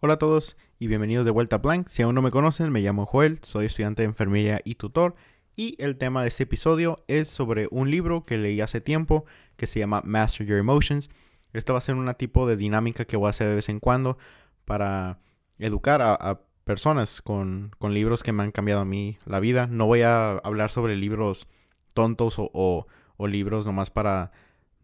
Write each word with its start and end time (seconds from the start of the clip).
Hola 0.00 0.14
a 0.14 0.18
todos 0.18 0.56
y 0.78 0.86
bienvenidos 0.86 1.24
de 1.24 1.32
vuelta 1.32 1.56
a 1.56 1.58
Blank. 1.58 1.88
Si 1.88 2.02
aún 2.02 2.14
no 2.14 2.22
me 2.22 2.30
conocen, 2.30 2.70
me 2.70 2.80
llamo 2.80 3.04
Joel, 3.04 3.40
soy 3.42 3.66
estudiante 3.66 4.02
de 4.02 4.06
enfermería 4.06 4.60
y 4.62 4.76
tutor. 4.76 5.16
Y 5.56 5.74
el 5.82 5.96
tema 5.96 6.22
de 6.22 6.28
este 6.28 6.44
episodio 6.44 7.02
es 7.08 7.26
sobre 7.26 7.66
un 7.72 7.90
libro 7.90 8.24
que 8.24 8.38
leí 8.38 8.60
hace 8.60 8.80
tiempo 8.80 9.24
que 9.56 9.66
se 9.66 9.80
llama 9.80 10.02
Master 10.04 10.46
Your 10.46 10.58
Emotions. 10.58 11.10
Esta 11.52 11.72
va 11.72 11.78
a 11.78 11.80
ser 11.82 11.96
una 11.96 12.14
tipo 12.14 12.46
de 12.46 12.56
dinámica 12.56 13.06
que 13.06 13.16
voy 13.16 13.26
a 13.26 13.30
hacer 13.30 13.48
de 13.48 13.56
vez 13.56 13.68
en 13.70 13.80
cuando 13.80 14.18
para 14.64 15.18
educar 15.58 16.00
a, 16.00 16.42
personas 16.62 17.20
con, 17.20 17.72
libros 17.82 18.22
que 18.22 18.30
me 18.30 18.44
han 18.44 18.52
cambiado 18.52 18.82
a 18.82 18.84
mí 18.84 19.18
la 19.24 19.40
vida. 19.40 19.66
No 19.66 19.86
voy 19.86 20.02
a 20.02 20.38
hablar 20.38 20.70
sobre 20.70 20.94
libros 20.94 21.48
tontos 21.92 22.36
o, 22.38 22.86
o 23.16 23.26
libros 23.26 23.66
nomás 23.66 23.90
para 23.90 24.30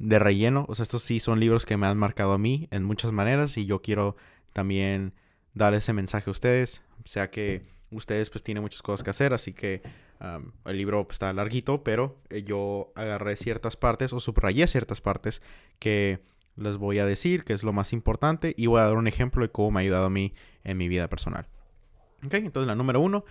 de 0.01 0.19
relleno. 0.19 0.67
O 0.69 0.75
sea, 0.75 0.83
estos 0.83 1.03
sí 1.03 1.21
son 1.21 1.39
libros 1.39 1.67
que 1.67 1.77
me 1.77 1.87
han 1.87 1.99
marcado 1.99 2.33
a 2.33 2.39
mí 2.39 2.67
en 2.73 2.83
muchas 2.83 3.13
maneras 3.13 3.57
y 3.57 3.65
yo 3.67 3.81
quiero 3.81 4.17
también 4.55 5.13
dar 5.53 5.75
ese 5.75 5.93
mensaje 5.93 6.31
a 6.31 6.33
ustedes, 6.33 6.83
sea 7.05 7.31
que 7.31 7.63
ustedes 7.91 8.31
pues 8.31 8.43
tienen 8.43 8.63
muchas 8.63 8.81
cosas 8.81 9.05
que 9.05 9.11
hacer, 9.11 9.35
así 9.35 9.53
que 9.53 9.83
el 10.65 10.79
libro 10.79 11.05
pues, 11.05 11.17
está 11.17 11.33
larguito, 11.35 11.85
pero 11.85 12.17
eh, 12.31 12.45
yo 12.45 12.93
agarré 12.95 13.37
ciertas 13.37 13.77
partes 13.77 14.15
o 14.15 14.21
subrayé 14.21 14.67
ciertas 14.67 15.03
partes 15.03 15.43
que 15.79 16.21
les 16.57 16.79
voy 16.79 16.99
a 16.99 17.05
decir 17.05 17.45
que 17.45 17.53
es 17.53 17.63
lo 17.63 17.75
más 17.75 17.93
importante 17.93 18.55
y 18.57 18.67
voy 18.67 18.81
a 18.81 18.85
dar 18.85 18.95
un 18.95 19.07
ejemplo 19.07 19.43
de 19.43 19.51
cómo 19.51 19.73
me 19.73 19.81
ha 19.81 19.83
ayudado 19.83 20.07
a 20.07 20.11
mí 20.11 20.33
en 20.63 20.79
mi 20.79 20.89
vida 20.89 21.09
personal. 21.09 21.47
Ok, 22.25 22.35
entonces 22.35 22.67
la 22.67 22.75
número 22.75 23.01
uno, 23.01 23.25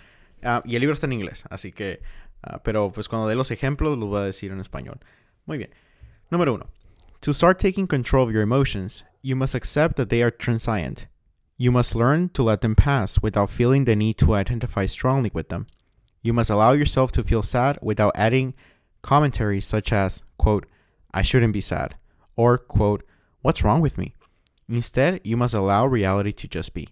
ah, 0.44 0.62
y 0.66 0.76
el 0.76 0.82
libro 0.82 0.94
está 0.94 1.08
en 1.08 1.14
inglés, 1.14 1.46
así 1.50 1.72
que, 1.72 2.02
ah, 2.44 2.62
pero 2.64 2.92
pues 2.92 3.08
cuando 3.10 3.28
dé 3.28 3.36
los 3.36 3.50
ejemplos 3.50 3.98
los 3.98 4.08
voy 4.08 4.20
a 4.20 4.26
decir 4.26 4.52
en 4.52 4.60
español. 4.60 5.00
Muy 5.46 5.58
bien. 5.58 5.72
Número 6.30 6.54
uno. 6.54 6.70
To 7.22 7.34
start 7.34 7.60
taking 7.60 7.88
control 7.88 8.28
of 8.28 8.34
your 8.34 8.44
emotions, 8.44 9.04
you 9.24 9.36
must 9.36 9.56
accept 9.56 9.96
that 9.96 10.10
they 10.10 10.22
are 10.22 10.32
transient. 10.32 11.08
You 11.58 11.72
must 11.72 11.96
learn 11.96 12.30
to 12.30 12.44
let 12.44 12.62
them 12.62 12.76
pass 12.76 13.22
without 13.22 13.50
feeling 13.50 13.86
the 13.86 13.96
need 13.96 14.18
to 14.18 14.34
identify 14.34 14.86
strongly 14.86 15.30
with 15.34 15.50
them. 15.50 15.68
You 16.22 16.34
must 16.34 16.50
allow 16.50 16.72
yourself 16.72 17.12
to 17.14 17.24
feel 17.24 17.44
sad 17.44 17.78
without 17.82 18.14
adding 18.16 18.54
commentaries 19.02 19.66
such 19.66 19.94
as, 19.94 20.22
quote, 20.38 20.66
I 21.14 21.22
shouldn't 21.22 21.54
be 21.54 21.62
sad, 21.62 21.96
or, 22.36 22.58
quote, 22.58 23.04
what's 23.42 23.64
wrong 23.64 23.82
with 23.82 23.98
me? 23.98 24.16
Instead, 24.68 25.22
you 25.24 25.38
must 25.38 25.54
allow 25.54 25.86
reality 25.86 26.32
to 26.32 26.48
just 26.48 26.74
be. 26.74 26.90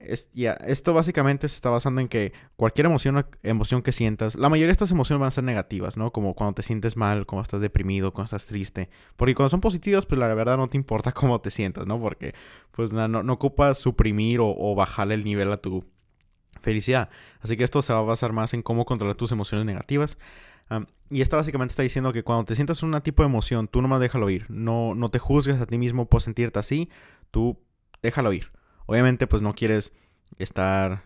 Es, 0.00 0.28
esto 0.66 0.94
básicamente 0.94 1.48
se 1.48 1.56
está 1.56 1.70
basando 1.70 2.00
en 2.00 2.08
que 2.08 2.32
cualquier 2.56 2.86
emoción, 2.86 3.26
emoción 3.42 3.82
que 3.82 3.90
sientas, 3.90 4.36
la 4.36 4.48
mayoría 4.48 4.68
de 4.68 4.72
estas 4.72 4.92
emociones 4.92 5.20
van 5.20 5.28
a 5.28 5.32
ser 5.32 5.42
negativas, 5.42 5.96
¿no? 5.96 6.12
Como 6.12 6.34
cuando 6.34 6.54
te 6.54 6.62
sientes 6.62 6.96
mal, 6.96 7.26
cuando 7.26 7.42
estás 7.42 7.60
deprimido, 7.60 8.12
cuando 8.12 8.26
estás 8.26 8.46
triste. 8.46 8.90
Porque 9.16 9.34
cuando 9.34 9.48
son 9.48 9.60
positivas, 9.60 10.06
pues 10.06 10.18
la 10.18 10.32
verdad 10.32 10.56
no 10.56 10.68
te 10.68 10.76
importa 10.76 11.12
cómo 11.12 11.40
te 11.40 11.50
sientas, 11.50 11.86
¿no? 11.86 12.00
Porque 12.00 12.34
pues 12.70 12.92
no, 12.92 13.08
no, 13.08 13.32
ocupas 13.32 13.78
suprimir 13.78 14.40
o, 14.40 14.54
o 14.56 14.74
bajarle 14.74 15.14
el 15.14 15.24
nivel 15.24 15.52
a 15.52 15.56
tu 15.56 15.84
felicidad. 16.60 17.10
Así 17.40 17.56
que 17.56 17.64
esto 17.64 17.82
se 17.82 17.92
va 17.92 18.00
a 18.00 18.02
basar 18.02 18.32
más 18.32 18.54
en 18.54 18.62
cómo 18.62 18.84
controlar 18.84 19.16
tus 19.16 19.32
emociones 19.32 19.66
negativas. 19.66 20.18
y 21.10 21.22
esta 21.22 21.36
básicamente 21.36 21.72
está 21.72 21.82
diciendo 21.82 22.12
que 22.12 22.22
cuando 22.22 22.44
te 22.44 22.54
sientas 22.54 22.82
un 22.82 22.98
tipo 23.00 23.22
de 23.22 23.28
emoción, 23.28 23.68
tú 23.68 23.82
nomás 23.82 24.00
déjalo 24.00 24.28
ir. 24.30 24.46
No, 24.48 24.94
no 24.94 25.08
te 25.08 25.18
juzgues 25.18 25.60
a 25.60 25.66
ti 25.66 25.78
mismo 25.78 26.08
por 26.08 26.22
sentirte 26.22 26.58
así. 26.58 26.88
Tú 27.30 27.58
déjalo 28.02 28.32
ir. 28.32 28.50
Obviamente, 28.88 29.26
pues 29.26 29.42
no 29.42 29.54
quieres 29.54 29.92
estar 30.38 31.02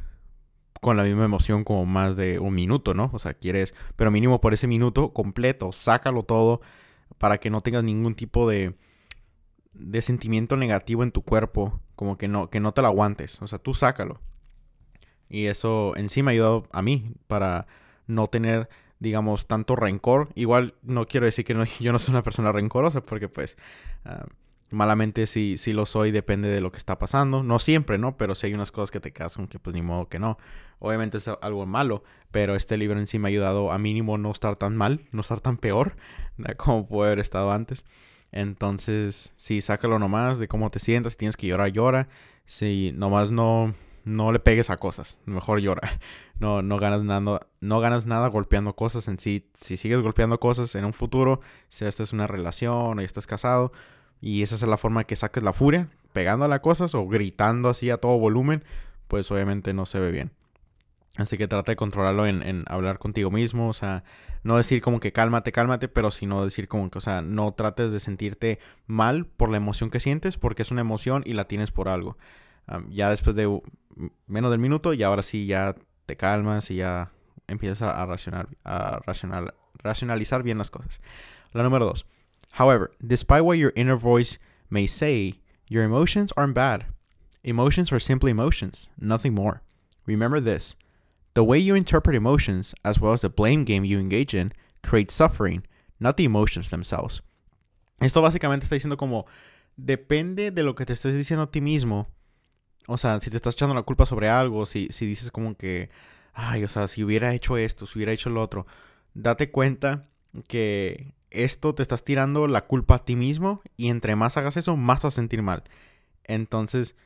con 0.81 0.97
la 0.97 1.03
misma 1.03 1.25
emoción 1.25 1.65
como 1.65 1.85
más 1.85 2.15
de 2.15 2.39
un 2.39 2.55
minuto, 2.55 2.95
¿no? 2.95 3.11
O 3.13 3.19
sea, 3.19 3.35
quieres, 3.35 3.75
pero 3.97 4.13
mínimo 4.13 4.41
por 4.41 4.55
ese 4.55 4.69
minuto 4.69 5.13
completo, 5.13 5.73
sácalo 5.73 6.23
todo 6.23 6.61
para 7.19 7.39
que 7.39 7.51
no 7.51 7.61
tengas 7.61 7.83
ningún 7.83 8.15
tipo 8.15 8.49
de, 8.49 8.77
de 9.73 10.01
sentimiento 10.01 10.57
negativo 10.57 11.03
en 11.03 11.11
tu 11.11 11.23
cuerpo, 11.23 11.81
como 11.97 12.17
que 12.17 12.29
no, 12.29 12.51
que 12.51 12.61
no 12.61 12.73
te 12.73 12.83
lo 12.83 12.89
aguantes, 12.89 13.43
o 13.43 13.49
sea, 13.49 13.59
tú 13.59 13.75
sácalo. 13.75 14.21
Y 15.29 15.47
eso 15.47 15.97
en 15.97 16.09
sí 16.09 16.23
me 16.23 16.31
ha 16.31 16.35
ayudado 16.35 16.69
a 16.71 16.83
mí 16.83 17.17
para 17.27 17.67
no 18.07 18.29
tener, 18.29 18.69
digamos, 19.01 19.49
tanto 19.49 19.75
rencor. 19.75 20.29
Igual 20.37 20.75
no 20.83 21.09
quiero 21.09 21.27
decir 21.27 21.45
que 21.45 21.55
yo 21.81 21.91
no 21.93 21.99
soy 21.99 22.13
una 22.13 22.23
persona 22.23 22.53
rencorosa, 22.53 23.03
porque 23.03 23.29
pues 23.29 23.57
ah, 24.05 24.25
Malamente 24.73 25.27
si, 25.27 25.59
si 25.59 25.73
lo 25.73 25.85
soy, 25.87 26.11
depende 26.11 26.49
de 26.49 26.61
lo 26.61 26.73
que 26.73 26.79
está 26.79 26.99
pasando. 26.99 27.43
No 27.43 27.59
siempre, 27.59 27.99
¿no? 27.99 28.17
Pero 28.17 28.35
si 28.35 28.47
hay 28.47 28.55
unas 28.55 28.73
cosas 28.73 28.91
que 28.91 29.01
te 29.01 29.13
casan 29.13 29.47
que 29.47 29.59
pues 29.59 29.75
ni 29.75 29.83
modo 29.83 30.09
que 30.09 30.19
no. 30.19 30.39
Obviamente 30.79 31.19
es 31.19 31.29
algo 31.29 31.67
malo, 31.67 32.03
pero 32.31 32.57
este 32.57 32.77
libro 32.77 32.99
en 32.99 33.07
sí 33.07 33.19
me 33.19 33.29
ha 33.29 33.31
ayudado 33.31 33.71
a 33.71 33.79
mínimo 33.79 34.19
no 34.19 34.31
estar 34.31 34.57
tan 34.57 34.77
mal, 34.77 35.07
no 35.13 35.21
estar 35.21 35.41
tan 35.41 35.59
peor 35.59 35.95
como 36.57 36.89
puede 36.89 37.11
haber 37.11 37.21
estado 37.21 37.53
antes. 37.53 37.85
Entonces, 38.33 39.33
sí, 39.37 39.61
sácalo 39.61 39.99
nomás 39.99 40.39
de 40.39 40.49
cómo 40.49 40.71
te 40.71 40.79
sientas. 40.79 41.13
Si 41.13 41.19
tienes 41.19 41.37
que 41.37 41.47
llorar, 41.47 41.71
llora. 41.71 42.09
Si 42.47 42.93
nomás 42.97 43.31
no, 43.31 43.75
no 44.05 44.33
le 44.33 44.41
pegues 44.41 44.71
a 44.71 44.77
cosas, 44.77 45.19
mejor 45.27 45.61
llora. 45.61 45.83
No, 46.41 46.61
no 46.61 46.77
ganas 46.79 47.05
nada, 47.05 47.47
no 47.61 47.79
ganas 47.79 48.07
nada 48.07 48.27
golpeando 48.27 48.75
cosas 48.75 49.07
en 49.07 49.17
sí. 49.17 49.49
Si 49.55 49.77
sigues 49.77 50.01
golpeando 50.01 50.41
cosas 50.41 50.75
en 50.75 50.85
un 50.85 50.93
futuro, 50.93 51.41
si 51.69 51.85
esta 51.85 52.03
es 52.03 52.13
una 52.13 52.27
relación 52.27 52.99
o 52.99 53.01
ya 53.01 53.07
estás 53.07 53.29
casado, 53.29 53.71
y 54.23 54.43
esa 54.43 54.55
es 54.55 54.63
la 54.63 54.79
forma 54.79 55.03
que 55.03 55.17
saques 55.17 55.43
la 55.43 55.53
furia, 55.53 55.89
pegando 56.13 56.45
a 56.45 56.49
las 56.49 56.61
cosas 56.61 56.95
o 56.95 57.09
gritando 57.09 57.69
así 57.69 57.91
a 57.91 57.99
todo 57.99 58.17
volumen, 58.19 58.63
pues 59.09 59.29
obviamente 59.33 59.75
no 59.75 59.85
se 59.85 59.99
ve 59.99 60.13
bien. 60.13 60.31
Así 61.17 61.37
que 61.37 61.49
trata 61.49 61.73
de 61.73 61.77
controlarlo 61.77 62.27
en, 62.27 62.65
hablar 62.69 63.01
contigo 63.01 63.33
mismo, 63.33 63.69
o 63.69 63.73
sea, 63.73 64.05
no 64.45 64.57
decir 64.57 64.81
como 64.81 65.01
que 65.01 65.13
cálmate, 65.13 65.51
cálmate, 65.51 65.89
pero 65.89 66.13
sino 66.13 66.45
decir 66.45 66.69
como 66.69 66.89
que, 66.89 66.99
o 66.99 67.01
sea, 67.01 67.21
no 67.21 67.53
trates 67.53 67.91
de 67.91 67.99
sentirte 67.99 68.61
mal 68.87 69.27
por 69.27 69.51
la 69.51 69.57
emoción 69.57 69.91
que 69.91 69.99
sientes, 69.99 70.39
porque 70.39 70.63
es 70.63 70.71
una 70.71 70.83
emoción 70.83 71.25
y 71.27 71.33
la 71.33 71.49
tienes 71.49 71.73
por 71.73 71.89
algo. 71.89 72.17
ya 72.91 73.11
después 73.11 73.35
de 73.35 73.61
menos 74.29 74.53
del 74.53 74.61
minuto, 74.61 74.95
y 74.95 75.03
ahora 75.03 75.25
sí 75.25 75.47
ya 75.47 75.75
te 76.07 76.17
calmas 76.17 76.71
y 76.71 76.77
ya 76.77 77.11
empiezas 77.49 77.83
a, 77.83 78.07
racionar, 78.07 78.49
a 78.63 79.01
racional, 79.05 79.55
racionalizar 79.75 80.45
bien 80.45 80.59
las 80.59 80.71
cosas. 80.71 81.03
La 81.53 81.65
número 81.65 81.87
dos. 81.87 82.07
However, 82.53 82.93
despite 83.05 83.45
what 83.45 83.59
your 83.59 83.73
inner 83.75 83.97
voice 83.97 84.39
may 84.69 84.87
say, 84.87 85.41
your 85.69 85.85
emotions 85.85 86.33
aren't 86.37 86.55
bad. 86.55 86.85
Emotions 87.45 87.91
are 87.93 87.99
simply 87.99 88.31
emotions, 88.31 88.89
nothing 88.99 89.35
more. 89.35 89.63
Remember 90.07 90.41
this 90.41 90.77
the 91.35 91.43
way 91.43 91.59
you 91.59 91.75
interpret 91.75 92.15
emotions, 92.15 92.75
as 92.85 93.01
well 93.01 93.15
as 93.15 93.23
the 93.23 93.31
blame 93.31 93.65
game 93.65 93.85
you 93.85 93.99
engage 93.99 94.35
in, 94.35 94.53
creates 94.83 95.15
suffering, 95.15 95.63
not 95.99 96.17
the 96.17 96.25
emotions 96.25 96.69
themselves. 96.69 97.23
Esto 98.01 98.21
básicamente 98.21 98.65
está 98.65 98.75
diciendo 98.75 98.99
como 98.99 99.27
depende 99.77 100.51
de 100.51 100.63
lo 100.63 100.75
que 100.75 100.85
te 100.85 100.93
estés 100.93 101.15
diciendo 101.15 101.45
a 101.45 101.51
ti 101.51 101.61
mismo. 101.61 102.09
O 102.87 102.97
sea, 102.99 103.21
si 103.21 103.31
te 103.31 103.37
estás 103.37 103.55
echando 103.55 103.75
la 103.75 103.83
culpa 103.83 104.05
sobre 104.05 104.29
algo, 104.29 104.67
si, 104.67 104.89
si 104.91 105.07
dices 105.07 105.31
como 105.31 105.57
que, 105.57 105.89
ay, 106.35 106.65
o 106.65 106.69
sea, 106.69 106.89
si 106.89 107.03
hubiera 107.03 107.33
hecho 107.33 107.57
esto, 107.57 107.87
si 107.87 107.99
hubiera 107.99 108.13
hecho 108.13 108.29
lo 108.29 108.43
otro, 108.43 108.67
date 109.15 109.51
cuenta 109.51 110.09
que 110.49 111.15
esto 111.33 111.75
te 111.75 111.83
estás 111.83 112.05
tirando 112.05 112.47
la 112.47 112.67
culpa 112.67 112.97
a 112.97 113.05
ti 113.05 113.17
mismo 113.17 113.63
y 113.77 113.89
entre 113.89 114.17
más 114.17 114.37
hagas 114.37 114.57
eso, 114.57 114.77
más 114.77 115.01
te 115.01 115.07
vas 115.07 115.15
a 115.15 115.17
sentir 115.17 115.43
mal. 115.43 115.65
Entonces, 116.25 116.97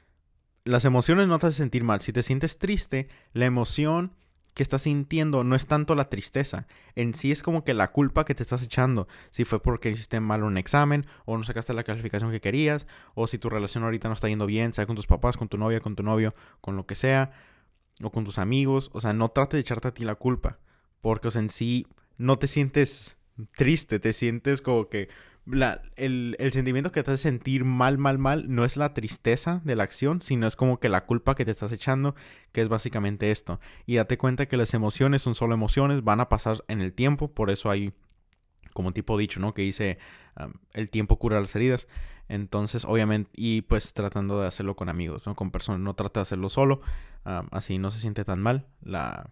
las 0.64 0.84
emociones 0.84 1.28
no 1.28 1.38
te 1.38 1.46
hacen 1.46 1.64
sentir 1.64 1.84
mal. 1.84 2.00
Si 2.00 2.12
te 2.12 2.22
sientes 2.22 2.58
triste, 2.58 3.08
la 3.32 3.46
emoción 3.46 4.12
que 4.56 4.62
estás 4.62 4.82
sintiendo 4.82 5.44
no 5.44 5.54
es 5.54 5.66
tanto 5.66 5.94
la 5.94 6.08
tristeza. 6.08 6.66
En 6.94 7.12
sí 7.12 7.30
es 7.30 7.42
como 7.42 7.62
que 7.62 7.74
la 7.74 7.92
culpa 7.92 8.24
que 8.24 8.34
te 8.34 8.42
estás 8.42 8.62
echando. 8.62 9.06
Si 9.30 9.44
fue 9.44 9.62
porque 9.62 9.90
hiciste 9.90 10.18
mal 10.18 10.42
un 10.42 10.56
examen, 10.56 11.06
o 11.26 11.36
no 11.36 11.44
sacaste 11.44 11.74
la 11.74 11.84
calificación 11.84 12.30
que 12.30 12.40
querías, 12.40 12.86
o 13.14 13.26
si 13.26 13.36
tu 13.36 13.50
relación 13.50 13.84
ahorita 13.84 14.08
no 14.08 14.14
está 14.14 14.28
yendo 14.28 14.46
bien, 14.46 14.72
sea 14.72 14.86
con 14.86 14.96
tus 14.96 15.06
papás, 15.06 15.36
con 15.36 15.48
tu 15.48 15.58
novia, 15.58 15.80
con 15.80 15.94
tu 15.94 16.02
novio, 16.02 16.34
con 16.62 16.74
lo 16.74 16.86
que 16.86 16.94
sea, 16.94 17.32
o 18.02 18.10
con 18.10 18.24
tus 18.24 18.38
amigos. 18.38 18.90
O 18.94 19.00
sea, 19.00 19.12
no 19.12 19.28
trates 19.28 19.58
de 19.58 19.60
echarte 19.60 19.88
a 19.88 19.94
ti 19.94 20.04
la 20.04 20.14
culpa. 20.14 20.58
Porque 21.02 21.28
en 21.38 21.50
sí 21.50 21.86
no 22.16 22.38
te 22.38 22.48
sientes 22.48 23.15
triste, 23.56 23.98
te 23.98 24.12
sientes 24.12 24.60
como 24.60 24.88
que 24.88 25.08
la, 25.46 25.82
el, 25.94 26.36
sentimiento 26.52 26.90
que 26.90 27.02
te 27.02 27.12
hace 27.12 27.22
sentir 27.22 27.64
mal, 27.64 27.98
mal, 27.98 28.18
mal, 28.18 28.46
no 28.48 28.64
es 28.64 28.76
la 28.76 28.94
tristeza 28.94 29.60
de 29.64 29.76
la 29.76 29.84
acción, 29.84 30.20
sino 30.20 30.46
es 30.46 30.56
como 30.56 30.80
que 30.80 30.88
la 30.88 31.06
culpa 31.06 31.34
que 31.34 31.44
te 31.44 31.52
estás 31.52 31.70
echando, 31.72 32.14
que 32.52 32.62
es 32.62 32.68
básicamente 32.68 33.30
esto. 33.30 33.60
Y 33.86 33.96
date 33.96 34.18
cuenta 34.18 34.46
que 34.46 34.56
las 34.56 34.74
emociones 34.74 35.22
son 35.22 35.34
solo 35.34 35.54
emociones, 35.54 36.02
van 36.02 36.20
a 36.20 36.28
pasar 36.28 36.64
en 36.68 36.80
el 36.80 36.92
tiempo, 36.92 37.32
por 37.32 37.50
eso 37.50 37.70
hay 37.70 37.92
como 38.72 38.92
tipo 38.92 39.16
dicho, 39.16 39.40
¿no? 39.40 39.54
Que 39.54 39.62
dice, 39.62 39.98
el 40.72 40.90
tiempo 40.90 41.18
cura 41.18 41.40
las 41.40 41.54
heridas. 41.56 41.88
Entonces, 42.28 42.84
obviamente, 42.84 43.30
y 43.34 43.62
pues 43.62 43.94
tratando 43.94 44.40
de 44.40 44.48
hacerlo 44.48 44.74
con 44.74 44.88
amigos, 44.88 45.26
¿no? 45.26 45.34
Con 45.34 45.50
personas, 45.50 45.80
no 45.80 45.94
trata 45.94 46.20
de 46.20 46.22
hacerlo 46.22 46.48
solo, 46.48 46.80
así 47.24 47.78
no 47.78 47.90
se 47.90 48.00
siente 48.00 48.24
tan 48.24 48.42
mal 48.42 48.66
la, 48.82 49.30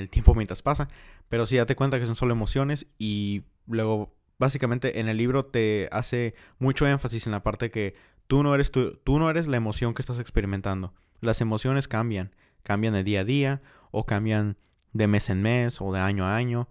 el 0.00 0.08
tiempo 0.08 0.34
mientras 0.34 0.62
pasa. 0.62 0.88
Pero 1.28 1.46
sí, 1.46 1.56
date 1.56 1.76
cuenta 1.76 1.98
que 1.98 2.06
son 2.06 2.16
solo 2.16 2.32
emociones 2.32 2.86
y 2.98 3.44
luego, 3.66 4.14
básicamente 4.38 5.00
en 5.00 5.08
el 5.08 5.16
libro 5.16 5.44
te 5.44 5.88
hace 5.92 6.34
mucho 6.58 6.86
énfasis 6.86 7.26
en 7.26 7.32
la 7.32 7.42
parte 7.42 7.70
que 7.70 7.94
tú 8.26 8.42
no 8.42 8.54
eres, 8.54 8.70
tú, 8.70 8.98
no 9.06 9.30
eres 9.30 9.46
la 9.46 9.56
emoción 9.56 9.94
que 9.94 10.02
estás 10.02 10.18
experimentando. 10.18 10.94
Las 11.20 11.40
emociones 11.40 11.88
cambian, 11.88 12.34
cambian 12.62 12.94
de 12.94 13.04
día 13.04 13.20
a 13.20 13.24
día 13.24 13.62
o 13.90 14.06
cambian 14.06 14.56
de 14.92 15.06
mes 15.06 15.30
en 15.30 15.42
mes 15.42 15.80
o 15.80 15.92
de 15.92 16.00
año 16.00 16.24
a 16.24 16.36
año. 16.36 16.68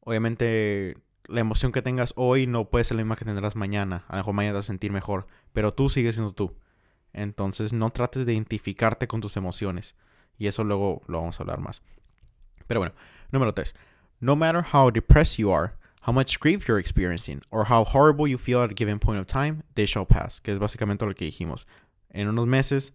Obviamente 0.00 0.96
la 1.28 1.40
emoción 1.40 1.72
que 1.72 1.82
tengas 1.82 2.12
hoy 2.16 2.46
no 2.46 2.70
puede 2.70 2.84
ser 2.84 2.96
la 2.96 3.02
misma 3.02 3.16
que 3.16 3.24
tendrás 3.24 3.56
mañana. 3.56 4.04
A 4.08 4.12
lo 4.12 4.18
mejor 4.18 4.34
mañana 4.34 4.52
te 4.52 4.58
vas 4.58 4.66
a 4.66 4.68
sentir 4.68 4.92
mejor, 4.92 5.26
pero 5.52 5.74
tú 5.74 5.88
sigues 5.88 6.14
siendo 6.14 6.32
tú. 6.32 6.56
Entonces 7.12 7.72
no 7.72 7.90
trates 7.90 8.26
de 8.26 8.34
identificarte 8.34 9.08
con 9.08 9.20
tus 9.20 9.36
emociones. 9.36 9.94
Y 10.38 10.48
eso 10.48 10.64
luego 10.64 11.02
lo 11.06 11.18
vamos 11.18 11.40
a 11.40 11.42
hablar 11.42 11.60
más. 11.60 11.82
Pero 12.66 12.80
bueno, 12.80 12.94
número 13.30 13.52
3. 13.52 13.74
No 14.20 14.34
matter 14.34 14.64
how 14.72 14.90
depressed 14.90 15.38
you 15.38 15.52
are, 15.52 15.74
how 16.06 16.12
much 16.12 16.38
grief 16.38 16.66
you're 16.66 16.80
experiencing, 16.80 17.42
or 17.50 17.66
how 17.70 17.84
horrible 17.84 18.26
you 18.26 18.38
feel 18.38 18.62
at 18.62 18.70
a 18.70 18.74
given 18.74 18.98
point 18.98 19.20
of 19.20 19.26
time, 19.26 19.62
they 19.74 19.86
shall 19.86 20.06
pass. 20.06 20.40
Que 20.40 20.52
es 20.52 20.58
básicamente 20.58 21.04
lo 21.04 21.14
que 21.14 21.26
dijimos. 21.26 21.66
En 22.10 22.28
unos 22.28 22.46
meses 22.46 22.92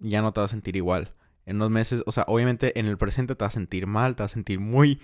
ya 0.00 0.22
no 0.22 0.32
te 0.32 0.40
vas 0.40 0.50
a 0.50 0.54
sentir 0.54 0.76
igual. 0.76 1.12
En 1.44 1.56
unos 1.56 1.70
meses, 1.70 2.02
o 2.06 2.12
sea, 2.12 2.24
obviamente 2.26 2.78
en 2.78 2.86
el 2.86 2.98
presente 2.98 3.34
te 3.34 3.44
vas 3.44 3.54
a 3.54 3.58
sentir 3.58 3.86
mal, 3.86 4.16
te 4.16 4.22
vas 4.22 4.32
a 4.32 4.34
sentir 4.34 4.58
muy 4.58 5.00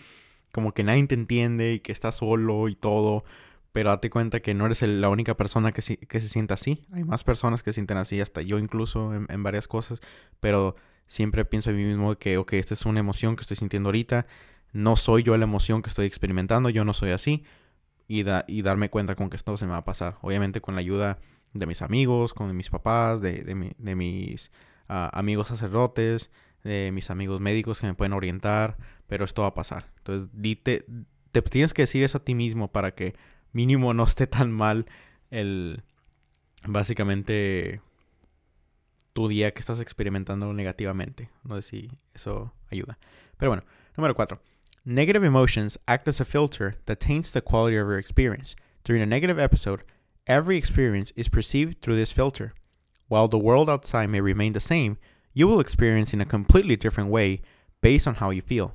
como 0.53 0.73
que 0.73 0.85
nadie 0.85 1.06
te 1.06 1.15
entiende 1.15 1.73
y 1.73 1.81
que 1.81 1.93
estás 1.93 2.17
solo 2.17 2.69
y 2.69 2.75
todo. 2.75 3.25
Pero 3.73 3.88
date 3.88 4.11
cuenta 4.11 4.41
que 4.41 4.53
no 4.53 4.67
eres 4.67 4.82
la 4.82 5.08
única 5.08 5.35
persona 5.35 5.73
que, 5.73 5.97
que, 5.97 6.20
se 6.20 6.29
sienta 6.29 6.55
así. 6.55 6.85
Hay 6.93 7.05
más 7.05 7.25
personas 7.25 7.62
que 7.62 7.70
se 7.70 7.76
sienten 7.76 7.97
así, 7.97 8.20
hasta 8.20 8.43
yo 8.43 8.58
incluso 8.58 9.15
en, 9.15 9.43
varias 9.43 9.67
cosas. 9.67 10.00
Pero 10.41 10.76
siempre 11.07 11.45
pienso 11.45 11.71
en 11.71 11.77
mí 11.77 11.85
mismo 11.85 12.17
que, 12.17 12.39
ok, 12.39 12.55
esta 12.55 12.75
es 12.75 12.87
una 12.87 13.01
emoción 13.01 13.37
que 13.37 13.43
estoy 13.43 13.57
sintiendo 13.57 13.89
ahorita. 13.89 14.27
No 14.73 14.97
soy 14.97 15.23
yo 15.23 15.37
la 15.37 15.45
emoción 15.45 15.83
que 15.83 15.89
estoy 15.89 16.07
experimentando, 16.07 16.71
yo 16.71 16.85
no 16.85 16.95
soy 16.95 17.11
así. 17.11 17.45
Y, 18.09 18.25
y 18.47 18.63
darme 18.63 18.91
cuenta 18.91 19.15
con 19.15 19.31
que 19.31 19.37
esto 19.37 19.57
se 19.57 19.67
me 19.67 19.73
va 19.73 19.79
a 19.79 19.85
pasar. 19.85 20.17
Obviamente 20.23 20.61
con 20.61 20.75
la 20.75 20.81
ayuda 20.81 21.19
de 21.53 21.67
mis 21.67 21.83
amigos, 21.83 22.35
con 22.35 22.55
mis 22.57 22.71
papás, 22.71 23.21
de, 23.21 23.43
de, 23.79 23.95
mis 23.95 24.51
ah, 24.89 25.11
amigos 25.13 25.49
sacerdotes, 25.49 26.31
de 26.65 26.91
mis 26.93 27.11
amigos 27.11 27.41
médicos 27.41 27.81
que 27.81 27.87
me 27.87 27.95
pueden 27.95 28.13
orientar. 28.13 28.77
Pero 29.07 29.25
esto 29.25 29.43
va 29.43 29.49
a 29.49 29.55
pasar. 29.55 29.91
Entonces, 29.99 30.31
dite, 30.33 30.87
te 31.33 31.43
tienes 31.43 31.75
que 31.75 31.83
decir 31.83 32.03
eso 32.03 32.19
a 32.19 32.25
ti 32.25 32.35
mismo 32.35 32.73
para 32.73 32.95
que 32.95 33.15
mínimo 33.53 33.95
no 33.95 34.05
esté 34.05 34.27
tan 34.27 34.51
mal 34.51 34.87
el 35.31 35.83
básicamente 36.65 37.81
tu 39.12 39.29
día 39.29 39.53
que 39.53 39.61
estás 39.61 39.81
experimentando 39.81 40.53
negativamente. 40.53 41.31
No 41.44 41.56
sé 41.56 41.62
si 41.62 41.91
eso 42.14 42.53
ayuda. 42.70 42.99
Pero 43.37 43.50
bueno, 43.50 43.64
número 43.97 44.14
4. 44.14 44.41
Negative 44.85 45.25
emotions 45.25 45.79
act 45.87 46.09
as 46.09 46.20
a 46.20 46.25
filter 46.25 46.76
that 46.87 46.99
taints 46.99 47.31
the 47.31 47.41
quality 47.41 47.76
of 47.76 47.87
your 47.87 47.99
experience. 47.99 48.56
During 48.85 49.03
a 49.03 49.06
negative 49.06 49.38
episode, 49.38 49.85
every 50.26 50.56
experience 50.56 51.12
is 51.14 51.29
perceived 51.29 51.81
through 51.81 51.97
this 51.97 52.12
filter. 52.12 52.53
While 53.09 53.29
the 53.29 53.38
world 53.38 53.69
outside 53.69 54.09
may 54.09 54.20
remain 54.20 54.55
the 54.55 54.61
same, 54.61 54.97
you 55.35 55.47
will 55.47 55.61
experience 55.61 56.12
in 56.12 56.20
a 56.20 56.26
completely 56.26 56.76
different 56.76 57.11
way 57.11 57.43
based 57.81 58.08
on 58.08 58.17
how 58.17 58.31
you 58.31 58.43
feel. 58.43 58.75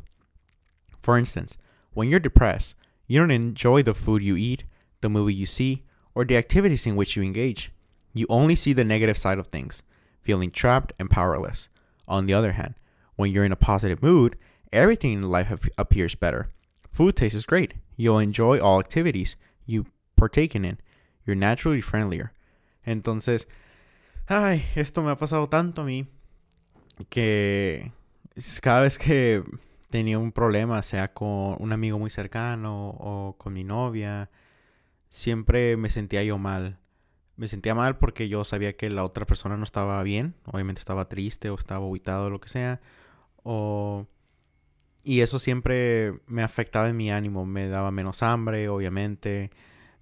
For 1.02 1.18
instance, 1.18 1.58
when 1.92 2.10
you're 2.10 2.20
depressed, 2.20 2.76
you 3.08 3.20
don't 3.20 3.32
enjoy 3.32 3.84
the 3.84 3.94
food 3.94 4.22
you 4.22 4.36
eat, 4.36 4.64
the 5.02 5.10
movie 5.10 5.34
you 5.34 5.46
see, 5.46 5.84
or 6.14 6.26
the 6.26 6.38
activities 6.38 6.86
in 6.86 6.96
which 6.96 7.16
you 7.16 7.24
engage. 7.24 7.72
You 8.14 8.26
only 8.30 8.56
see 8.56 8.74
the 8.74 8.84
negative 8.84 9.18
side 9.18 9.40
of 9.40 9.48
things, 9.48 9.84
feeling 10.28 10.52
trapped 10.52 10.92
and 11.00 11.10
powerless. 11.10 11.70
On 12.06 12.26
the 12.26 12.34
other 12.34 12.52
hand, 12.52 12.76
when 13.16 13.32
you're 13.32 13.46
in 13.46 13.54
a 13.54 13.64
positive 13.72 14.04
mood, 14.04 14.36
everything 14.74 15.14
in 15.14 15.30
life 15.30 15.50
appears 15.78 16.16
better. 16.16 16.50
Food 16.92 17.16
tastes 17.16 17.46
great. 17.46 17.76
You'll 17.96 18.20
enjoy 18.20 18.60
all 18.60 18.78
activities 18.82 19.38
you 19.66 19.86
partake 20.18 20.54
in. 20.54 20.80
You're 21.26 21.38
naturally 21.38 21.80
friendlier. 21.80 22.34
Entonces, 22.86 23.46
ay, 24.28 24.66
esto 24.76 25.02
me 25.02 25.12
ha 25.12 25.16
pasado 25.16 25.50
tanto 25.50 25.84
a 25.84 25.86
mí 25.86 26.08
que 27.10 27.94
cada 28.62 28.82
vez 28.82 28.98
que 28.98 29.44
tenía 29.90 30.20
un 30.20 30.34
problema, 30.34 30.84
sea 30.84 31.14
con 31.14 31.56
un 31.60 31.72
amigo 31.72 31.98
muy 32.00 32.10
cercano 32.10 32.90
o 33.00 33.36
con 33.38 33.54
mi 33.54 33.64
novia, 33.64 34.30
siempre 35.08 35.78
me 35.78 35.90
sentía 35.90 36.22
yo 36.24 36.38
mal. 36.38 36.80
Me 37.38 37.48
sentía 37.48 37.74
mal 37.76 37.98
porque 37.98 38.28
yo 38.28 38.44
sabía 38.44 38.76
que 38.76 38.90
la 38.90 39.04
otra 39.04 39.26
persona 39.26 39.58
no 39.58 39.64
estaba 39.64 40.02
bien, 40.04 40.36
obviamente 40.46 40.80
estaba 40.80 41.08
triste 41.08 41.50
o 41.50 41.56
estaba 41.56 41.86
aguitado 41.86 42.26
o 42.26 42.30
lo 42.30 42.42
que 42.42 42.50
sea, 42.50 42.82
o... 43.44 44.08
Y 45.04 45.22
eso 45.22 45.40
siempre 45.40 46.20
me 46.28 46.44
afectaba 46.44 46.90
en 46.90 46.98
mi 46.98 47.10
ánimo, 47.12 47.46
me 47.46 47.70
daba 47.70 47.92
menos 47.92 48.24
hambre, 48.24 48.68
obviamente, 48.68 49.52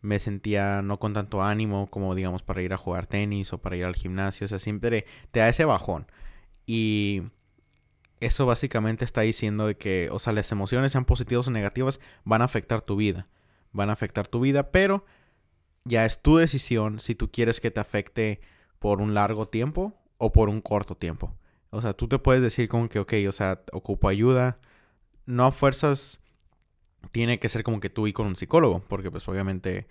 me 0.01 0.17
sentía 0.19 0.81
no 0.81 0.97
con 0.99 1.13
tanto 1.13 1.43
ánimo 1.43 1.87
como 1.91 2.15
digamos 2.15 2.41
para 2.41 2.63
ir 2.63 2.73
a 2.73 2.77
jugar 2.77 3.05
tenis 3.05 3.53
o 3.53 3.59
para 3.59 3.75
ir 3.75 3.85
al 3.85 3.95
gimnasio, 3.95 4.45
o 4.45 4.47
sea, 4.47 4.57
siempre 4.57 5.05
te 5.31 5.41
da 5.41 5.49
ese 5.49 5.65
bajón. 5.65 6.07
Y 6.65 7.23
eso 8.19 8.45
básicamente 8.45 9.05
está 9.05 9.21
diciendo 9.21 9.67
de 9.67 9.77
que, 9.77 10.09
o 10.11 10.19
sea, 10.19 10.33
las 10.33 10.51
emociones 10.51 10.91
sean 10.91 11.05
positivas 11.05 11.47
o 11.47 11.51
negativas, 11.51 11.99
van 12.23 12.41
a 12.41 12.45
afectar 12.45 12.81
tu 12.81 12.95
vida. 12.95 13.27
Van 13.71 13.89
a 13.89 13.93
afectar 13.93 14.27
tu 14.27 14.39
vida, 14.39 14.71
pero 14.71 15.05
ya 15.85 16.05
es 16.05 16.21
tu 16.21 16.37
decisión 16.37 16.99
si 16.99 17.15
tú 17.15 17.31
quieres 17.31 17.61
que 17.61 17.71
te 17.71 17.79
afecte 17.79 18.41
por 18.79 19.01
un 19.01 19.13
largo 19.13 19.47
tiempo 19.47 19.93
o 20.17 20.31
por 20.31 20.49
un 20.49 20.61
corto 20.61 20.95
tiempo. 20.95 21.33
O 21.69 21.81
sea, 21.81 21.93
tú 21.93 22.07
te 22.07 22.19
puedes 22.19 22.41
decir 22.41 22.67
como 22.67 22.89
que, 22.89 22.99
ok, 22.99 23.13
o 23.27 23.31
sea, 23.31 23.61
ocupo 23.71 24.07
ayuda. 24.07 24.59
No 25.25 25.45
a 25.45 25.51
fuerzas 25.51 26.21
tiene 27.11 27.39
que 27.39 27.49
ser 27.49 27.63
como 27.63 27.79
que 27.79 27.89
tú 27.89 28.07
y 28.07 28.13
con 28.13 28.27
un 28.27 28.35
psicólogo, 28.35 28.83
porque 28.87 29.11
pues 29.11 29.27
obviamente 29.27 29.87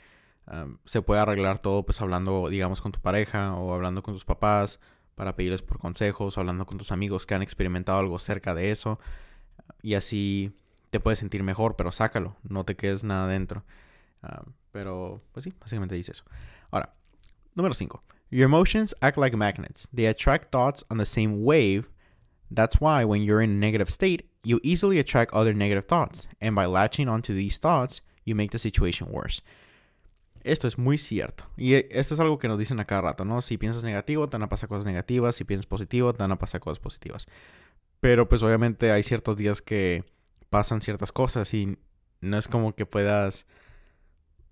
se 0.85 1.01
puede 1.01 1.21
arreglar 1.21 1.59
todo 1.59 1.85
pues 1.87 2.01
hablando, 2.03 2.49
digamos, 2.51 2.81
con 2.81 2.93
tu 2.93 3.01
pareja 3.01 3.55
o 3.55 3.73
hablando 3.73 4.03
con 4.03 4.13
tus 4.13 4.27
papás 4.27 4.79
para 5.15 5.37
pedirles 5.37 5.63
por 5.63 5.79
consejos, 5.79 6.37
hablando 6.37 6.67
con 6.67 6.77
tus 6.77 6.93
amigos 6.93 7.25
que 7.25 7.35
han 7.35 7.43
experimentado 7.43 7.99
algo 7.99 8.19
cerca 8.19 8.55
de 8.55 8.71
eso 8.71 8.99
y 9.81 9.95
así 9.95 10.55
te 10.91 11.01
puedes 11.01 11.19
sentir 11.19 11.43
mejor, 11.43 11.77
pero 11.77 11.93
sácalo, 11.93 12.37
no 12.43 12.65
te 12.65 12.77
quedes 12.77 13.05
nada 13.05 13.27
dentro. 13.27 13.65
Pero, 14.75 15.23
pues 15.31 15.45
sí, 15.45 15.55
básicamente 15.61 15.95
dice 15.95 16.11
eso. 16.11 16.25
Ahora, 16.73 16.93
número 17.55 17.75
5. 17.75 18.03
Your 18.29 18.45
emotions 18.45 18.93
act 19.01 19.17
like 19.17 19.37
magnets. 19.37 19.87
They 19.95 20.07
attract 20.07 20.51
thoughts 20.51 20.83
on 20.91 20.99
the 20.99 21.07
same 21.07 21.45
wave. 21.45 21.89
That's 22.51 22.81
why 22.81 23.05
when 23.05 23.23
you're 23.23 23.41
in 23.41 23.51
a 23.51 23.55
negative 23.55 23.89
state, 23.89 24.29
you 24.43 24.59
easily 24.65 24.99
attract 24.99 25.33
other 25.33 25.55
negative 25.55 25.85
thoughts. 25.85 26.27
And 26.41 26.57
by 26.57 26.67
latching 26.67 27.09
onto 27.09 27.33
these 27.33 27.57
thoughts, 27.57 28.01
you 28.25 28.35
make 28.35 28.51
the 28.51 28.59
situation 28.59 29.13
worse. 29.13 29.43
Esto 30.43 30.67
es 30.67 30.77
muy 30.77 30.99
cierto. 30.99 31.45
Y 31.57 31.75
eh, 31.75 31.89
esto 31.93 32.15
es 32.15 32.21
algo 32.21 32.41
que 32.41 32.49
nos 32.49 32.59
dicen 32.59 32.81
a 32.81 32.85
cada 32.85 33.03
rato, 33.03 33.25
¿no? 33.25 33.43
Si 33.43 33.57
piensas 33.59 33.85
negativo, 33.85 34.29
te 34.29 34.35
van 34.35 34.43
a 34.43 34.49
pasar 34.49 34.69
cosas 34.69 34.87
negativas. 34.87 35.37
Si 35.37 35.45
piensas 35.45 35.67
positivo, 35.67 36.13
te 36.13 36.19
van 36.19 36.33
a 36.33 36.39
pasar 36.39 36.61
cosas 36.61 36.81
positivas. 36.81 37.29
Pero 38.01 38.29
pues 38.29 38.43
obviamente 38.43 38.91
hay 38.91 39.05
ciertos 39.05 39.37
días 39.37 39.63
que 39.63 40.03
pasan 40.51 40.81
ciertas 40.81 41.13
cosas 41.13 41.55
y 41.55 41.79
no 42.21 42.37
es 42.37 42.49
como 42.49 42.75
que 42.75 42.87
puedas 42.87 43.47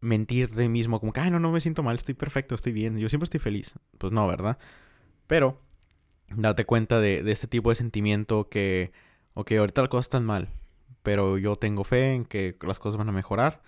mentir 0.02 0.50
de 0.50 0.68
mismo 0.68 1.00
como 1.00 1.14
que, 1.14 1.20
ay, 1.20 1.30
no, 1.30 1.38
no 1.38 1.50
me 1.50 1.60
siento 1.62 1.82
mal, 1.82 1.96
estoy 1.96 2.12
perfecto, 2.14 2.54
estoy 2.54 2.72
bien, 2.72 2.98
yo 2.98 3.08
siempre 3.08 3.24
estoy 3.24 3.40
feliz. 3.40 3.74
Pues 3.96 4.12
no, 4.12 4.28
¿verdad? 4.28 4.58
Pero 5.26 5.58
date 6.36 6.66
cuenta 6.66 7.00
de, 7.00 7.22
de 7.22 7.32
este 7.32 7.46
tipo 7.46 7.70
de 7.70 7.76
sentimiento 7.76 8.50
que, 8.50 8.92
ok, 9.32 9.52
ahorita 9.52 9.80
las 9.80 9.88
cosas 9.88 10.06
están 10.06 10.26
mal, 10.26 10.50
pero 11.02 11.38
yo 11.38 11.56
tengo 11.56 11.84
fe 11.84 12.14
en 12.14 12.26
que 12.26 12.58
las 12.66 12.78
cosas 12.78 12.98
van 12.98 13.08
a 13.08 13.12
mejorar 13.12 13.62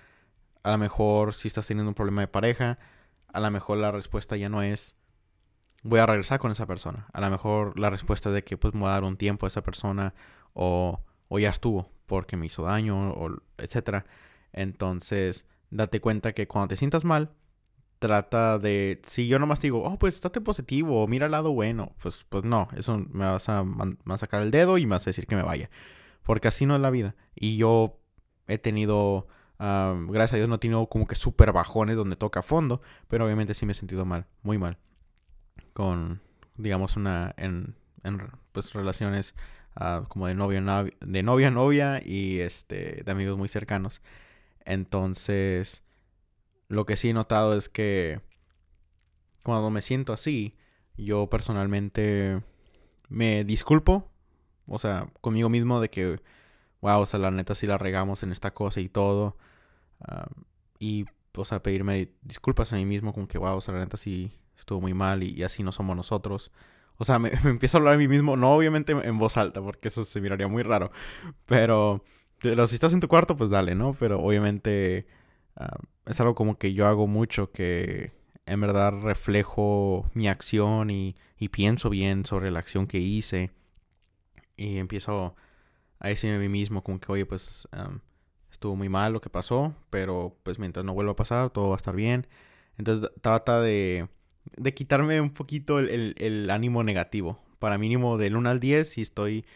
a 0.65 0.71
lo 0.71 0.79
mejor 0.79 1.35
si 1.35 1.47
estás 1.47 1.67
teniendo 1.67 1.91
un 1.91 1.95
problema 1.95 2.23
de 2.23 2.29
pareja, 2.29 2.79
a 3.33 3.41
lo 3.41 3.51
mejor 3.51 3.79
la 3.79 3.93
respuesta 3.93 4.37
ya 4.37 4.49
no 4.49 4.63
es 4.63 4.97
voy 5.83 6.01
a 6.01 6.07
regresar 6.07 6.41
con 6.41 6.51
esa 6.51 6.67
persona. 6.67 7.07
A 7.13 7.21
lo 7.21 7.31
mejor 7.31 7.79
la 7.79 7.91
respuesta 7.91 8.31
es 8.31 8.35
de 8.35 8.43
que 8.43 8.57
pues 8.57 8.73
me 8.73 8.81
voy 8.81 8.89
a 8.89 8.93
dar 8.93 9.05
un 9.05 9.19
tiempo 9.19 9.47
a 9.47 9.49
esa 9.49 9.63
persona 9.63 10.15
o, 10.55 11.05
o 11.29 11.39
ya 11.39 11.51
estuvo 11.51 11.91
porque 12.07 12.39
me 12.39 12.47
hizo 12.47 12.63
daño 12.63 13.11
o 13.11 13.31
etcétera. 13.59 14.07
Entonces, 14.53 15.47
date 15.75 16.01
cuenta 16.01 16.33
que 16.33 16.47
cuando 16.49 16.69
te 16.69 16.77
sientas 16.77 17.05
mal, 17.05 17.31
trata 17.99 18.59
de 18.59 19.01
si 19.05 19.29
yo 19.29 19.39
nomás 19.39 19.61
digo, 19.61 19.85
"Oh, 19.85 19.99
pues 19.99 20.15
estate 20.17 20.41
positivo, 20.41 21.07
mira 21.09 21.27
el 21.27 21.33
lado 21.33 21.53
bueno." 21.53 21.95
Pues 22.03 22.25
pues 22.29 22.45
no, 22.45 22.69
eso 22.77 22.99
me 23.13 23.25
vas 23.27 23.49
a, 23.49 23.65
sacar 24.17 24.43
el 24.43 24.51
dedo 24.51 24.79
y 24.79 24.87
me 24.87 24.93
vas 24.93 25.07
a 25.07 25.11
decir 25.11 25.27
que 25.27 25.37
me 25.37 25.43
vaya. 25.43 25.71
Porque 26.23 26.49
así 26.49 26.67
no 26.67 26.77
es 26.77 26.83
la 26.83 26.91
vida. 26.91 27.15
Y 27.35 27.57
yo 27.57 28.01
he 28.49 28.59
tenido 28.59 29.29
gracias 29.59 30.35
a 30.35 30.37
Dios 30.37 30.49
no 30.49 30.57
he 30.57 30.59
tenido 30.59 30.87
como 30.89 31.07
que 31.07 31.15
súper 31.15 31.53
bajones 31.53 31.97
donde 31.97 32.17
toca 32.17 32.43
fondo, 32.43 32.81
pero 33.09 33.25
obviamente 33.25 33.55
sí 33.55 33.67
me 33.67 33.73
he 33.73 33.75
sentido 33.75 34.05
mal, 34.05 34.27
muy 34.43 34.59
mal. 34.59 34.79
Con, 35.73 36.21
digamos, 36.57 36.97
una, 36.97 37.35
en, 37.37 37.75
en 38.03 38.31
pues 38.53 38.73
relaciones 38.73 39.35
ah, 39.77 40.05
como 40.09 40.27
de 40.27 40.35
novia, 40.35 40.61
de 41.01 41.23
novia 41.23 41.51
novia 41.51 42.03
y 42.05 42.41
este, 42.41 43.03
de 43.05 43.13
amigos 43.13 43.39
muy 43.39 43.49
cercanos. 43.49 44.03
Entonces, 44.65 45.85
lo 46.69 46.87
que 46.87 46.97
sí 46.97 47.11
he 47.11 47.15
notado 47.15 47.57
es 47.57 47.69
que 47.69 48.21
cuando 49.43 49.71
me 49.71 49.83
siento 49.83 50.13
así, 50.13 50.57
yo 50.97 51.29
personalmente 51.29 52.43
me 53.09 53.45
disculpo, 53.45 54.11
o 54.67 54.79
sea, 54.79 55.09
conmigo 55.21 55.49
mismo 55.49 55.81
de 55.81 55.91
que, 55.91 56.21
wow, 56.81 57.01
o 57.01 57.07
sea, 57.07 57.21
la 57.21 57.31
neta 57.31 57.55
sí 57.55 57.67
la 57.67 57.79
regamos 57.79 58.23
en 58.23 58.33
esta 58.33 58.55
cosa 58.55 58.81
y 58.81 58.89
todo 58.89 59.37
y, 60.79 61.07
o 61.37 61.45
sea, 61.45 61.63
pedirme 61.63 62.11
disculpas 62.23 62.73
a 62.73 62.77
mí 62.77 62.85
mismo 62.85 63.13
con 63.13 63.27
que, 63.27 63.39
wow, 63.39 63.57
o 63.57 63.61
sea, 63.61 63.75
la 63.75 63.81
neta 63.81 63.97
sí 63.97 64.33
estuvo 64.57 64.81
muy 64.81 64.95
mal 64.95 65.23
y, 65.23 65.43
así 65.43 65.63
no 65.63 65.73
somos 65.73 65.97
nosotros. 65.97 66.51
O 66.97 67.05
sea, 67.05 67.19
me, 67.19 67.31
empiezo 67.45 67.79
a 67.79 67.81
hablar 67.81 67.95
a 67.95 67.99
mí 67.99 68.09
mismo, 68.09 68.37
no 68.37 68.55
obviamente 68.55 68.93
en 68.93 69.19
voz 69.19 69.37
alta, 69.37 69.61
porque 69.63 69.89
eso 69.89 70.05
se 70.05 70.21
miraría 70.21 70.49
muy 70.49 70.63
raro. 70.63 70.91
Pero, 71.47 72.05
pero 72.45 72.67
si 72.67 72.75
estás 72.75 72.93
en 72.93 73.01
tu 73.01 73.09
cuarto, 73.09 73.37
pues 73.37 73.49
dale, 73.49 73.75
¿no? 73.75 73.95
Pero 73.99 74.21
obviamente 74.21 75.07
es 76.05 76.21
algo 76.21 76.35
como 76.35 76.59
que 76.59 76.75
yo 76.75 76.87
hago 76.87 77.07
mucho, 77.07 77.53
que 77.53 78.13
en 78.45 78.61
verdad 78.61 78.93
reflejo 78.93 80.11
mi 80.13 80.29
acción 80.29 80.91
y, 80.91 81.17
y 81.39 81.49
pienso 81.49 81.89
bien 81.89 82.27
sobre 82.27 82.51
la 82.51 82.59
acción 82.59 82.87
que 82.87 82.99
hice 82.99 83.51
y 84.57 84.77
empiezo 84.77 85.35
a 85.99 86.09
decirme 86.09 86.37
a 86.37 86.41
mí 86.41 86.51
mismo 86.51 86.85
como 86.85 87.01
que, 87.01 87.11
oye, 87.11 87.25
pues 87.25 87.67
estuvo 88.51 88.77
muy 88.77 88.91
mal 88.91 89.15
lo 89.15 89.23
que 89.23 89.31
pasó, 89.31 89.75
pero 89.89 90.37
pues 90.43 90.59
mientras 90.59 90.85
no 90.85 90.93
vuelva 90.93 91.13
a 91.13 91.17
pasar, 91.17 91.49
todo 91.49 91.69
va 91.69 91.77
a 91.77 91.77
estar 91.77 91.97
bien. 91.97 92.27
Entonces 92.77 93.11
trata 93.23 93.63
de, 93.63 94.09
de 94.57 94.75
quitarme 94.75 95.21
un 95.23 95.31
poquito 95.31 95.79
el, 95.79 96.15
el, 96.19 96.51
ánimo 96.51 96.85
negativo. 96.85 97.39
Para 97.59 97.79
mínimo 97.79 98.19
del 98.19 98.37
1 98.37 98.51
al 98.51 98.61
10, 98.61 98.87
si 98.87 99.01
estoy 99.01 99.47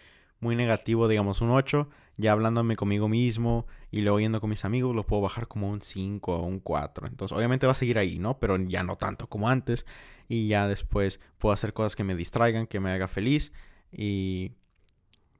muy 0.40 0.56
negativo, 0.56 1.06
digamos 1.06 1.42
un 1.42 1.50
8, 1.50 1.90
ya 2.18 2.32
hablándome 2.32 2.76
conmigo 2.76 3.08
mismo 3.08 3.66
y 3.90 4.02
luego 4.02 4.20
yendo 4.20 4.40
con 4.40 4.50
mis 4.50 4.64
amigos, 4.64 4.94
lo 4.94 5.06
puedo 5.06 5.22
bajar 5.22 5.46
como 5.46 5.70
un 5.70 5.80
5 5.80 6.36
o 6.36 6.42
un 6.42 6.58
4. 6.58 7.06
Entonces, 7.06 7.36
obviamente 7.36 7.66
va 7.66 7.72
a 7.72 7.76
seguir 7.76 7.96
ahí, 7.96 8.18
¿no? 8.18 8.38
Pero 8.40 8.56
ya 8.58 8.82
no 8.82 8.96
tanto 8.96 9.28
como 9.28 9.48
antes. 9.48 9.86
Y 10.28 10.48
ya 10.48 10.68
después 10.68 11.20
puedo 11.38 11.52
hacer 11.52 11.72
cosas 11.72 11.96
que 11.96 12.04
me 12.04 12.16
distraigan, 12.16 12.66
que 12.66 12.80
me 12.80 12.90
haga 12.90 13.06
feliz. 13.06 13.52
Y, 13.92 14.52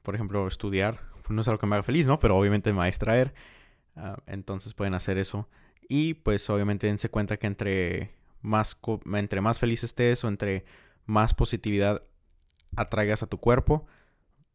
por 0.02 0.14
ejemplo, 0.14 0.46
estudiar. 0.46 1.00
Pues 1.22 1.30
no 1.30 1.42
es 1.42 1.48
algo 1.48 1.58
que 1.58 1.66
me 1.66 1.74
haga 1.74 1.82
feliz, 1.82 2.06
¿no? 2.06 2.20
Pero 2.20 2.36
obviamente 2.36 2.72
me 2.72 2.78
va 2.78 2.84
a 2.84 2.86
distraer. 2.86 3.34
Ah, 3.96 4.16
entonces 4.26 4.72
pueden 4.72 4.94
hacer 4.94 5.18
eso. 5.18 5.48
Y 5.88 6.14
pues 6.14 6.48
obviamente 6.48 6.86
dense 6.86 7.08
cuenta 7.08 7.38
que 7.38 7.48
entre 7.48 8.14
más, 8.40 8.78
entre 9.14 9.40
más 9.40 9.58
feliz 9.58 9.82
estés 9.82 10.22
o 10.22 10.28
entre 10.28 10.64
más 11.06 11.34
positividad 11.34 12.04
atraigas 12.76 13.24
a 13.24 13.26
tu 13.26 13.38
cuerpo, 13.38 13.86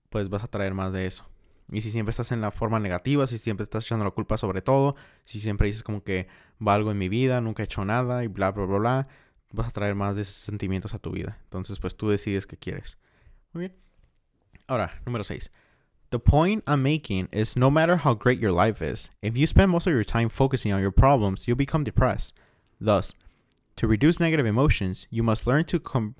pues 0.09 0.29
vas 0.29 0.43
a 0.43 0.47
traer 0.47 0.73
más 0.73 0.93
de 0.93 1.07
eso. 1.07 1.25
Y 1.71 1.81
si 1.81 1.89
siempre 1.89 2.11
estás 2.11 2.31
en 2.31 2.41
la 2.41 2.51
forma 2.51 2.79
negativa, 2.79 3.25
si 3.25 3.37
siempre 3.37 3.63
estás 3.63 3.85
echando 3.85 4.05
la 4.05 4.11
culpa 4.11 4.37
sobre 4.37 4.61
todo, 4.61 4.95
si 5.23 5.39
siempre 5.39 5.67
dices 5.67 5.83
como 5.83 6.03
que 6.03 6.27
valgo 6.59 6.91
en 6.91 6.97
mi 6.97 7.09
vida, 7.09 7.41
nunca 7.41 7.63
he 7.63 7.65
hecho 7.65 7.85
nada 7.85 8.23
y 8.23 8.27
bla, 8.27 8.51
bla, 8.51 8.65
bla, 8.65 8.77
bla, 8.77 9.07
vas 9.51 9.67
a 9.67 9.71
traer 9.71 9.95
más 9.95 10.15
de 10.15 10.23
esos 10.23 10.35
sentimientos 10.35 10.93
a 10.93 10.99
tu 10.99 11.11
vida. 11.11 11.37
Entonces, 11.45 11.79
pues 11.79 11.95
tú 11.95 12.09
decides 12.09 12.45
qué 12.45 12.57
quieres. 12.57 12.97
Muy 13.53 13.61
bien. 13.61 13.75
Ahora, 14.67 15.01
número 15.05 15.23
6. 15.23 15.49
The 16.09 16.19
point 16.19 16.63
I'm 16.67 16.83
making 16.83 17.27
is 17.31 17.55
no 17.55 17.71
matter 17.71 17.97
how 17.97 18.13
great 18.13 18.39
your 18.39 18.51
life 18.51 18.83
is, 18.83 19.09
if 19.21 19.35
you 19.35 19.47
spend 19.47 19.71
most 19.71 19.87
of 19.87 19.93
your 19.93 20.05
time 20.05 20.29
focusing 20.29 20.71
on 20.71 20.79
your 20.79 20.91
problems, 20.91 21.47
you'll 21.47 21.57
become 21.57 21.83
depressed. 21.83 22.35
Thus, 22.79 23.15
to 23.77 23.87
reduce 23.87 24.19
negative 24.19 24.45
emotions, 24.45 25.07
you 25.09 25.23
must 25.23 25.47
learn 25.47 25.65
to 25.65 25.79
com- 25.79 26.15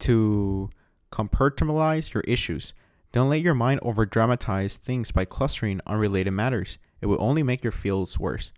to 0.00 0.70
compartmentalize 1.12 2.12
your 2.14 2.22
issues. 2.22 2.74
Don't 3.12 3.30
let 3.30 3.40
your 3.40 3.54
mind 3.54 3.80
over 3.82 4.04
dramatize 4.04 4.76
things 4.76 5.12
by 5.12 5.24
clustering 5.24 5.80
unrelated 5.86 6.32
matters. 6.32 6.78
It 7.00 7.06
will 7.06 7.20
only 7.20 7.42
make 7.42 7.62
your 7.62 7.72
feels 7.72 8.18
worse. 8.18 8.52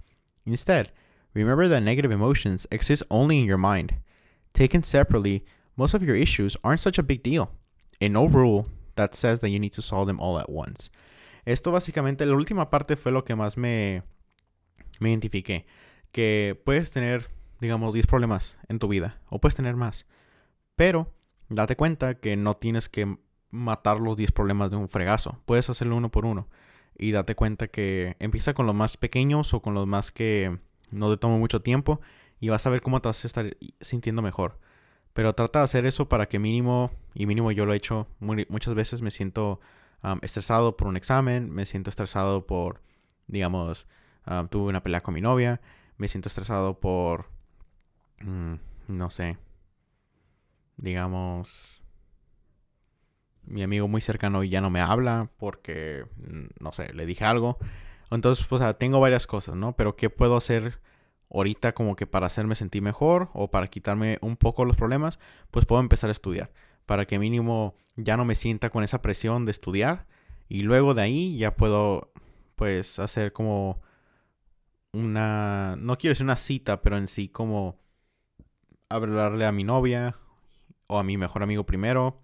Instead, 0.45 0.91
remember 1.35 1.69
that 1.69 1.83
negative 1.83 2.11
emotions 2.11 2.67
exist 2.73 3.03
only 3.11 3.39
in 3.39 3.45
your 3.45 3.59
mind. 3.59 3.95
Taken 4.53 4.83
separately, 4.83 5.45
most 5.77 5.95
of 5.95 6.03
your 6.03 6.17
issues 6.17 6.57
aren't 6.65 6.81
such 6.81 6.99
a 6.99 7.05
big 7.05 7.23
deal. 7.23 7.51
And 8.01 8.13
no 8.13 8.27
rule 8.27 8.67
that 8.97 9.15
says 9.15 9.41
that 9.41 9.51
you 9.51 9.59
need 9.59 9.73
to 9.75 9.83
solve 9.83 10.09
them 10.09 10.19
all 10.19 10.39
at 10.39 10.51
once. 10.51 10.91
Esto 11.47 11.71
básicamente, 11.71 12.27
la 12.27 12.35
última 12.35 12.71
parte 12.71 12.97
fue 12.97 13.13
lo 13.13 13.25
que 13.25 13.37
más 13.37 13.57
me, 13.57 14.03
me 14.99 15.11
identifiqué. 15.11 15.67
Que 16.13 16.61
puedes 16.65 16.91
tener, 16.91 17.29
digamos, 17.61 17.95
10 17.95 18.07
problemas 18.07 18.59
en 18.69 18.79
tu 18.79 18.89
vida. 18.89 19.21
O 19.29 19.41
puedes 19.41 19.55
tener 19.55 19.77
más. 19.77 20.07
Pero 20.75 21.13
date 21.49 21.77
cuenta 21.77 22.15
que 22.15 22.37
no 22.37 22.57
tienes 22.57 22.89
que 22.89 23.17
matar 23.51 24.01
los 24.01 24.17
10 24.17 24.33
problemas 24.33 24.71
de 24.71 24.77
un 24.77 24.89
fregazo. 24.89 25.41
Puedes 25.47 25.71
hacerlo 25.71 25.97
uno 25.97 26.11
por 26.11 26.25
uno. 26.25 26.49
Y 26.97 27.13
date 27.13 27.35
cuenta 27.35 27.69
que 27.69 28.17
empieza 28.19 28.55
con 28.55 28.67
los 28.67 28.75
más 28.75 28.97
pequeños 28.97 29.55
o 29.55 29.63
con 29.63 29.75
los 29.75 29.87
más 29.87 30.11
que 30.11 30.59
no 30.91 31.11
te 31.11 31.17
toman 31.17 31.39
mucho 31.39 31.63
tiempo. 31.63 32.01
Y 32.41 32.49
vas 32.49 32.67
a 32.67 32.71
ver 32.71 32.81
cómo 32.81 33.01
te 33.01 33.09
vas 33.09 33.25
a 33.25 33.27
estar 33.27 33.57
sintiendo 33.81 34.23
mejor. 34.23 34.59
Pero 35.13 35.35
trata 35.35 35.61
de 35.61 35.65
hacer 35.65 35.87
eso 35.87 36.09
para 36.09 36.29
que 36.29 36.39
mínimo, 36.39 36.91
y 37.15 37.27
mínimo 37.27 37.51
yo 37.53 37.67
lo 37.67 37.73
he 37.73 37.77
hecho 37.77 38.07
muchas 38.21 38.75
veces, 38.75 39.03
me 39.03 39.11
siento 39.11 39.61
estresado 40.23 40.77
por 40.77 40.89
un 40.89 40.97
examen, 40.97 41.51
me 41.51 41.67
siento 41.67 41.91
estresado 41.91 42.47
por, 42.47 42.81
digamos, 43.27 43.87
tuve 44.51 44.69
una 44.69 44.83
pelea 44.83 45.03
con 45.03 45.15
mi 45.15 45.21
novia, 45.21 45.61
me 45.97 46.09
siento 46.09 46.29
estresado 46.29 46.79
por, 46.81 47.27
mm, 48.21 48.55
no 48.89 49.11
sé, 49.11 49.37
digamos, 50.77 51.80
mi 53.45 53.63
amigo 53.63 53.89
muy 53.89 54.01
cercano 54.01 54.45
ya 54.45 54.61
no 54.61 54.71
me 54.71 54.81
habla 54.81 55.31
porque, 55.39 56.05
mm, 56.17 56.63
no 56.63 56.73
sé, 56.73 56.93
le 56.95 57.07
dije 57.07 57.25
algo. 57.25 57.59
Entonces, 58.11 58.47
pues, 58.47 58.63
tengo 58.79 59.01
varias 59.01 59.27
cosas, 59.27 59.57
¿no? 59.57 59.75
Pero 59.77 59.97
¿qué 59.97 60.11
puedo 60.11 60.37
hacer 60.37 60.81
ahorita 61.31 61.73
como 61.75 61.97
que 61.97 62.07
para 62.07 62.27
hacerme 62.27 62.57
sentir 62.57 62.83
mejor 62.83 63.29
o 63.35 63.51
para 63.51 63.69
quitarme 63.69 64.19
un 64.21 64.37
poco 64.37 64.65
los 64.65 64.77
problemas? 64.77 65.19
Pues 65.51 65.67
puedo 65.67 65.81
empezar 65.81 66.09
a 66.11 66.13
estudiar. 66.13 66.53
Para 66.87 67.07
que 67.07 67.19
mínimo 67.19 67.75
ya 67.97 68.17
no 68.17 68.25
me 68.25 68.35
sienta 68.35 68.71
con 68.71 68.85
esa 68.85 69.03
presión 69.03 69.45
de 69.45 69.53
estudiar. 69.53 70.07
Y 70.49 70.63
luego 70.63 70.95
de 70.95 71.03
ahí 71.03 71.37
ya 71.39 71.57
puedo, 71.57 72.13
pues, 72.57 72.99
hacer 72.99 73.33
como 73.33 73.81
una... 74.93 75.77
No 75.79 75.97
quiero 75.99 76.13
decir 76.13 76.25
una 76.25 76.37
cita, 76.37 76.83
pero 76.83 76.99
en 76.99 77.09
sí 77.09 77.29
como 77.29 77.79
hablarle 78.89 79.47
a 79.47 79.53
mi 79.53 79.63
novia 79.65 80.17
o 80.89 80.99
a 80.99 81.05
mi 81.05 81.17
mejor 81.17 81.45
amigo 81.45 81.65
primero 81.65 82.21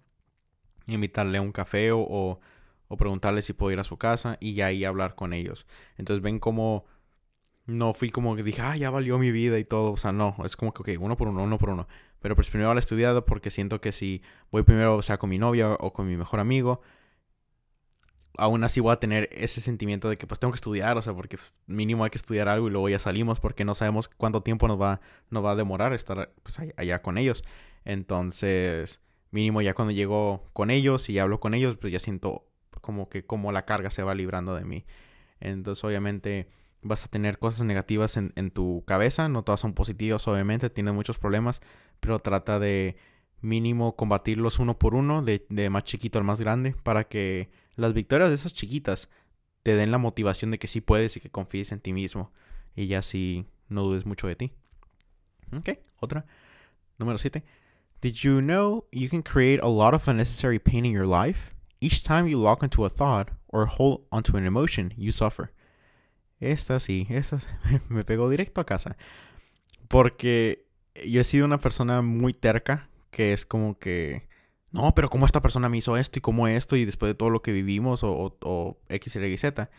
invitarle 0.87 1.37
a 1.37 1.41
un 1.41 1.51
café 1.51 1.91
o, 1.91 1.99
o, 2.87 2.97
preguntarle 2.97 3.41
si 3.41 3.53
puedo 3.53 3.71
ir 3.71 3.79
a 3.79 3.83
su 3.83 3.97
casa 3.97 4.37
y 4.39 4.53
ya 4.53 4.67
ahí 4.67 4.85
hablar 4.85 5.15
con 5.15 5.33
ellos. 5.33 5.67
Entonces 5.97 6.23
ven 6.23 6.39
como 6.39 6.85
no 7.65 7.93
fui 7.93 8.09
como 8.11 8.35
que 8.35 8.43
dije, 8.43 8.61
ah, 8.61 8.77
ya 8.77 8.89
valió 8.89 9.17
mi 9.19 9.31
vida 9.31 9.59
y 9.59 9.65
todo. 9.65 9.91
O 9.91 9.97
sea, 9.97 10.11
no, 10.11 10.35
es 10.45 10.55
como 10.55 10.73
que, 10.73 10.93
ok, 10.93 11.01
uno 11.01 11.17
por 11.17 11.27
uno, 11.27 11.43
uno 11.43 11.57
por 11.57 11.69
uno. 11.69 11.87
Pero 12.19 12.35
pues 12.35 12.49
primero 12.49 12.73
la 12.73 12.79
estudiado 12.79 13.25
porque 13.25 13.51
siento 13.51 13.81
que 13.81 13.91
si 13.91 14.23
voy 14.51 14.63
primero, 14.63 14.95
o 14.95 15.01
sea, 15.01 15.17
con 15.17 15.29
mi 15.29 15.37
novia 15.37 15.73
o 15.73 15.93
con 15.93 16.07
mi 16.07 16.17
mejor 16.17 16.39
amigo, 16.39 16.81
aún 18.37 18.63
así 18.63 18.79
voy 18.79 18.93
a 18.93 18.97
tener 18.99 19.29
ese 19.31 19.61
sentimiento 19.61 20.09
de 20.09 20.17
que 20.17 20.27
pues 20.27 20.39
tengo 20.39 20.51
que 20.53 20.57
estudiar, 20.57 20.97
o 20.97 21.01
sea, 21.01 21.13
porque 21.13 21.37
mínimo 21.65 22.03
hay 22.03 22.09
que 22.09 22.17
estudiar 22.17 22.47
algo 22.47 22.67
y 22.67 22.71
luego 22.71 22.89
ya 22.89 22.99
salimos 22.99 23.39
porque 23.39 23.65
no 23.65 23.75
sabemos 23.75 24.07
cuánto 24.07 24.41
tiempo 24.43 24.67
nos 24.67 24.79
va, 24.79 25.01
va 25.33 25.51
a 25.51 25.55
demorar 25.55 25.93
estar 25.93 26.31
pues, 26.43 26.59
allá 26.77 27.01
con 27.01 27.17
ellos. 27.17 27.43
Entonces, 27.83 29.01
mínimo 29.31 29.61
ya 29.61 29.73
cuando 29.73 29.91
llego 29.91 30.43
con 30.53 30.69
ellos 30.71 31.09
y 31.09 31.19
hablo 31.19 31.39
con 31.39 31.53
ellos, 31.53 31.77
pues 31.77 31.91
ya 31.93 31.99
siento 31.99 32.47
como 32.81 33.09
que 33.09 33.25
como 33.25 33.51
la 33.51 33.65
carga 33.65 33.91
se 33.91 34.03
va 34.03 34.15
librando 34.15 34.55
de 34.55 34.65
mí. 34.65 34.85
Entonces 35.39 35.83
obviamente 35.83 36.49
vas 36.81 37.05
a 37.05 37.09
tener 37.09 37.39
cosas 37.39 37.65
negativas 37.65 38.17
en, 38.17 38.51
tu 38.51 38.83
cabeza, 38.85 39.29
no 39.29 39.43
todas 39.43 39.59
son 39.59 39.73
positivas 39.73 40.27
obviamente, 40.27 40.69
tienes 40.69 40.93
muchos 40.93 41.17
problemas, 41.17 41.61
pero 41.99 42.19
trata 42.19 42.59
de 42.59 42.95
mínimo 43.41 43.95
combatirlos 43.95 44.59
uno 44.59 44.79
por 44.79 44.95
uno, 44.95 45.21
de, 45.21 45.45
de 45.49 45.69
más 45.69 45.83
chiquito 45.83 46.17
al 46.17 46.23
más 46.23 46.39
grande, 46.39 46.75
para 46.83 47.05
que 47.05 47.49
las 47.75 47.93
victorias 47.93 48.29
de 48.29 48.35
esas 48.35 48.53
chiquitas 48.53 49.09
te 49.63 49.75
den 49.75 49.91
la 49.91 49.97
motivación 49.97 50.51
de 50.51 50.59
que 50.59 50.67
sí 50.67 50.81
puedes 50.81 51.17
y 51.17 51.19
que 51.19 51.29
confíes 51.29 51.71
en 51.71 51.81
ti 51.81 51.93
mismo. 51.93 52.31
Y 52.75 52.87
ya 52.87 52.99
así 52.99 53.45
no 53.69 53.83
dudes 53.83 54.05
mucho 54.05 54.27
de 54.27 54.35
ti. 54.35 54.53
Ok, 55.55 55.69
otra. 55.99 56.25
Número 56.97 57.17
7. 57.17 57.43
Did 58.01 58.23
you 58.23 58.41
know 58.41 58.85
you 58.91 59.09
can 59.09 59.23
create 59.23 59.59
a 59.61 59.67
lot 59.67 59.93
of 59.93 60.07
unnecessary 60.07 60.59
pain 60.59 60.85
in 60.85 60.91
your 60.91 61.07
life? 61.07 61.55
Each 61.81 62.03
time 62.03 62.27
you 62.27 62.37
lock 62.37 62.61
onto 62.63 62.85
a 62.85 62.89
thought 62.89 63.29
or 63.47 63.65
hold 63.65 64.05
onto 64.11 64.37
an 64.37 64.45
emotion, 64.45 64.93
you 64.97 65.11
suffer. 65.11 65.51
Esta 66.39 66.79
sí, 66.79 67.07
esta 67.09 67.39
me 67.89 68.03
pegó 68.03 68.29
directo 68.29 68.61
a 68.61 68.65
casa. 68.65 68.95
Porque 69.87 70.67
yo 71.05 71.21
he 71.21 71.23
sido 71.23 71.45
una 71.45 71.59
persona 71.59 72.01
muy 72.01 72.33
terca, 72.33 72.89
que 73.09 73.33
es 73.33 73.45
como 73.45 73.79
que, 73.79 74.27
no, 74.71 74.93
pero 74.93 75.09
¿cómo 75.09 75.25
esta 75.25 75.41
persona 75.41 75.69
me 75.69 75.77
hizo 75.77 75.97
esto 75.97 76.19
y 76.19 76.21
cómo 76.21 76.47
esto 76.47 76.75
y 76.75 76.85
después 76.85 77.09
de 77.09 77.15
todo 77.15 77.29
lo 77.29 77.41
que 77.41 77.51
vivimos 77.51 78.03
o, 78.03 78.37
o, 78.41 78.77
X, 78.89 79.15
Y, 79.15 79.37
Z? 79.37 79.69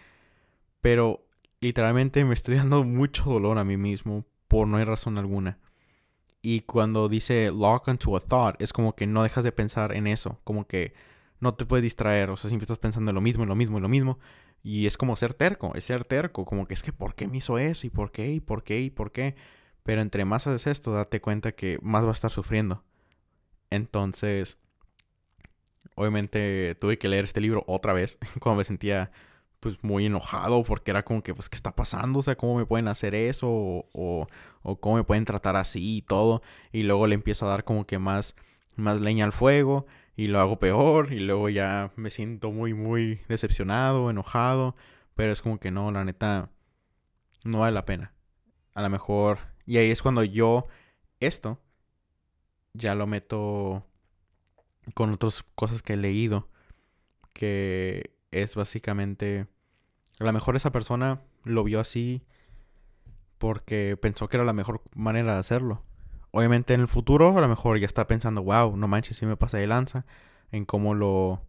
Pero 0.81 1.27
literalmente 1.61 2.25
me 2.25 2.35
estoy 2.35 2.55
dando 2.57 2.83
mucho 2.83 3.25
dolor 3.25 3.59
a 3.59 3.65
mí 3.65 3.77
mismo 3.77 4.25
por 4.49 4.67
no 4.67 4.79
hay 4.79 4.85
razón 4.85 5.19
alguna. 5.19 5.59
Y 6.51 6.63
cuando 6.63 7.11
dice 7.11 7.51
lock 7.51 7.89
onto 7.89 8.17
a 8.17 8.21
thought, 8.21 8.63
es 8.63 8.73
como 8.73 8.97
que 8.97 9.07
no 9.07 9.23
dejas 9.23 9.45
de 9.45 9.53
pensar 9.53 9.95
en 9.95 10.07
eso, 10.07 10.41
como 10.45 10.67
que 10.67 10.95
no 11.41 11.53
te 11.53 11.67
puedes 11.67 11.83
distraer, 11.83 12.31
o 12.31 12.39
sea, 12.39 12.49
siempre 12.49 12.65
estás 12.65 12.79
pensando 12.79 13.11
en 13.11 13.15
lo 13.15 13.21
mismo, 13.21 13.43
en 13.43 13.51
lo 13.51 13.55
mismo, 13.55 13.77
en 13.77 13.83
lo 13.83 13.91
mismo. 13.91 14.19
Y 14.63 14.87
es 14.87 14.97
como 14.97 15.15
ser 15.15 15.35
terco, 15.35 15.75
es 15.75 15.85
ser 15.85 16.07
terco, 16.07 16.47
como 16.47 16.67
que 16.67 16.73
es 16.73 16.83
que 16.83 16.91
¿por 16.91 17.15
qué 17.15 17.29
me 17.29 17.37
hizo 17.37 17.59
eso? 17.59 17.87
¿Y 17.87 17.91
por 17.91 18.13
qué? 18.13 18.33
¿Y 18.33 18.41
por 18.41 18.65
qué? 18.65 18.81
¿Y 18.81 18.89
por 18.89 19.13
qué? 19.13 19.37
Pero 19.83 20.01
entre 20.01 20.25
más 20.25 20.47
haces 20.47 20.67
esto, 20.69 20.93
date 20.93 21.21
cuenta 21.21 21.53
que 21.53 21.79
más 21.83 22.05
va 22.07 22.09
a 22.09 22.13
estar 22.13 22.31
sufriendo. 22.31 22.83
Entonces, 23.69 24.57
obviamente 25.97 26.75
tuve 26.81 26.97
que 26.97 27.09
leer 27.09 27.27
este 27.27 27.43
libro 27.43 27.63
otra 27.67 27.93
vez 27.93 28.17
cuando 28.41 28.57
me 28.61 28.65
sentía 28.65 29.11
pues 29.61 29.83
muy 29.83 30.07
enojado 30.07 30.63
porque 30.63 30.91
era 30.91 31.05
como 31.05 31.23
que, 31.23 31.35
pues, 31.35 31.49
¿qué 31.49 31.57
está 31.57 31.75
pasando? 31.75 32.21
O 32.21 32.23
sea, 32.23 32.37
¿cómo 32.37 32.57
me 32.57 32.67
pueden 32.67 32.89
hacer 32.89 33.15
eso? 33.15 33.49
O, 33.49 34.27
o, 34.63 34.81
cómo 34.81 34.97
me 34.97 35.05
pueden 35.05 35.25
tratar 35.25 35.57
así 35.57 35.99
y 35.99 36.03
todo. 36.03 36.43
Y 36.73 36.85
luego 36.85 37.07
le 37.07 37.15
empiezo 37.15 37.47
a 37.47 37.51
dar 37.51 37.65
como 37.65 37.87
que 37.87 37.99
más, 37.99 38.37
más 38.77 39.01
leña 39.01 39.25
al 39.25 39.33
fuego 39.33 39.87
y 40.17 40.29
lo 40.29 40.41
hago 40.41 40.59
peor 40.59 41.13
y 41.13 41.21
luego 41.21 41.49
ya 41.49 41.93
me 41.97 42.11
siento 42.11 42.53
muy, 42.53 42.75
muy 42.75 43.21
decepcionado, 43.29 44.11
enojado. 44.11 44.77
Pero 45.15 45.33
es 45.33 45.43
como 45.43 45.59
que 45.59 45.71
no, 45.71 45.91
la 45.91 46.05
neta, 46.05 46.51
no 47.45 47.61
vale 47.61 47.73
la 47.73 47.85
pena. 47.85 48.13
A 48.75 48.83
lo 48.83 48.91
mejor... 48.91 49.39
Y 49.67 49.77
ahí 49.77 49.91
es 49.91 50.01
cuando 50.01 50.25
yo 50.25 50.67
esto 51.21 51.61
ya 52.73 52.95
lo 52.95 53.07
meto 53.07 53.85
con 54.95 55.13
otras 55.13 55.45
cosas 55.55 55.83
que 55.83 55.95
he 55.95 55.97
leído. 55.97 56.49
Que 57.33 58.18
es 58.31 58.57
básicamente. 58.57 59.47
A 60.21 60.25
lo 60.25 60.33
mejor 60.33 60.57
esa 60.57 60.73
persona 60.73 61.21
lo 61.45 61.65
vio 61.65 61.81
así 61.81 62.25
porque 63.39 63.97
pensó 63.97 64.29
que 64.29 64.37
era 64.37 64.45
la 64.45 64.53
mejor 64.53 64.83
manera 64.95 65.35
de 65.35 65.41
hacerlo. 65.41 65.85
Obviamente 66.31 66.75
en 66.75 66.81
el 66.81 66.89
futuro 66.89 67.39
a 67.39 67.41
lo 67.41 67.49
mejor 67.49 67.79
ya 67.79 67.87
está 67.87 68.07
pensando, 68.07 68.43
wow, 68.43 68.77
no 68.77 68.89
manches, 68.89 69.17
si 69.17 69.27
me 69.27 69.37
pasa 69.37 69.59
de 69.59 69.67
lanza 69.67 70.05
en 70.51 70.65
cómo 70.65 70.95
lo, 70.95 71.43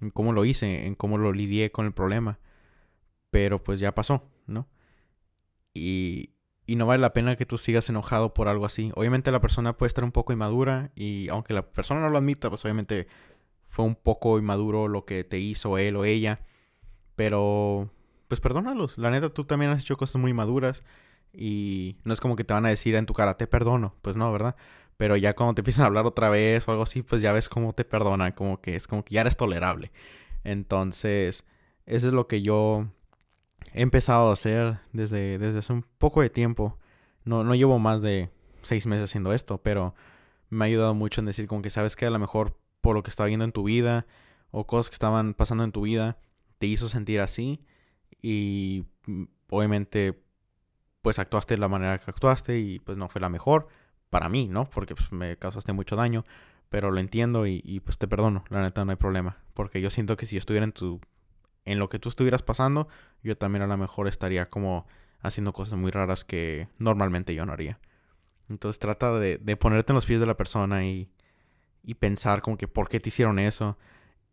en 0.00 0.10
cómo 0.10 0.32
lo 0.32 0.44
hice, 0.44 0.86
en 0.86 0.94
cómo 0.94 1.18
lo 1.18 1.32
lidié 1.32 1.72
con 1.72 1.86
el 1.86 1.92
problema. 1.92 2.38
Pero 3.30 3.62
pues 3.62 3.80
ya 3.80 3.94
pasó, 3.94 4.30
¿no? 4.46 4.68
Y, 5.74 6.34
y 6.66 6.76
no 6.76 6.86
vale 6.86 7.00
la 7.00 7.12
pena 7.12 7.36
que 7.36 7.46
tú 7.46 7.58
sigas 7.58 7.88
enojado 7.88 8.34
por 8.34 8.48
algo 8.48 8.66
así. 8.66 8.92
Obviamente 8.94 9.32
la 9.32 9.40
persona 9.40 9.76
puede 9.76 9.88
estar 9.88 10.04
un 10.04 10.12
poco 10.12 10.32
inmadura 10.32 10.92
y 10.94 11.28
aunque 11.28 11.54
la 11.54 11.70
persona 11.72 12.00
no 12.00 12.10
lo 12.10 12.18
admita, 12.18 12.48
pues 12.48 12.64
obviamente 12.64 13.08
fue 13.72 13.86
un 13.86 13.94
poco 13.94 14.38
inmaduro 14.38 14.86
lo 14.86 15.06
que 15.06 15.24
te 15.24 15.38
hizo 15.38 15.78
él 15.78 15.96
o 15.96 16.04
ella. 16.04 16.40
Pero 17.16 17.90
pues 18.28 18.38
perdónalos. 18.38 18.98
La 18.98 19.10
neta, 19.10 19.30
tú 19.30 19.44
también 19.44 19.70
has 19.70 19.80
hecho 19.80 19.96
cosas 19.96 20.20
muy 20.20 20.34
maduras 20.34 20.84
y 21.32 21.96
no 22.04 22.12
es 22.12 22.20
como 22.20 22.36
que 22.36 22.44
te 22.44 22.52
van 22.52 22.66
a 22.66 22.68
decir 22.68 22.94
en 22.96 23.06
tu 23.06 23.14
cara, 23.14 23.38
te 23.38 23.46
perdono. 23.46 23.94
Pues 24.02 24.14
no, 24.14 24.30
¿verdad? 24.30 24.56
Pero 24.98 25.16
ya 25.16 25.34
cuando 25.34 25.54
te 25.54 25.62
empiezan 25.62 25.84
a 25.84 25.86
hablar 25.86 26.04
otra 26.04 26.28
vez 26.28 26.68
o 26.68 26.70
algo 26.70 26.82
así, 26.82 27.02
pues 27.02 27.22
ya 27.22 27.32
ves 27.32 27.48
cómo 27.48 27.72
te 27.72 27.86
perdonan, 27.86 28.32
como 28.32 28.60
que 28.60 28.76
es 28.76 28.86
como 28.86 29.06
que 29.06 29.14
ya 29.14 29.22
eres 29.22 29.38
tolerable. 29.38 29.90
Entonces, 30.44 31.46
eso 31.86 32.08
es 32.08 32.12
lo 32.12 32.28
que 32.28 32.42
yo 32.42 32.88
he 33.72 33.80
empezado 33.80 34.28
a 34.28 34.34
hacer 34.34 34.80
desde, 34.92 35.38
desde 35.38 35.60
hace 35.60 35.72
un 35.72 35.86
poco 35.96 36.20
de 36.20 36.28
tiempo. 36.28 36.78
No, 37.24 37.42
no 37.42 37.54
llevo 37.54 37.78
más 37.78 38.02
de 38.02 38.28
seis 38.62 38.86
meses 38.86 39.04
haciendo 39.04 39.32
esto, 39.32 39.62
pero 39.62 39.94
me 40.50 40.66
ha 40.66 40.68
ayudado 40.68 40.92
mucho 40.92 41.22
en 41.22 41.26
decir 41.26 41.46
como 41.46 41.62
que 41.62 41.70
sabes 41.70 41.96
que 41.96 42.04
a 42.04 42.10
lo 42.10 42.18
mejor 42.18 42.54
por 42.82 42.94
lo 42.94 43.02
que 43.02 43.08
estaba 43.08 43.28
viendo 43.28 43.46
en 43.46 43.52
tu 43.52 43.62
vida 43.62 44.06
o 44.50 44.66
cosas 44.66 44.90
que 44.90 44.94
estaban 44.94 45.32
pasando 45.32 45.64
en 45.64 45.72
tu 45.72 45.82
vida 45.82 46.18
te 46.58 46.66
hizo 46.66 46.88
sentir 46.88 47.20
así 47.22 47.64
y 48.20 48.84
mm, 49.06 49.24
obviamente 49.48 50.22
pues 51.00 51.18
actuaste 51.18 51.54
de 51.54 51.60
la 51.60 51.68
manera 51.68 51.98
que 51.98 52.10
actuaste 52.10 52.58
y 52.58 52.78
pues 52.80 52.98
no 52.98 53.08
fue 53.08 53.20
la 53.20 53.28
mejor 53.28 53.68
para 54.10 54.28
mí, 54.28 54.46
¿no? 54.46 54.68
Porque 54.68 54.94
pues, 54.94 55.10
me 55.10 55.36
causaste 55.38 55.72
mucho 55.72 55.96
daño, 55.96 56.24
pero 56.68 56.90
lo 56.90 57.00
entiendo 57.00 57.46
y, 57.46 57.80
pues 57.84 57.98
te 57.98 58.06
perdono, 58.06 58.44
la 58.50 58.62
neta 58.62 58.84
no 58.84 58.90
hay 58.90 58.96
problema, 58.96 59.38
porque 59.54 59.80
yo 59.80 59.90
siento 59.90 60.16
que 60.16 60.26
si 60.26 60.36
yo 60.36 60.38
estuviera 60.38 60.64
en 60.64 60.72
tu 60.72 61.00
en 61.64 61.78
lo 61.78 61.88
que 61.88 62.00
tú 62.00 62.08
estuvieras 62.08 62.42
pasando, 62.42 62.88
yo 63.22 63.36
también 63.36 63.62
a 63.62 63.68
lo 63.68 63.76
mejor 63.76 64.08
estaría 64.08 64.50
como 64.50 64.86
haciendo 65.20 65.52
cosas 65.52 65.78
muy 65.78 65.92
raras 65.92 66.24
que 66.24 66.68
normalmente 66.78 67.34
yo 67.34 67.46
no 67.46 67.52
haría. 67.52 67.78
Entonces 68.48 68.80
trata 68.80 69.16
de, 69.18 69.38
de 69.38 69.56
ponerte 69.56 69.92
en 69.92 69.94
los 69.94 70.06
pies 70.06 70.18
de 70.18 70.26
la 70.26 70.36
persona 70.36 70.84
y, 70.84 71.08
y 71.82 71.94
pensar 71.94 72.42
como 72.42 72.56
que 72.56 72.68
por 72.68 72.88
qué 72.88 73.00
te 73.00 73.08
hicieron 73.08 73.38
eso. 73.38 73.78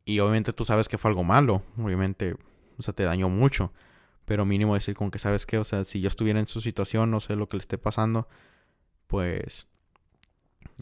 Y 0.06 0.20
obviamente 0.20 0.54
tú 0.54 0.66
sabes 0.66 0.88
que 0.88 0.98
fue 0.98 1.10
algo 1.10 1.24
malo, 1.24 1.64
obviamente, 1.78 2.36
o 2.78 2.82
sea, 2.82 2.94
te 2.94 3.04
dañó 3.04 3.30
mucho. 3.30 3.72
Pero 4.26 4.46
mínimo 4.46 4.76
decir 4.76 4.96
como 4.96 5.12
que 5.12 5.20
sabes 5.20 5.46
que, 5.46 5.58
o 5.58 5.64
sea, 5.64 5.84
si 5.84 6.02
yo 6.02 6.08
estuviera 6.08 6.40
en 6.40 6.48
su 6.48 6.62
situación, 6.62 7.12
no 7.12 7.20
sé 7.20 7.36
lo 7.36 7.50
que 7.50 7.58
le 7.58 7.62
esté 7.62 7.78
pasando, 7.78 8.28
pues 9.08 9.68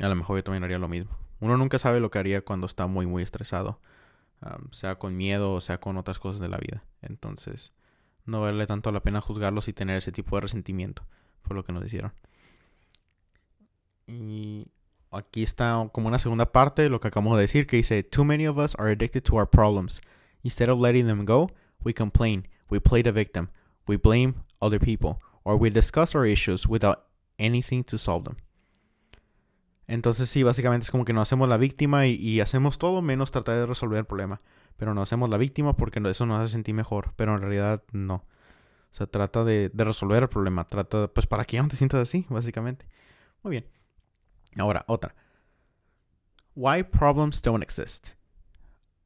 a 0.02 0.08
lo 0.08 0.16
mejor 0.16 0.38
yo 0.38 0.44
también 0.44 0.64
haría 0.64 0.80
lo 0.80 0.90
mismo. 0.90 1.18
Uno 1.40 1.58
nunca 1.58 1.80
sabe 1.80 2.00
lo 2.00 2.12
que 2.12 2.20
haría 2.20 2.42
cuando 2.42 2.66
está 2.66 2.88
muy, 2.88 3.06
muy 3.08 3.24
estresado 3.24 3.80
sea 4.72 4.98
con 4.98 5.16
miedo 5.16 5.54
o 5.54 5.62
sea 5.62 5.80
con 5.80 5.98
otras 5.98 6.20
cosas 6.20 6.40
de 6.40 6.50
la 6.50 6.58
vida. 6.58 6.84
Entonces, 7.02 7.74
no 8.26 8.42
vale 8.42 8.68
tanto 8.68 8.92
la 8.92 9.02
pena 9.02 9.22
juzgarlos 9.22 9.68
y 9.68 9.74
tener 9.74 9.98
ese 9.98 10.12
tipo 10.12 10.36
de 10.36 10.42
resentimiento 10.42 11.06
por 11.42 11.56
lo 11.56 11.64
que 11.64 11.74
nos 11.74 11.86
hicieron. 11.86 12.14
Y 14.08 14.68
aquí 15.12 15.44
está 15.44 15.90
como 15.92 16.08
una 16.08 16.20
segunda 16.20 16.52
parte 16.52 16.82
de 16.82 16.90
lo 16.90 17.00
que 17.00 17.08
acabamos 17.08 17.38
de 17.38 17.42
decir 17.42 17.68
que 17.68 17.78
dice, 17.78 18.04
Too 18.04 18.26
many 18.26 18.48
of 18.48 18.58
us 18.58 18.76
are 18.78 18.92
addicted 18.92 19.24
to 19.24 19.36
our 19.36 19.50
problems. 19.50 20.02
Instead 20.44 20.70
of 20.70 20.80
letting 20.80 21.08
them 21.08 21.26
go, 21.26 21.50
we 21.84 21.94
complain, 21.94 22.48
we 22.70 22.80
play 22.80 23.04
the 23.04 23.12
victim, 23.12 23.50
we 23.88 23.98
blame 23.98 24.36
other 24.60 24.80
people, 24.80 25.17
or 25.43 25.56
we 25.56 25.70
discuss 25.70 26.15
our 26.15 26.26
issues 26.26 26.67
without 26.67 27.06
anything 27.39 27.84
to 27.84 27.98
solve 27.98 28.26
them. 28.26 28.38
Entonces 29.88 30.30
sí, 30.30 30.43
básicamente 30.43 30.84
es 30.84 30.91
como 30.91 31.06
que 31.06 31.13
nos 31.13 31.28
hacemos 31.28 31.48
la 31.48 31.58
víctima 31.58 32.08
y, 32.08 32.41
hacemos 32.41 32.78
todo 32.78 33.02
menos 33.02 33.32
tratar 33.32 33.56
de 33.56 33.65
resolver 33.65 34.00
el 34.00 34.06
problema. 34.06 34.41
Pero 34.76 34.93
nos 34.93 35.04
hacemos 35.04 35.30
la 35.30 35.38
víctima 35.38 35.76
porque 35.76 36.02
eso 36.06 36.26
nos 36.26 36.39
hace 36.39 36.52
sentir 36.52 36.76
mejor. 36.76 37.13
Pero 37.15 37.34
en 37.34 37.41
realidad 37.41 37.84
no. 37.93 38.15
O 38.15 38.96
sea, 38.98 39.08
trata 39.08 39.43
de, 39.43 39.72
resolver 39.74 40.24
el 40.24 40.30
problema. 40.30 40.67
Trata, 40.67 41.08
pues 41.08 41.26
para 41.26 41.46
que 41.46 41.62
no 41.62 41.67
te 41.70 41.78
sientas 41.78 42.02
así, 42.02 42.26
básicamente. 42.30 42.86
Muy 43.43 43.52
bien. 43.52 43.77
Ahora, 44.60 44.84
otra. 44.89 45.12
Why 46.54 46.82
problems 46.82 47.41
don't 47.41 47.62
exist. 47.62 48.13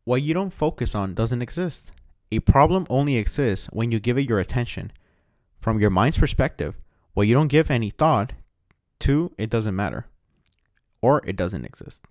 What 0.04 0.24
you 0.24 0.34
don't 0.34 0.54
focus 0.54 0.96
on 0.96 1.14
doesn't 1.14 1.42
exist. 1.42 1.92
A 2.32 2.40
problem 2.40 2.88
only 2.90 3.18
exists 3.18 3.68
when 3.68 3.92
you 3.92 4.00
give 4.00 4.18
it 4.18 4.28
your 4.28 4.40
attention. 4.40 4.92
From 5.60 5.80
your 5.80 5.90
mind's 5.90 6.18
perspective, 6.18 6.80
what 7.14 7.28
you 7.28 7.34
don't 7.34 7.50
give 7.50 7.70
any 7.70 7.90
thought 7.90 8.34
to, 9.02 9.32
it 9.38 9.50
doesn't 9.50 9.76
matter 9.76 10.08
or 11.02 11.22
it 11.26 11.36
doesn't 11.36 11.66
exist. 11.66 12.06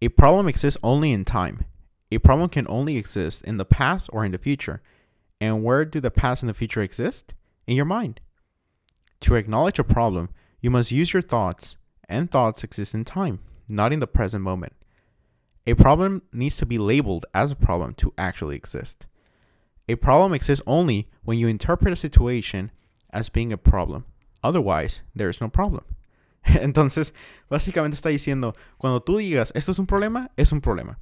A 0.00 0.08
problem 0.10 0.46
exists 0.46 0.78
only 0.82 1.12
in 1.12 1.24
time. 1.24 1.64
A 2.12 2.18
problem 2.18 2.48
can 2.48 2.66
only 2.68 2.96
exist 2.96 3.42
in 3.42 3.56
the 3.56 3.64
past 3.64 4.08
or 4.12 4.24
in 4.24 4.32
the 4.32 4.38
future. 4.38 4.80
And 5.40 5.64
where 5.64 5.84
do 5.84 6.00
the 6.00 6.10
past 6.10 6.42
and 6.42 6.48
the 6.48 6.54
future 6.54 6.82
exist? 6.82 7.34
In 7.66 7.76
your 7.76 7.84
mind. 7.84 8.20
To 9.22 9.34
acknowledge 9.34 9.78
a 9.78 9.84
problem, 9.84 10.30
you 10.60 10.70
must 10.70 10.92
use 10.92 11.12
your 11.12 11.22
thoughts, 11.22 11.76
and 12.08 12.30
thoughts 12.30 12.64
exist 12.64 12.94
in 12.94 13.04
time, 13.04 13.40
not 13.68 13.92
in 13.92 14.00
the 14.00 14.06
present 14.06 14.42
moment. 14.42 14.72
A 15.66 15.74
problem 15.74 16.22
needs 16.32 16.56
to 16.56 16.66
be 16.66 16.78
labeled 16.78 17.26
as 17.34 17.50
a 17.50 17.56
problem 17.56 17.94
to 17.94 18.12
actually 18.16 18.56
exist. 18.56 19.06
A 19.88 19.96
problem 19.96 20.32
exists 20.34 20.64
only 20.66 21.08
when 21.24 21.38
you 21.38 21.48
interpret 21.48 21.92
a 21.92 21.96
situation 21.96 22.70
as 23.10 23.28
being 23.28 23.52
a 23.52 23.58
problem. 23.58 24.04
Otherwise, 24.42 25.00
there 25.14 25.28
is 25.28 25.40
no 25.40 25.48
problem. 25.48 25.84
Entonces, 26.44 27.12
básicamente 27.50 27.96
está 27.96 28.08
diciendo, 28.08 28.54
cuando 28.78 29.00
tú 29.00 29.18
digas, 29.18 29.52
esto 29.54 29.72
es 29.72 29.78
un 29.78 29.86
problema, 29.86 30.30
es 30.36 30.52
un 30.52 30.60
problema. 30.60 30.98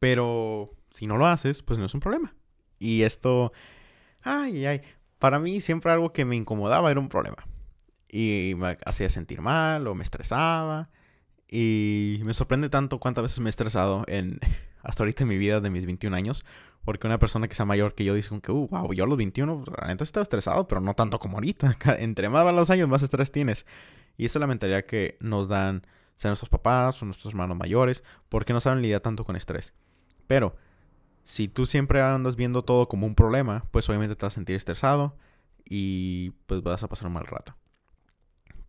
Pero 0.00 0.74
si 0.90 1.06
no 1.06 1.16
lo 1.16 1.26
haces, 1.26 1.62
pues 1.62 1.78
no 1.78 1.84
es 1.84 1.94
un 1.94 2.00
problema. 2.00 2.34
Y 2.78 3.02
esto, 3.02 3.52
ay, 4.22 4.66
ay, 4.66 4.82
para 5.18 5.38
mí 5.38 5.60
siempre 5.60 5.92
algo 5.92 6.12
que 6.12 6.24
me 6.24 6.36
incomodaba 6.36 6.90
era 6.90 7.00
un 7.00 7.08
problema. 7.08 7.46
Y 8.08 8.54
me 8.56 8.78
hacía 8.84 9.10
sentir 9.10 9.40
mal 9.40 9.86
o 9.86 9.94
me 9.94 10.02
estresaba. 10.02 10.90
Y 11.48 12.20
me 12.24 12.34
sorprende 12.34 12.68
tanto 12.68 12.98
cuántas 12.98 13.22
veces 13.22 13.40
me 13.40 13.48
he 13.48 13.50
estresado 13.50 14.04
en, 14.06 14.38
hasta 14.82 15.02
ahorita 15.02 15.24
en 15.24 15.28
mi 15.28 15.38
vida 15.38 15.60
de 15.60 15.70
mis 15.70 15.86
21 15.86 16.16
años. 16.16 16.44
Porque 16.84 17.06
una 17.06 17.18
persona 17.18 17.48
que 17.48 17.54
sea 17.54 17.66
mayor 17.66 17.94
que 17.94 18.04
yo 18.04 18.14
dice 18.14 18.38
que, 18.40 18.52
uh, 18.52 18.68
wow, 18.68 18.92
yo 18.92 19.04
a 19.04 19.06
los 19.06 19.18
21 19.18 19.64
realmente 19.66 20.04
estaba 20.04 20.22
estresado, 20.22 20.66
pero 20.68 20.80
no 20.80 20.94
tanto 20.94 21.18
como 21.18 21.36
ahorita. 21.36 21.76
Entre 21.98 22.28
más 22.28 22.44
van 22.44 22.56
los 22.56 22.70
años, 22.70 22.88
más 22.88 23.02
estrés 23.02 23.30
tienes. 23.30 23.66
Y 24.16 24.24
esa 24.24 24.38
es 24.38 24.40
la 24.40 24.46
mentalidad 24.46 24.84
que 24.84 25.16
nos 25.20 25.48
dan, 25.48 25.86
sean 26.16 26.30
nuestros 26.30 26.48
papás 26.48 27.02
o 27.02 27.04
nuestros 27.04 27.32
hermanos 27.32 27.56
mayores, 27.56 28.04
porque 28.28 28.52
no 28.52 28.60
saben 28.60 28.82
lidiar 28.82 29.00
tanto 29.00 29.24
con 29.24 29.36
estrés. 29.36 29.74
Pero, 30.26 30.56
si 31.22 31.46
tú 31.46 31.66
siempre 31.66 32.00
andas 32.00 32.36
viendo 32.36 32.62
todo 32.64 32.88
como 32.88 33.06
un 33.06 33.14
problema, 33.14 33.64
pues 33.70 33.88
obviamente 33.88 34.16
te 34.16 34.24
vas 34.24 34.32
a 34.32 34.36
sentir 34.36 34.56
estresado 34.56 35.14
y 35.64 36.30
pues 36.46 36.62
vas 36.62 36.82
a 36.82 36.88
pasar 36.88 37.08
un 37.08 37.12
mal 37.12 37.26
rato. 37.26 37.54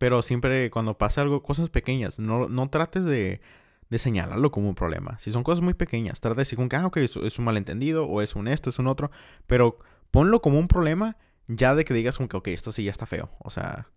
Pero 0.00 0.22
siempre 0.22 0.70
cuando 0.70 0.96
pasa 0.96 1.20
algo, 1.20 1.42
cosas 1.42 1.68
pequeñas, 1.68 2.18
no, 2.18 2.48
no 2.48 2.70
trates 2.70 3.04
de, 3.04 3.42
de 3.90 3.98
señalarlo 3.98 4.50
como 4.50 4.70
un 4.70 4.74
problema. 4.74 5.18
Si 5.18 5.30
son 5.30 5.42
cosas 5.42 5.62
muy 5.62 5.74
pequeñas, 5.74 6.22
trata 6.22 6.36
de 6.36 6.40
decir 6.40 6.56
como 6.56 6.70
que, 6.70 6.76
ah, 6.76 6.86
ok, 6.86 6.96
es, 6.96 7.38
un 7.38 7.44
malentendido, 7.44 8.06
o 8.06 8.22
es 8.22 8.34
un 8.34 8.48
esto, 8.48 8.70
es 8.70 8.78
un 8.78 8.86
otro, 8.86 9.10
pero 9.46 9.78
ponlo 10.10 10.40
como 10.40 10.58
un 10.58 10.68
problema 10.68 11.18
ya 11.48 11.74
de 11.74 11.84
que 11.84 11.92
digas 11.92 12.16
como 12.16 12.30
que, 12.30 12.38
ok, 12.38 12.48
esto 12.48 12.72
sí 12.72 12.84
ya 12.84 12.90
está 12.90 13.04
feo. 13.04 13.28
O 13.40 13.50
sea, 13.50 13.88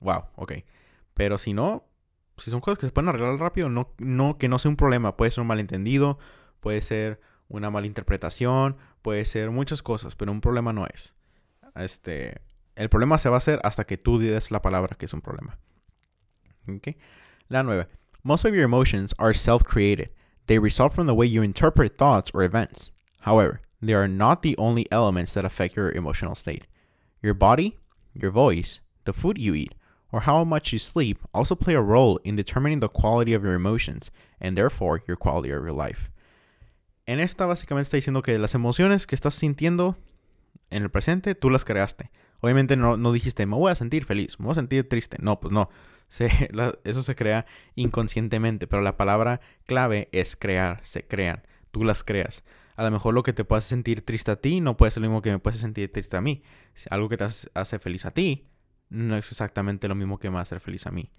wow, 0.00 0.24
ok. 0.36 0.52
Pero 1.12 1.36
si 1.36 1.52
no, 1.52 1.84
si 2.38 2.50
son 2.50 2.62
cosas 2.62 2.78
que 2.78 2.86
se 2.86 2.92
pueden 2.92 3.10
arreglar 3.10 3.38
rápido, 3.38 3.68
no, 3.68 3.92
no, 3.98 4.38
que 4.38 4.48
no 4.48 4.58
sea 4.58 4.70
un 4.70 4.76
problema. 4.76 5.18
Puede 5.18 5.32
ser 5.32 5.42
un 5.42 5.48
malentendido, 5.48 6.18
puede 6.60 6.80
ser 6.80 7.20
una 7.48 7.68
malinterpretación, 7.68 8.78
puede 9.02 9.26
ser 9.26 9.50
muchas 9.50 9.82
cosas, 9.82 10.16
pero 10.16 10.32
un 10.32 10.40
problema 10.40 10.72
no 10.72 10.86
es. 10.86 11.14
Este, 11.74 12.40
el 12.76 12.88
problema 12.88 13.18
se 13.18 13.28
va 13.28 13.36
a 13.36 13.38
hacer 13.38 13.60
hasta 13.64 13.84
que 13.84 13.96
tú 13.96 14.18
digas 14.18 14.50
la 14.50 14.60
palabra 14.60 14.96
que 14.96 15.06
es 15.06 15.14
un 15.14 15.20
problema. 15.20 15.58
Okay. 16.68 16.96
La 17.48 17.62
nueve. 17.62 17.86
Most 18.22 18.44
of 18.44 18.54
your 18.54 18.64
emotions 18.64 19.14
are 19.18 19.32
self-created. 19.32 20.10
They 20.46 20.58
result 20.58 20.92
from 20.92 21.06
the 21.06 21.14
way 21.14 21.26
you 21.26 21.42
interpret 21.42 21.96
thoughts 21.96 22.30
or 22.34 22.42
events. 22.42 22.90
However, 23.20 23.60
they 23.80 23.94
are 23.94 24.08
not 24.08 24.42
the 24.42 24.56
only 24.58 24.86
elements 24.90 25.32
that 25.34 25.44
affect 25.44 25.76
your 25.76 25.90
emotional 25.90 26.34
state. 26.34 26.66
Your 27.22 27.34
body, 27.34 27.78
your 28.14 28.30
voice, 28.30 28.80
the 29.04 29.12
food 29.12 29.38
you 29.38 29.54
eat, 29.54 29.74
or 30.12 30.20
how 30.20 30.44
much 30.44 30.72
you 30.72 30.78
sleep 30.78 31.18
also 31.32 31.54
play 31.54 31.74
a 31.74 31.80
role 31.80 32.18
in 32.24 32.36
determining 32.36 32.80
the 32.80 32.88
quality 32.88 33.32
of 33.32 33.44
your 33.44 33.54
emotions 33.54 34.10
and 34.40 34.56
therefore 34.56 35.02
your 35.06 35.16
quality 35.16 35.50
of 35.50 35.62
your 35.62 35.72
life. 35.72 36.10
En 37.06 37.20
esta 37.20 37.46
básicamente 37.46 37.86
está 37.88 37.96
diciendo 37.96 38.22
que 38.22 38.38
las 38.38 38.54
emociones 38.54 39.06
que 39.06 39.14
estás 39.14 39.34
sintiendo 39.34 39.96
en 40.70 40.82
el 40.82 40.90
presente, 40.90 41.34
tú 41.34 41.50
las 41.50 41.64
creaste. 41.64 42.10
Obviamente 42.40 42.76
no, 42.76 42.96
no 42.96 43.12
dijiste, 43.12 43.46
me 43.46 43.56
voy 43.56 43.72
a 43.72 43.74
sentir 43.74 44.04
feliz, 44.04 44.38
me 44.38 44.46
voy 44.46 44.52
a 44.52 44.56
sentir 44.56 44.88
triste. 44.88 45.16
No, 45.20 45.40
pues 45.40 45.52
no. 45.52 45.68
eso 46.84 47.02
se 47.02 47.14
crea 47.14 47.46
inconscientemente, 47.74 48.66
pero 48.66 48.82
la 48.82 48.96
palabra 48.96 49.40
clave 49.66 50.08
es 50.12 50.36
crear, 50.36 50.80
se 50.84 51.06
crean, 51.06 51.42
tú 51.72 51.84
las 51.84 52.04
creas. 52.04 52.44
A 52.76 52.84
lo 52.84 52.90
mejor 52.90 53.14
lo 53.14 53.22
que 53.22 53.32
te 53.32 53.44
puede 53.44 53.62
sentir 53.62 54.04
triste 54.04 54.30
a 54.30 54.36
ti 54.36 54.60
no 54.60 54.76
puede 54.76 54.90
ser 54.90 55.02
lo 55.02 55.08
mismo 55.08 55.22
que 55.22 55.30
me 55.30 55.38
puede 55.38 55.56
sentir 55.56 55.90
triste 55.90 56.16
a 56.16 56.20
mí. 56.20 56.42
Algo 56.90 57.08
que 57.08 57.16
te 57.16 57.24
hace 57.24 57.78
feliz 57.78 58.04
a 58.04 58.10
ti 58.10 58.48
no 58.90 59.16
es 59.16 59.30
exactamente 59.30 59.88
lo 59.88 59.94
mismo 59.94 60.18
que 60.18 60.30
me 60.30 60.38
hacer 60.38 60.60
feliz 60.60 60.86
a 60.86 60.90
mí. 60.90 61.10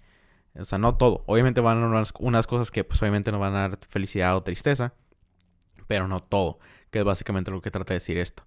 O 0.54 0.64
sea, 0.64 0.78
no 0.78 0.96
todo. 0.96 1.24
Obviamente 1.26 1.60
van 1.60 1.78
haber 1.78 2.06
unas, 2.20 2.46
cosas 2.46 2.70
que 2.70 2.84
pues 2.84 3.00
obviamente 3.02 3.32
no 3.32 3.38
van 3.38 3.54
a 3.54 3.60
dar 3.60 3.78
felicidad 3.88 4.36
o 4.36 4.40
tristeza, 4.40 4.94
pero 5.86 6.08
no 6.08 6.22
todo, 6.22 6.58
que 6.90 7.00
es 7.00 7.04
básicamente 7.04 7.50
lo 7.50 7.60
que 7.60 7.70
trata 7.70 7.92
de 7.92 7.98
decir 7.98 8.18
esto. 8.18 8.44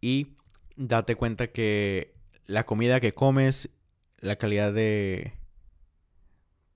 Y 0.00 0.36
date 0.76 1.16
cuenta 1.16 1.48
que 1.48 2.14
la 2.46 2.64
comida 2.66 3.00
que 3.00 3.14
comes, 3.14 3.70
la 4.18 4.36
calidad 4.36 4.72
de, 4.72 5.32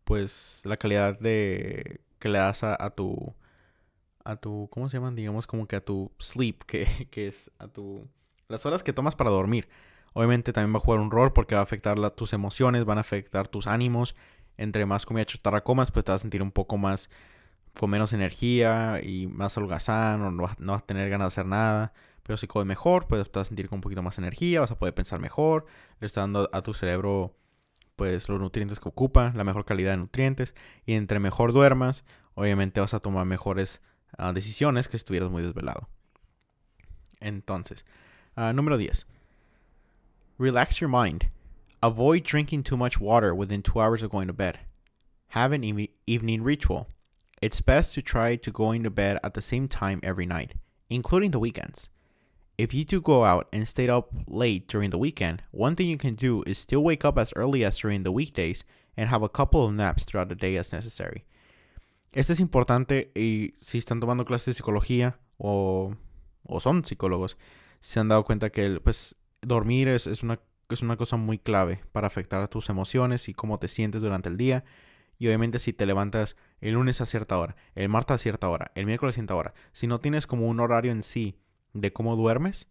pues, 0.04 0.62
la 0.64 0.76
calidad 0.76 1.18
de 1.18 2.00
que 2.18 2.28
le 2.28 2.38
das 2.38 2.64
a, 2.64 2.90
tu, 2.90 3.34
a 4.24 4.36
tu, 4.36 4.68
¿cómo 4.70 4.88
se 4.88 4.96
llaman? 4.96 5.14
Digamos 5.14 5.46
como 5.46 5.66
que 5.66 5.76
a 5.76 5.84
tu 5.84 6.10
sleep, 6.18 6.62
que, 6.66 7.08
que 7.10 7.28
es 7.28 7.50
a 7.58 7.68
tu, 7.68 8.08
las 8.48 8.64
horas 8.66 8.82
que 8.82 8.92
tomas 8.92 9.14
para 9.14 9.30
dormir. 9.30 9.68
Obviamente 10.14 10.52
también 10.52 10.74
va 10.74 10.78
a 10.78 10.80
jugar 10.80 11.00
un 11.00 11.10
rol 11.10 11.32
porque 11.32 11.54
va 11.54 11.60
a 11.60 11.64
afectar 11.64 11.98
tus 12.12 12.32
emociones, 12.32 12.84
van 12.84 12.98
a 12.98 13.02
afectar 13.02 13.46
tus 13.48 13.66
ánimos. 13.66 14.16
Entre 14.56 14.86
más 14.86 15.06
comida 15.06 15.24
chatarra 15.24 15.62
comas, 15.62 15.90
pues 15.90 16.04
te 16.04 16.12
vas 16.12 16.20
a 16.20 16.22
sentir 16.22 16.42
un 16.42 16.50
poco 16.50 16.78
más 16.78 17.10
con 17.78 17.90
menos 17.90 18.12
energía 18.12 19.00
y 19.02 19.28
más 19.28 19.56
holgazán 19.56 20.22
o 20.22 20.30
no 20.30 20.50
no 20.58 20.72
vas 20.72 20.82
a 20.82 20.86
tener 20.86 21.08
ganas 21.10 21.26
de 21.26 21.28
hacer 21.28 21.46
nada. 21.46 21.92
Pero 22.28 22.36
si 22.36 22.46
comes 22.46 22.66
mejor, 22.66 23.06
pues 23.06 23.30
te 23.30 23.38
vas 23.38 23.46
a 23.46 23.48
sentir 23.48 23.70
con 23.70 23.78
un 23.78 23.80
poquito 23.80 24.02
más 24.02 24.18
energía, 24.18 24.60
vas 24.60 24.70
a 24.70 24.78
poder 24.78 24.92
pensar 24.94 25.18
mejor, 25.18 25.64
le 25.98 26.04
estás 26.04 26.24
dando 26.24 26.50
a 26.52 26.60
tu 26.60 26.74
cerebro 26.74 27.34
pues 27.96 28.28
los 28.28 28.38
nutrientes 28.38 28.80
que 28.80 28.88
ocupa, 28.90 29.32
la 29.34 29.44
mejor 29.44 29.64
calidad 29.64 29.92
de 29.92 29.96
nutrientes 29.96 30.54
y 30.84 30.92
entre 30.92 31.20
mejor 31.20 31.54
duermas, 31.54 32.04
obviamente 32.34 32.82
vas 32.82 32.92
a 32.92 33.00
tomar 33.00 33.24
mejores 33.24 33.80
ah, 34.18 34.34
decisiones 34.34 34.88
que 34.88 34.98
estuvieras 34.98 35.30
muy 35.30 35.42
desvelado. 35.42 35.88
Entonces, 37.20 37.86
uh, 38.36 38.52
número 38.52 38.76
10. 38.76 39.06
Relax 40.38 40.80
your 40.80 40.90
mind. 40.90 41.30
Avoid 41.80 42.24
drinking 42.24 42.62
too 42.62 42.76
much 42.76 43.00
water 43.00 43.32
within 43.34 43.62
two 43.62 43.80
hours 43.80 44.02
of 44.02 44.10
going 44.10 44.26
to 44.26 44.34
bed. 44.34 44.58
Have 45.28 45.54
an 45.54 45.64
evening 46.06 46.42
ritual. 46.42 46.88
It's 47.40 47.62
best 47.62 47.94
to 47.94 48.02
try 48.02 48.36
to 48.36 48.50
going 48.50 48.82
to 48.82 48.90
bed 48.90 49.18
at 49.24 49.32
the 49.32 49.40
same 49.40 49.66
time 49.66 50.00
every 50.02 50.26
night, 50.26 50.52
including 50.90 51.30
the 51.30 51.38
weekends. 51.38 51.88
If 52.58 52.74
you 52.74 52.84
do 52.84 53.00
go 53.00 53.24
out 53.24 53.46
and 53.52 53.68
stay 53.68 53.88
up 53.88 54.12
late 54.26 54.66
during 54.66 54.90
the 54.90 54.98
weekend, 54.98 55.44
one 55.52 55.76
thing 55.76 55.88
you 55.88 55.96
can 55.96 56.16
do 56.16 56.42
is 56.44 56.58
still 56.58 56.82
wake 56.82 57.04
up 57.04 57.16
as 57.16 57.32
early 57.36 57.64
as 57.64 57.78
during 57.78 58.02
the 58.02 58.10
weekdays 58.10 58.64
and 58.96 59.08
have 59.08 59.22
a 59.22 59.28
couple 59.28 59.64
of 59.64 59.72
naps 59.72 60.04
throughout 60.04 60.28
the 60.28 60.34
day 60.34 60.56
as 60.56 60.72
necessary. 60.72 61.24
Esto 62.12 62.32
es 62.32 62.40
importante 62.40 63.12
y 63.14 63.54
si 63.60 63.78
están 63.78 64.00
tomando 64.00 64.24
clases 64.24 64.46
de 64.46 64.54
psicología 64.54 65.20
o, 65.36 65.94
o 66.42 66.58
son 66.58 66.84
psicólogos, 66.84 67.38
se 67.78 68.00
han 68.00 68.08
dado 68.08 68.24
cuenta 68.24 68.50
que 68.50 68.80
pues 68.80 69.14
dormir 69.40 69.86
es, 69.86 70.08
es, 70.08 70.24
una, 70.24 70.40
es 70.68 70.82
una 70.82 70.96
cosa 70.96 71.16
muy 71.16 71.38
clave 71.38 71.84
para 71.92 72.08
afectar 72.08 72.42
a 72.42 72.48
tus 72.48 72.70
emociones 72.70 73.28
y 73.28 73.34
cómo 73.34 73.60
te 73.60 73.68
sientes 73.68 74.02
durante 74.02 74.28
el 74.28 74.36
día. 74.36 74.64
Y 75.16 75.28
obviamente 75.28 75.60
si 75.60 75.72
te 75.72 75.86
levantas 75.86 76.34
el 76.60 76.74
lunes 76.74 77.00
a 77.00 77.06
cierta 77.06 77.38
hora, 77.38 77.54
el 77.76 77.88
martes 77.88 78.16
a 78.16 78.18
cierta 78.18 78.48
hora, 78.48 78.72
el 78.74 78.86
miércoles 78.86 79.14
a 79.14 79.18
cierta 79.18 79.36
hora, 79.36 79.54
si 79.70 79.86
no 79.86 80.00
tienes 80.00 80.26
como 80.26 80.48
un 80.48 80.58
horario 80.58 80.90
en 80.90 81.04
sí 81.04 81.38
de 81.72 81.92
cómo 81.92 82.16
duermes, 82.16 82.68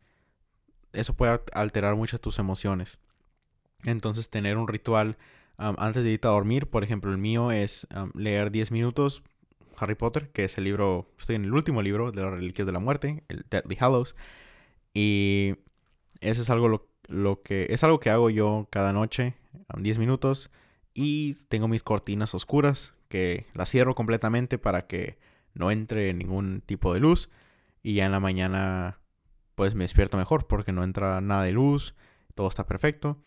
eso 0.94 1.14
puede 1.16 1.40
alterar 1.54 1.96
muchas 1.96 2.22
tus 2.22 2.40
emociones. 2.40 3.00
Entonces 3.84 4.30
tener 4.30 4.58
un 4.58 4.68
ritual 4.68 5.18
antes 5.58 6.04
de 6.04 6.12
irte 6.12 6.28
a 6.28 6.32
dormir, 6.32 6.68
por 6.68 6.84
ejemplo, 6.84 7.12
el 7.12 7.18
mío 7.18 7.52
es 7.52 7.88
leer 8.14 8.52
10 8.52 8.72
minutos 8.72 9.24
Harry 9.78 9.96
Potter, 9.96 10.30
que 10.30 10.44
es 10.44 10.58
el 10.58 10.64
libro, 10.64 11.12
estoy 11.20 11.36
en 11.36 11.46
el 11.46 11.54
último 11.54 11.82
libro 11.82 12.12
de 12.12 12.22
las 12.22 12.32
Reliquias 12.32 12.66
de 12.66 12.72
la 12.72 12.80
Muerte, 12.80 13.24
el 13.28 13.46
Deadly 13.50 13.78
Hallows. 13.80 14.16
Y 14.94 15.56
eso 16.20 16.42
es 16.42 16.50
algo 16.50 16.88
lo, 17.08 17.42
que 17.44 17.68
es 17.70 17.84
algo 17.84 18.00
que 18.00 18.10
hago 18.10 18.30
yo 18.30 18.68
cada 18.70 18.94
noche, 18.94 19.36
10 19.78 20.00
minutos 20.00 20.50
y 20.94 21.36
tengo 21.50 21.68
mis 21.68 21.84
cortinas 21.84 22.34
oscuras 22.34 22.96
que 23.10 23.46
las 23.54 23.70
cierro 23.70 23.96
completamente 23.96 24.58
para 24.58 24.88
que 24.88 25.18
no 25.54 25.72
entre 25.72 26.14
ningún 26.14 26.62
tipo 26.66 26.94
de 26.94 27.00
luz 27.00 27.30
y 27.88 27.94
ya 27.94 28.06
en 28.06 28.12
la 28.12 28.20
mañana 28.20 29.00
pues 29.56 29.74
me 29.74 29.86
despierto 29.86 30.18
mejor 30.18 30.46
porque 30.46 30.74
no 30.74 30.84
entra 30.84 31.22
nada 31.22 31.44
de 31.44 31.54
luz, 31.54 31.96
todo 32.36 32.50
está 32.50 32.66
perfecto. 32.66 33.24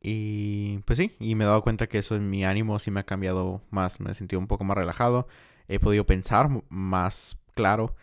Y 0.00 0.78
pues 0.84 0.98
sí, 0.98 1.16
y 1.18 1.34
me 1.34 1.42
he 1.42 1.46
dado 1.48 1.62
cuenta 1.62 1.88
que 1.88 1.98
eso 1.98 2.14
en 2.14 2.30
mi 2.30 2.44
ánimo 2.44 2.78
sí 2.78 2.92
me 2.92 3.00
ha 3.00 3.02
cambiado 3.02 3.60
más, 3.70 3.98
me 3.98 4.12
he 4.12 4.14
sentido 4.14 4.38
un 4.38 4.46
poco 4.46 4.62
más 4.62 4.76
relajado, 4.76 5.26
he 5.66 5.80
podido 5.80 6.06
pensar 6.06 6.48
más 6.68 7.38
claro 7.56 7.96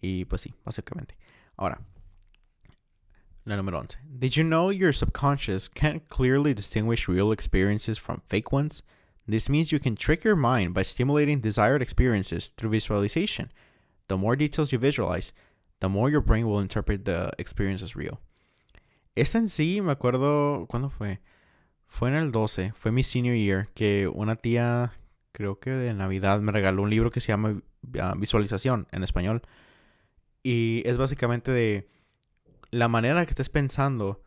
y 0.00 0.26
pues 0.26 0.42
sí, 0.42 0.54
básicamente. 0.64 1.18
Ahora, 1.56 1.80
la 3.46 3.56
número 3.56 3.80
11. 3.80 3.98
Did 4.04 4.30
you 4.34 4.44
know 4.44 4.70
your 4.70 4.94
subconscious 4.94 5.68
can't 5.68 6.06
clearly 6.06 6.54
distinguish 6.54 7.08
real 7.08 7.32
experiences 7.32 7.98
from 7.98 8.22
fake 8.28 8.52
ones? 8.52 8.84
This 9.26 9.50
means 9.50 9.72
you 9.72 9.80
can 9.80 9.96
trick 9.96 10.22
your 10.22 10.36
mind 10.36 10.72
by 10.72 10.84
stimulating 10.84 11.40
desired 11.40 11.82
experiences 11.82 12.50
through 12.50 12.70
visualization. 12.70 13.50
The 14.08 14.16
more 14.16 14.36
details 14.36 14.70
you 14.70 14.78
visualize, 14.78 15.34
the 15.80 15.88
more 15.88 16.10
your 16.10 16.22
brain 16.22 16.46
will 16.46 16.60
interpret 16.60 17.04
the 17.04 17.30
experience 17.38 17.82
as 17.82 17.94
real. 17.94 18.20
Esta 19.14 19.38
en 19.38 19.48
sí, 19.48 19.80
me 19.80 19.92
acuerdo, 19.92 20.66
¿cuándo 20.68 20.90
fue? 20.90 21.20
Fue 21.86 22.08
en 22.08 22.16
el 22.16 22.32
12, 22.32 22.72
fue 22.74 22.92
mi 22.92 23.02
senior 23.02 23.34
year, 23.34 23.68
que 23.74 24.08
una 24.08 24.36
tía, 24.36 24.92
creo 25.32 25.58
que 25.58 25.70
de 25.70 25.94
Navidad, 25.94 26.40
me 26.40 26.52
regaló 26.52 26.82
un 26.82 26.90
libro 26.90 27.10
que 27.10 27.20
se 27.20 27.28
llama 27.28 27.62
ah, 28.00 28.14
Visualización 28.16 28.86
en 28.90 29.02
español. 29.02 29.42
Y 30.42 30.82
es 30.84 30.98
básicamente 30.98 31.50
de 31.50 31.88
la 32.70 32.88
manera 32.88 33.24
que 33.24 33.30
estés 33.30 33.48
pensando, 33.48 34.22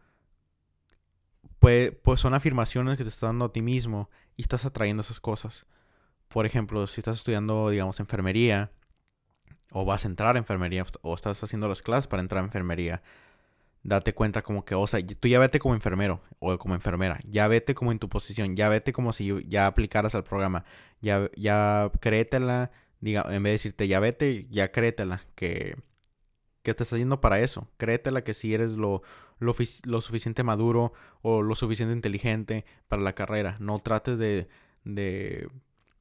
pues, 1.59 1.91
pues 2.03 2.19
son 2.19 2.33
afirmaciones 2.33 2.97
que 2.97 3.03
te 3.03 3.09
estás 3.09 3.29
dando 3.29 3.45
a 3.45 3.53
ti 3.53 3.61
mismo 3.61 4.09
y 4.35 4.41
estás 4.41 4.65
atrayendo 4.65 5.01
esas 5.01 5.19
cosas. 5.19 5.67
Por 6.29 6.45
ejemplo, 6.45 6.87
si 6.87 7.01
estás 7.01 7.17
estudiando, 7.17 7.69
digamos, 7.69 7.99
enfermería, 7.99 8.71
o 9.71 9.85
vas 9.85 10.05
a 10.05 10.07
entrar 10.07 10.35
a 10.35 10.39
enfermería 10.39 10.85
o 11.01 11.13
estás 11.13 11.43
haciendo 11.43 11.67
las 11.67 11.81
clases 11.81 12.07
para 12.07 12.21
entrar 12.21 12.41
a 12.41 12.45
enfermería, 12.45 13.01
date 13.83 14.13
cuenta 14.13 14.41
como 14.41 14.65
que, 14.65 14.75
o 14.75 14.87
sea, 14.87 14.99
tú 15.05 15.27
ya 15.27 15.39
vete 15.39 15.59
como 15.59 15.75
enfermero 15.75 16.21
o 16.39 16.57
como 16.57 16.75
enfermera, 16.75 17.19
ya 17.25 17.47
vete 17.47 17.75
como 17.75 17.91
en 17.91 17.99
tu 17.99 18.09
posición, 18.09 18.55
ya 18.55 18.69
vete 18.69 18.93
como 18.93 19.13
si 19.13 19.45
ya 19.47 19.67
aplicaras 19.67 20.15
al 20.15 20.23
programa, 20.23 20.65
ya, 21.01 21.29
ya 21.35 21.91
créetela, 21.99 22.71
diga, 22.99 23.25
en 23.29 23.43
vez 23.43 23.51
de 23.51 23.51
decirte 23.51 23.87
ya 23.87 23.99
vete, 23.99 24.47
ya 24.49 24.71
créetela, 24.71 25.21
que, 25.35 25.75
que 26.61 26.73
te 26.73 26.83
estás 26.83 26.93
haciendo 26.93 27.21
para 27.21 27.39
eso, 27.39 27.67
créetela 27.77 28.23
que 28.23 28.33
si 28.33 28.53
eres 28.53 28.75
lo, 28.75 29.01
lo, 29.39 29.55
lo 29.85 30.01
suficiente 30.01 30.43
maduro 30.43 30.93
o 31.21 31.41
lo 31.41 31.55
suficiente 31.55 31.93
inteligente 31.93 32.65
para 32.87 33.01
la 33.01 33.13
carrera, 33.13 33.55
no 33.59 33.79
trates 33.79 34.17
de, 34.19 34.49
de 34.83 35.49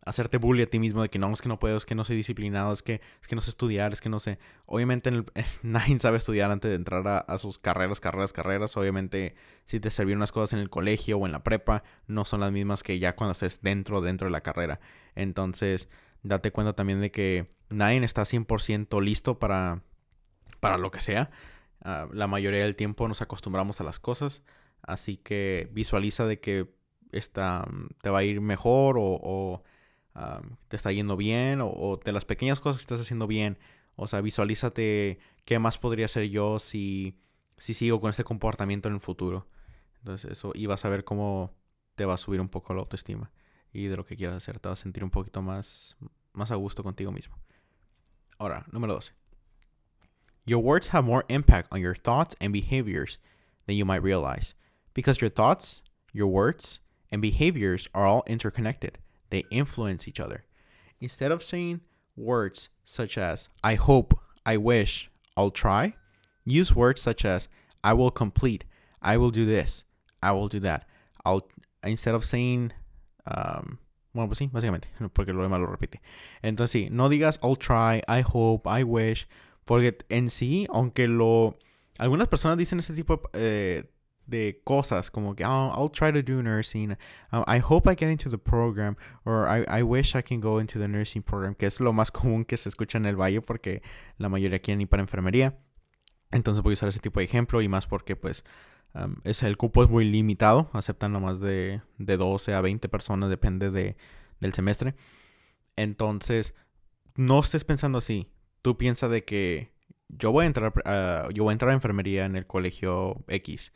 hacerte 0.05 0.39
bully 0.39 0.63
a 0.63 0.67
ti 0.67 0.79
mismo 0.79 1.03
de 1.03 1.11
que 1.11 1.19
no, 1.19 1.33
es 1.33 1.43
que 1.43 1.49
no 1.49 1.59
puedo, 1.59 1.77
es 1.77 1.85
que 1.85 1.95
no 1.95 2.05
soy 2.05 2.17
disciplinado, 2.17 2.73
es 2.73 2.83
que, 2.83 3.01
es 3.21 3.29
que 3.29 3.35
no 3.35 3.43
sé 3.43 3.51
estudiar, 3.51 3.93
es 3.93 4.01
que 4.01 4.09
no 4.09 4.19
sé. 4.21 4.39
Obviamente 4.67 5.11
nadie 5.63 5.99
sabe 6.01 6.17
estudiar 6.17 6.51
antes 6.51 6.71
de 6.71 6.77
entrar 6.77 7.25
a, 7.27 7.39
sus 7.39 7.59
carreras, 7.59 8.01
carreras, 8.01 8.33
carreras. 8.33 8.77
Obviamente 8.77 9.35
si 9.65 9.81
te 9.81 9.91
sirvieron 9.91 10.21
unas 10.21 10.33
cosas 10.33 10.55
en 10.55 10.61
el 10.61 10.71
colegio 10.71 11.19
o 11.19 11.27
en 11.27 11.33
la 11.33 11.43
prepa, 11.43 11.83
no 12.07 12.25
son 12.25 12.41
las 12.41 12.53
mismas 12.53 12.83
que 12.83 12.99
ya 12.99 13.15
cuando 13.17 13.33
estés 13.33 13.61
dentro, 13.61 14.01
dentro 14.01 14.27
de 14.27 14.33
la 14.33 14.41
carrera. 14.41 14.81
Entonces, 15.15 15.89
date 16.23 16.53
cuenta 16.53 16.75
también 16.75 17.01
de 17.01 17.11
que 17.11 17.55
nadie 17.69 18.03
está 18.05 18.23
100% 18.23 19.03
listo 19.03 19.39
para, 19.39 19.83
para 20.61 20.79
lo 20.79 20.91
que 20.91 21.01
sea. 21.01 21.31
Ah, 21.83 22.09
la 22.13 22.27
mayoría 22.27 22.63
del 22.65 22.77
tiempo 22.77 23.07
nos 23.09 23.21
acostumbramos 23.21 23.81
a 23.81 23.85
las 23.85 24.01
cosas. 24.01 24.43
Así 24.83 25.17
que 25.19 25.69
visualiza 25.73 26.25
de 26.27 26.41
que 26.41 26.73
esta, 27.13 27.69
te 28.01 28.11
va 28.11 28.21
a 28.21 28.25
ir 28.25 28.41
mejor 28.41 28.97
o 28.99 29.63
te 30.69 30.77
está 30.77 30.93
yendo 30.93 31.17
bien 31.17 31.61
o, 31.63 31.99
de 32.05 32.13
las 32.13 32.25
pequeñas 32.25 32.61
cosas 32.61 32.79
que 32.79 32.83
estás 32.83 33.01
haciendo 33.01 33.27
bien. 33.27 33.59
O 33.97 34.07
sea, 34.07 34.21
visualízate 34.21 35.19
qué 35.45 35.59
más 35.59 35.79
podría 35.79 36.07
hacer 36.07 36.29
yo 36.29 36.59
si, 36.59 37.19
si 37.57 37.75
sigo 37.75 38.01
con 38.01 38.11
este 38.11 38.25
comportamiento 38.25 38.89
en 38.89 38.95
el 38.95 39.01
futuro. 39.01 39.49
Entonces 39.99 40.31
eso, 40.31 40.53
y 40.55 40.67
vas 40.67 40.85
a 40.85 40.89
ver 40.89 41.05
cómo 41.05 41.53
te 41.95 42.05
va 42.05 42.15
a 42.15 42.19
subir 42.19 42.41
un 42.41 42.49
poco 42.49 42.75
la 42.75 42.81
autoestima 42.81 43.31
y 43.73 43.87
de 43.87 43.97
lo 43.97 44.05
que 44.05 44.17
quieras 44.17 44.37
hacer. 44.37 44.61
Te 44.61 44.69
vas 44.69 44.81
a 44.81 44.83
sentir 44.83 45.05
un 45.05 45.11
poquito 45.11 45.43
más, 45.43 45.97
más 46.33 46.51
a 46.51 46.55
gusto 46.55 46.83
contigo 46.83 47.13
mismo. 47.13 47.37
Ahora, 48.39 48.65
número 48.71 48.95
12. 48.95 49.13
Your 50.47 50.63
words 50.63 50.91
have 50.91 51.05
more 51.05 51.25
impact 51.29 51.69
on 51.73 51.81
your 51.81 51.95
thoughts 51.95 52.35
and 52.41 52.53
behaviors 52.53 53.19
than 53.67 53.77
you 53.77 53.85
might 53.85 54.03
realize 54.03 54.55
because 54.95 55.21
your 55.21 55.31
thoughts, 55.31 55.83
your 56.13 56.29
words, 56.29 56.81
and 57.11 57.21
behaviors 57.21 57.89
are 57.93 58.07
all 58.07 58.23
interconnected. 58.27 58.99
They 59.31 59.45
influence 59.51 60.09
each 60.09 60.21
other. 60.21 60.45
Instead 61.01 61.33
of 61.33 61.43
saying 61.43 61.81
words 62.17 62.69
such 62.85 63.17
as 63.17 63.49
I 63.63 63.75
hope, 63.75 64.19
I 64.45 64.57
wish, 64.57 65.11
I'll 65.37 65.51
try, 65.51 65.95
use 66.45 66.75
words 66.75 67.01
such 67.01 67.25
as 67.25 67.49
I 67.85 67.93
will 67.93 68.11
complete. 68.11 68.65
I 69.01 69.17
will 69.17 69.31
do 69.31 69.47
this. 69.47 69.85
I 70.23 70.33
will 70.33 70.49
do 70.49 70.61
that. 70.61 70.89
I'll, 71.25 71.47
instead 71.85 72.15
of 72.15 72.25
saying, 72.25 72.73
um, 73.27 73.79
bueno, 74.13 74.29
pues 74.29 74.39
sí, 74.39 74.49
básicamente, 74.51 74.89
porque 75.13 75.33
lo 75.33 75.43
demás 75.43 75.61
lo 75.61 75.67
repite. 75.67 76.01
Entonces 76.43 76.71
sí, 76.71 76.91
no 76.91 77.09
digas 77.09 77.39
I'll 77.43 77.57
try, 77.57 78.03
I 78.09 78.23
hope, 78.23 78.67
I 78.67 78.83
wish, 78.83 79.27
porque 79.65 79.99
en 80.09 80.31
sí, 80.31 80.67
aunque 80.71 81.07
lo... 81.09 81.57
Algunas 81.99 82.29
personas 82.29 82.57
dicen 82.57 82.79
ese 82.79 82.95
tipo 82.95 83.21
eh, 83.33 83.91
de 84.29 84.61
cosas 84.63 85.11
como 85.11 85.35
que 85.35 85.45
oh, 85.45 85.73
I'll 85.75 85.91
try 85.91 86.13
to 86.13 86.23
do 86.23 86.43
nursing, 86.43 86.93
uh, 87.33 87.45
I 87.47 87.59
hope 87.59 87.91
I 87.91 87.95
get 87.95 88.11
into 88.11 88.29
the 88.29 88.39
program, 88.39 88.97
or 89.25 89.49
I, 89.49 89.65
I 89.69 89.83
wish 89.83 90.15
I 90.15 90.23
can 90.23 90.41
go 90.41 90.61
into 90.61 90.79
the 90.79 90.87
nursing 90.87 91.23
program, 91.23 91.55
que 91.55 91.67
es 91.67 91.81
lo 91.81 91.93
más 91.93 92.11
común 92.13 92.45
que 92.45 92.57
se 92.57 92.69
escucha 92.69 92.99
en 92.99 93.07
el 93.07 93.17
valle 93.17 93.41
porque 93.41 93.83
la 94.19 94.29
mayoría 94.29 94.61
quieren 94.61 94.83
ir 94.83 94.89
para 94.89 95.03
enfermería. 95.03 95.59
Entonces 96.31 96.63
voy 96.63 96.73
a 96.73 96.75
usar 96.75 96.91
ese 96.91 97.01
tipo 97.01 97.21
de 97.21 97.25
ejemplo 97.25 97.63
y 97.63 97.69
más 97.69 97.87
porque 97.87 98.15
pues 98.15 98.45
um, 98.95 99.17
es, 99.25 99.43
el 99.43 99.57
cupo 99.57 99.83
es 99.83 99.89
muy 99.89 100.05
limitado, 100.05 100.69
aceptan 100.75 101.13
nomás 101.13 101.41
de, 101.41 101.81
de 101.97 102.17
12 102.19 102.55
a 102.55 102.61
20 102.61 102.89
personas, 102.91 103.31
depende 103.31 103.71
de, 103.71 103.97
del 104.41 104.53
semestre. 104.53 104.95
Entonces, 105.77 106.55
no 107.17 107.41
estés 107.41 107.65
pensando 107.65 107.99
así. 107.99 108.31
Tú 108.61 108.77
piensas 108.77 109.11
de 109.11 109.25
que 109.25 109.73
yo 110.09 110.33
voy 110.33 110.45
a 110.45 110.47
entrar, 110.47 110.75
uh, 110.77 111.31
yo 111.33 111.45
voy 111.45 111.53
a 111.53 111.55
entrar 111.55 111.71
a 111.71 111.75
enfermería 111.75 112.27
en 112.27 112.37
el 112.37 112.47
colegio 112.47 113.25
X. 113.29 113.73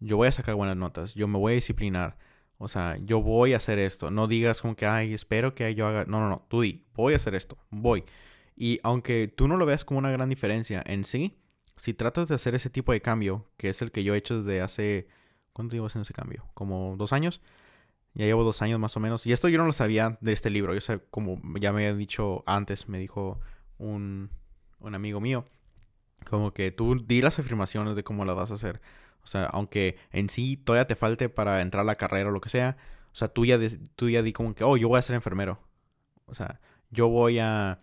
Yo 0.00 0.16
voy 0.16 0.28
a 0.28 0.32
sacar 0.32 0.54
buenas 0.54 0.76
notas. 0.76 1.14
Yo 1.14 1.28
me 1.28 1.38
voy 1.38 1.52
a 1.52 1.54
disciplinar. 1.54 2.16
O 2.58 2.68
sea, 2.68 2.98
yo 3.02 3.22
voy 3.22 3.54
a 3.54 3.58
hacer 3.58 3.78
esto. 3.78 4.10
No 4.10 4.26
digas 4.26 4.60
como 4.60 4.76
que, 4.76 4.86
ay, 4.86 5.14
espero 5.14 5.54
que 5.54 5.74
yo 5.74 5.86
haga. 5.86 6.04
No, 6.06 6.20
no, 6.20 6.28
no. 6.28 6.46
Tú 6.48 6.62
di, 6.62 6.84
voy 6.94 7.12
a 7.14 7.16
hacer 7.16 7.34
esto. 7.34 7.58
Voy. 7.70 8.04
Y 8.56 8.80
aunque 8.82 9.28
tú 9.28 9.48
no 9.48 9.56
lo 9.56 9.64
veas 9.66 9.84
como 9.84 9.98
una 9.98 10.10
gran 10.10 10.28
diferencia 10.28 10.82
en 10.84 11.04
sí, 11.04 11.38
si 11.76 11.94
tratas 11.94 12.28
de 12.28 12.34
hacer 12.34 12.54
ese 12.54 12.68
tipo 12.68 12.92
de 12.92 13.00
cambio, 13.00 13.46
que 13.56 13.70
es 13.70 13.80
el 13.80 13.92
que 13.92 14.04
yo 14.04 14.14
he 14.14 14.18
hecho 14.18 14.42
desde 14.42 14.60
hace... 14.60 15.08
¿Cuánto 15.52 15.74
llevo 15.74 15.86
haciendo 15.86 16.02
ese 16.02 16.14
cambio? 16.14 16.48
¿Como 16.54 16.96
dos 16.96 17.12
años? 17.12 17.40
Ya 18.14 18.24
llevo 18.26 18.44
dos 18.44 18.60
años 18.62 18.78
más 18.78 18.96
o 18.96 19.00
menos. 19.00 19.26
Y 19.26 19.32
esto 19.32 19.48
yo 19.48 19.58
no 19.58 19.66
lo 19.66 19.72
sabía 19.72 20.18
de 20.20 20.32
este 20.32 20.50
libro. 20.50 20.74
Yo 20.74 20.80
sé, 20.80 21.00
como 21.10 21.40
ya 21.58 21.72
me 21.72 21.86
había 21.86 21.94
dicho 21.94 22.42
antes, 22.46 22.88
me 22.88 22.98
dijo 22.98 23.40
un, 23.78 24.30
un 24.80 24.94
amigo 24.94 25.20
mío, 25.20 25.46
como 26.28 26.52
que 26.52 26.70
tú 26.70 27.04
di 27.04 27.22
las 27.22 27.38
afirmaciones 27.38 27.96
de 27.96 28.04
cómo 28.04 28.24
las 28.24 28.36
vas 28.36 28.50
a 28.50 28.54
hacer. 28.54 28.80
O 29.22 29.26
sea, 29.26 29.44
aunque 29.46 29.96
en 30.12 30.28
sí 30.28 30.56
todavía 30.56 30.86
te 30.86 30.96
falte 30.96 31.28
para 31.28 31.62
entrar 31.62 31.82
a 31.82 31.84
la 31.84 31.94
carrera 31.96 32.30
o 32.30 32.32
lo 32.32 32.40
que 32.40 32.48
sea, 32.48 32.76
o 33.12 33.14
sea, 33.14 33.28
tú 33.28 33.44
ya, 33.44 33.58
tú 33.96 34.08
ya 34.08 34.22
di 34.22 34.32
como 34.32 34.54
que, 34.54 34.64
oh, 34.64 34.76
yo 34.76 34.88
voy 34.88 34.98
a 34.98 35.02
ser 35.02 35.14
enfermero. 35.16 35.60
O 36.26 36.34
sea, 36.34 36.60
yo 36.90 37.08
voy 37.08 37.38
a, 37.38 37.80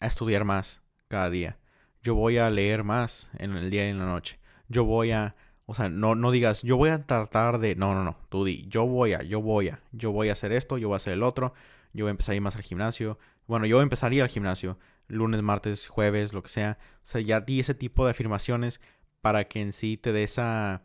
estudiar 0.00 0.44
más 0.44 0.82
cada 1.08 1.30
día 1.30 1.58
yo 2.04 2.14
voy 2.14 2.36
a 2.36 2.50
leer 2.50 2.84
más 2.84 3.30
en 3.38 3.56
el 3.56 3.70
día 3.70 3.86
y 3.86 3.88
en 3.88 3.98
la 3.98 4.04
noche. 4.04 4.38
Yo 4.68 4.84
voy 4.84 5.10
a, 5.10 5.34
o 5.64 5.74
sea, 5.74 5.88
no, 5.88 6.14
no 6.14 6.30
digas, 6.30 6.62
yo 6.62 6.76
voy 6.76 6.90
a 6.90 7.06
tratar 7.06 7.58
de, 7.58 7.74
no, 7.76 7.94
no, 7.94 8.04
no, 8.04 8.18
tú 8.28 8.44
di, 8.44 8.66
yo 8.68 8.86
voy 8.86 9.14
a, 9.14 9.22
yo 9.22 9.40
voy 9.40 9.70
a, 9.70 9.80
yo 9.92 10.12
voy 10.12 10.28
a 10.28 10.32
hacer 10.32 10.52
esto, 10.52 10.76
yo 10.76 10.88
voy 10.88 10.96
a 10.96 10.98
hacer 10.98 11.14
el 11.14 11.22
otro, 11.22 11.54
yo 11.94 12.04
voy 12.04 12.10
a 12.10 12.12
empezar 12.12 12.34
a 12.34 12.36
ir 12.36 12.42
más 12.42 12.56
al 12.56 12.62
gimnasio. 12.62 13.18
Bueno, 13.46 13.64
yo 13.66 13.76
voy 13.76 13.80
a 13.80 13.84
empezar 13.84 14.12
a 14.12 14.14
ir 14.14 14.22
al 14.22 14.28
gimnasio, 14.28 14.78
lunes, 15.08 15.40
martes, 15.40 15.86
jueves, 15.88 16.34
lo 16.34 16.42
que 16.42 16.50
sea. 16.50 16.78
O 16.96 17.06
sea, 17.06 17.22
ya 17.22 17.40
di 17.40 17.60
ese 17.60 17.74
tipo 17.74 18.04
de 18.04 18.10
afirmaciones 18.10 18.82
para 19.24 19.44
que 19.44 19.62
en 19.62 19.72
sí 19.72 19.96
te 19.96 20.12
dé 20.12 20.24
esa, 20.24 20.82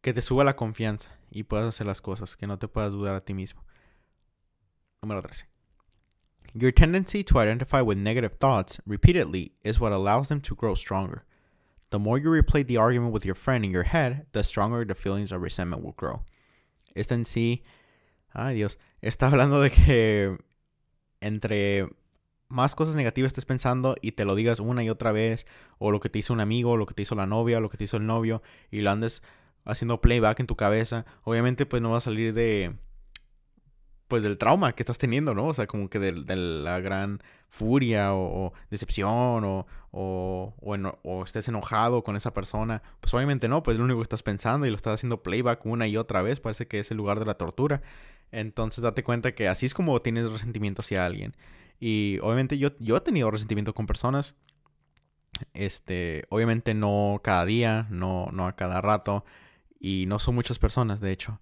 que 0.00 0.12
te 0.12 0.20
suba 0.20 0.42
la 0.42 0.56
confianza 0.56 1.16
y 1.30 1.44
puedas 1.44 1.68
hacer 1.68 1.86
las 1.86 2.00
cosas, 2.00 2.34
que 2.34 2.48
no 2.48 2.58
te 2.58 2.66
puedas 2.66 2.90
dudar 2.90 3.14
a 3.14 3.20
ti 3.20 3.34
mismo. 3.34 3.64
Número 5.00 5.22
13. 5.22 5.46
Your 6.54 6.72
tendency 6.72 7.22
to 7.22 7.38
identify 7.38 7.82
with 7.82 7.98
negative 7.98 8.38
thoughts 8.40 8.80
repeatedly 8.84 9.52
is 9.62 9.78
what 9.78 9.92
allows 9.92 10.26
them 10.26 10.40
to 10.40 10.56
grow 10.56 10.74
stronger. 10.74 11.24
The 11.90 12.00
more 12.00 12.18
you 12.18 12.30
replay 12.30 12.66
the 12.66 12.78
argument 12.78 13.12
with 13.12 13.24
your 13.24 13.36
friend 13.36 13.64
in 13.64 13.70
your 13.70 13.84
head, 13.84 14.26
the 14.32 14.42
stronger 14.42 14.84
the 14.84 14.96
feelings 14.96 15.30
of 15.30 15.40
resentment 15.40 15.84
will 15.84 15.94
grow. 15.96 16.24
Esta 16.96 17.14
en 17.14 17.22
sí, 17.22 17.62
ay 18.34 18.56
Dios, 18.56 18.76
está 19.00 19.30
hablando 19.30 19.62
de 19.62 19.70
que 19.70 20.36
entre 21.20 21.88
más 22.50 22.74
cosas 22.74 22.94
negativas 22.94 23.30
estés 23.30 23.46
pensando 23.46 23.96
y 24.02 24.12
te 24.12 24.24
lo 24.24 24.34
digas 24.34 24.60
una 24.60 24.84
y 24.84 24.90
otra 24.90 25.12
vez, 25.12 25.46
o 25.78 25.90
lo 25.90 26.00
que 26.00 26.10
te 26.10 26.18
hizo 26.18 26.32
un 26.34 26.40
amigo, 26.40 26.72
o 26.72 26.76
lo 26.76 26.86
que 26.86 26.94
te 26.94 27.02
hizo 27.02 27.14
la 27.14 27.26
novia, 27.26 27.58
o 27.58 27.60
lo 27.60 27.70
que 27.70 27.78
te 27.78 27.84
hizo 27.84 27.96
el 27.96 28.06
novio, 28.06 28.42
y 28.70 28.82
lo 28.82 28.90
andes 28.90 29.22
haciendo 29.64 30.00
playback 30.00 30.40
en 30.40 30.46
tu 30.46 30.56
cabeza, 30.56 31.06
obviamente 31.22 31.66
pues 31.66 31.80
no 31.80 31.90
va 31.90 31.98
a 31.98 32.00
salir 32.00 32.34
de 32.34 32.74
pues 34.10 34.24
del 34.24 34.38
trauma 34.38 34.72
que 34.72 34.82
estás 34.82 34.98
teniendo, 34.98 35.34
¿no? 35.34 35.46
O 35.46 35.54
sea, 35.54 35.68
como 35.68 35.88
que 35.88 36.00
de, 36.00 36.36
la 36.36 36.80
gran 36.80 37.22
furia 37.48 38.12
o, 38.12 38.52
decepción 38.68 39.44
o, 39.44 39.66
o, 39.92 40.52
o, 41.04 41.24
estés 41.24 41.46
enojado 41.46 42.02
con 42.02 42.16
esa 42.16 42.34
persona. 42.34 42.82
Pues 42.98 43.14
obviamente 43.14 43.48
no, 43.48 43.62
pues 43.62 43.76
es 43.76 43.78
lo 43.78 43.84
único 43.84 44.00
que 44.00 44.04
estás 44.04 44.24
pensando 44.24 44.66
y 44.66 44.70
lo 44.70 44.76
estás 44.76 44.94
haciendo 44.94 45.22
playback 45.22 45.64
una 45.64 45.86
y 45.86 45.96
otra 45.96 46.22
vez. 46.22 46.40
Parece 46.40 46.66
que 46.66 46.80
es 46.80 46.90
el 46.90 46.96
lugar 46.96 47.20
de 47.20 47.26
la 47.26 47.34
tortura. 47.34 47.82
Entonces 48.32 48.82
date 48.82 49.04
cuenta 49.04 49.32
que 49.32 49.46
así 49.46 49.64
es 49.66 49.74
como 49.74 50.02
tienes 50.02 50.28
resentimiento 50.28 50.82
hacia 50.82 51.06
alguien. 51.06 51.36
Y 51.80 52.18
obviamente 52.22 52.58
yo, 52.58 52.70
yo 52.78 52.96
he 52.96 53.00
tenido 53.00 53.30
resentimiento 53.30 53.74
con 53.74 53.86
personas. 53.86 54.36
Este, 55.54 56.24
obviamente 56.28 56.74
no 56.74 57.20
cada 57.24 57.44
día, 57.44 57.86
no, 57.90 58.28
no 58.32 58.46
a 58.46 58.54
cada 58.54 58.80
rato. 58.80 59.24
Y 59.80 60.04
no 60.06 60.18
son 60.18 60.34
muchas 60.36 60.58
personas, 60.58 61.00
de 61.00 61.10
hecho. 61.10 61.40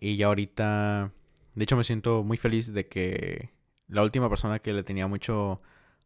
Y 0.00 0.16
ya 0.16 0.28
ahorita 0.28 1.12
de 1.54 1.64
hecho, 1.64 1.76
me 1.76 1.84
siento 1.84 2.22
muy 2.22 2.36
feliz 2.36 2.72
de 2.72 2.88
que 2.88 3.50
la 3.88 4.02
última 4.02 4.28
persona 4.28 4.60
que 4.60 4.72
le 4.72 4.82
tenía 4.82 5.06
mucho 5.06 5.60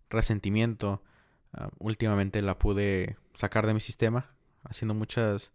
resentimiento, 0.08 1.02
ah, 1.52 1.70
últimamente 1.78 2.40
la 2.42 2.58
pude 2.58 3.16
sacar 3.34 3.66
de 3.66 3.74
mi 3.74 3.80
sistema, 3.80 4.34
haciendo 4.64 4.94
muchas, 4.94 5.52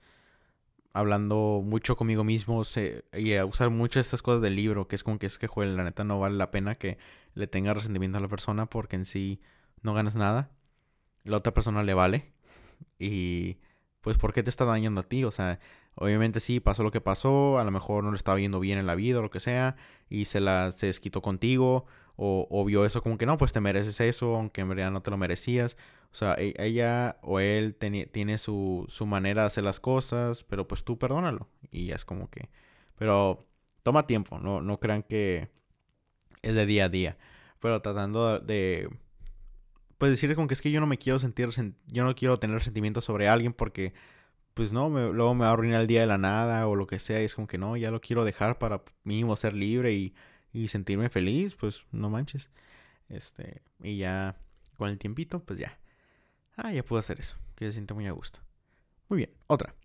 hablando 0.94 1.62
mucho 1.66 1.96
conmigo 1.96 2.24
mismo 2.24 2.62
y 3.14 3.34
a 3.34 3.46
usar 3.46 3.72
muchas 3.72 3.96
de 3.96 4.02
estas 4.02 4.22
cosas 4.22 4.42
del 4.42 4.56
libro, 4.56 4.88
que 4.88 4.96
es 4.96 5.04
como 5.04 5.18
que 5.18 5.26
es 5.26 5.38
que, 5.38 5.48
joder, 5.48 5.72
la 5.72 5.84
neta 5.84 6.04
no 6.04 6.20
vale 6.20 6.38
la 6.38 6.52
pena 6.52 6.76
que 6.76 6.98
le 7.34 7.48
tenga 7.48 7.74
resentimiento 7.74 8.18
a 8.18 8.22
la 8.22 8.28
persona 8.28 8.68
porque 8.68 8.96
en 8.96 9.06
sí 9.06 9.42
no 9.82 9.94
ganas 9.94 10.16
nada. 10.16 10.52
La 11.24 11.38
otra 11.38 11.54
persona 11.54 11.84
le 11.84 11.94
vale. 11.94 12.34
Y 12.98 13.58
pues, 14.02 14.18
¿por 14.18 14.34
qué 14.34 14.44
te 14.44 14.50
está 14.50 14.66
dañando 14.66 15.02
a 15.02 15.04
ti? 15.04 15.24
O 15.24 15.32
sea, 15.32 15.60
Obviamente 16.02 16.40
sí, 16.40 16.62
pasó 16.62 16.84
lo 16.84 16.92
que 16.92 17.02
pasó, 17.02 17.60
a 17.60 17.64
lo 17.66 17.72
mejor 17.72 18.06
no 18.06 18.12
le 18.12 18.18
estaba 18.18 18.40
yendo 18.40 18.62
bien 18.62 18.80
en 18.80 18.88
la 18.88 18.96
vida 18.96 19.20
o 19.20 19.22
lo 19.22 19.30
que 19.30 19.42
sea, 19.42 19.76
y 20.10 20.26
se 20.26 20.40
la 20.40 20.72
se 20.72 20.86
desquitó 20.86 21.22
contigo, 21.22 21.86
o, 22.16 22.66
vio 22.66 22.86
eso 22.86 23.02
como 23.02 23.18
que 23.18 23.26
no, 23.26 23.38
pues 23.38 23.52
te 23.52 23.60
mereces 23.62 24.00
eso, 24.02 24.36
aunque 24.36 24.62
en 24.62 24.68
realidad 24.68 24.92
no 24.92 25.02
te 25.02 25.12
lo 25.12 25.18
merecías. 25.18 25.76
O 26.12 26.16
sea, 26.16 26.36
e, 26.38 26.54
ella 26.58 27.18
o 27.22 27.40
él 27.42 27.76
tiene 27.76 28.38
su, 28.38 28.86
su 28.90 29.06
manera 29.06 29.44
de 29.44 29.48
hacer 29.48 29.64
las 29.66 29.80
cosas, 29.82 30.44
pero 30.46 30.68
pues 30.68 30.84
tú 30.86 30.98
perdónalo. 30.98 31.50
Y 31.72 31.88
ya 31.88 31.96
es 31.96 32.06
como 32.06 32.30
que... 32.30 32.50
Pero 32.98 33.48
toma 33.84 34.08
tiempo, 34.08 34.40
no, 34.40 34.62
no 34.62 34.80
crean 34.80 35.04
que 35.04 35.50
es 36.42 36.56
de 36.56 36.66
día 36.66 36.86
a 36.86 36.90
día. 36.90 37.18
Pero 37.60 37.82
tratando 37.82 38.40
de... 38.40 38.90
Pues 39.98 40.12
decirle 40.12 40.36
como 40.36 40.48
que 40.48 40.54
es 40.54 40.62
que 40.62 40.72
yo 40.72 40.80
no 40.80 40.88
me 40.88 40.98
quiero 40.98 41.20
sentir... 41.20 41.50
Yo 41.88 42.04
no 42.04 42.16
quiero 42.16 42.40
tener 42.40 42.62
sentimientos 42.64 43.06
sobre 43.06 43.28
alguien 43.28 43.54
porque 43.54 43.94
pues 44.54 44.74
no, 44.74 44.90
luego 44.90 45.34
me 45.36 45.46
va 45.46 45.52
a 45.52 45.54
arruinar 45.54 45.80
el 45.82 45.88
día 45.88 46.02
de 46.02 46.08
la 46.08 46.18
nada 46.18 46.68
o 46.68 46.76
lo 46.76 46.86
que 46.86 47.00
sea. 47.00 47.22
Y 47.22 47.26
es 47.26 47.36
como 47.36 47.48
que 47.48 47.58
no, 47.58 47.78
ya 47.78 47.92
lo 47.92 48.02
quiero 48.02 48.26
dejar 48.26 48.60
para 48.60 48.84
mínimo 49.04 49.36
ser 49.36 49.54
libre 49.54 49.94
y, 49.94 50.14
y 50.52 50.68
sentirme 50.68 51.10
feliz, 51.10 51.56
pues 51.56 51.84
no 51.92 52.10
manches. 52.10 52.50
Este, 53.08 53.62
y 53.82 53.98
ya 53.98 54.36
con 54.78 54.90
el 54.90 54.98
tiempito, 54.98 55.40
pues 55.44 55.60
ya. 55.60 55.80
Ah, 56.56 56.74
ya 56.74 56.84
puedo 56.84 57.00
hacer 57.00 57.20
eso, 57.20 57.38
que 57.56 57.66
se 57.66 57.74
siente 57.74 57.94
muy 57.94 58.08
a 58.08 58.12
gusto. 58.12 58.40
Muy 59.08 59.18
bien, 59.18 59.32
otra. 59.48 59.76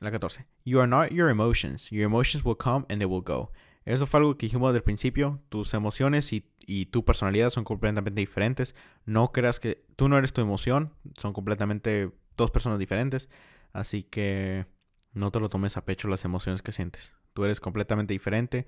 La 0.00 0.10
14. 0.10 0.46
You 0.64 0.80
are 0.80 0.88
not 0.88 1.10
your 1.10 1.30
emotions. 1.30 1.90
Your 1.90 2.04
emotions 2.04 2.44
will 2.44 2.56
come 2.56 2.84
and 2.88 2.98
they 2.98 3.06
will 3.06 3.22
go. 3.22 3.52
Eso 3.84 4.06
fue 4.06 4.20
algo 4.20 4.36
que 4.36 4.46
dijimos 4.46 4.72
del 4.72 4.82
principio. 4.82 5.40
Tus 5.50 5.74
emociones 5.74 6.32
y, 6.32 6.50
y, 6.66 6.86
tu 6.86 7.04
personalidad 7.04 7.50
son 7.50 7.64
completamente 7.64 8.20
diferentes. 8.20 8.74
No 9.04 9.32
creas 9.32 9.60
que 9.60 9.84
tú 9.96 10.08
no 10.08 10.16
eres 10.16 10.32
tu 10.32 10.40
emoción. 10.40 10.94
Son 11.18 11.32
completamente 11.32 12.10
dos 12.36 12.50
personas 12.50 12.78
diferentes. 12.78 13.28
Así 13.72 14.02
que 14.02 14.66
no 15.12 15.30
te 15.30 15.40
lo 15.40 15.50
tomes 15.50 15.76
a 15.76 15.84
pecho 15.84 16.08
las 16.08 16.24
emociones 16.24 16.62
que 16.62 16.72
sientes. 16.72 17.14
Tú 17.34 17.44
eres 17.44 17.60
completamente 17.60 18.14
diferente. 18.14 18.66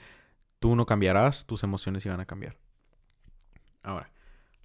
Tú 0.59 0.77
no 0.77 0.85
cambiarás, 0.85 1.47
tus 1.47 1.63
emociones 1.63 2.05
iban 2.05 2.21
a 2.21 2.27
cambiar. 2.27 2.57
Ahora, 3.83 4.11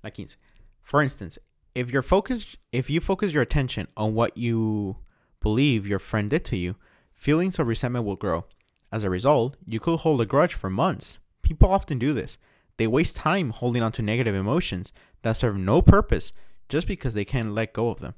la 0.02 0.12
15. 0.12 0.38
For 0.82 1.04
instance, 1.04 1.40
if 1.76 1.92
your 1.92 2.04
focus 2.04 2.58
if 2.72 2.90
you 2.90 3.00
focus 3.00 3.32
your 3.32 3.44
attention 3.44 3.88
on 3.96 4.14
what 4.14 4.36
you 4.36 4.98
believe 5.42 5.88
your 5.88 6.00
friend 6.00 6.30
did 6.30 6.44
to 6.46 6.56
you, 6.56 6.76
feelings 7.14 7.60
of 7.60 7.68
resentment 7.68 8.06
will 8.06 8.18
grow. 8.18 8.46
As 8.91 9.04
a 9.04 9.10
result, 9.10 9.56
you 9.65 9.80
could 9.80 10.01
hold 10.01 10.21
a 10.21 10.25
grudge 10.25 10.54
for 10.54 10.69
months. 10.69 11.19
People 11.41 11.69
often 11.69 11.97
do 11.97 12.13
this. 12.13 12.38
They 12.77 12.88
waste 12.88 13.15
time 13.15 13.51
holding 13.51 13.84
on 13.84 13.91
to 13.93 14.01
negative 14.01 14.36
emotions 14.36 14.91
that 15.21 15.38
serve 15.38 15.58
no 15.58 15.82
purpose 15.82 16.34
just 16.67 16.88
because 16.88 17.13
they 17.13 17.25
can't 17.25 17.54
let 17.54 17.73
go 17.73 17.89
of 17.89 17.99
them. 17.99 18.13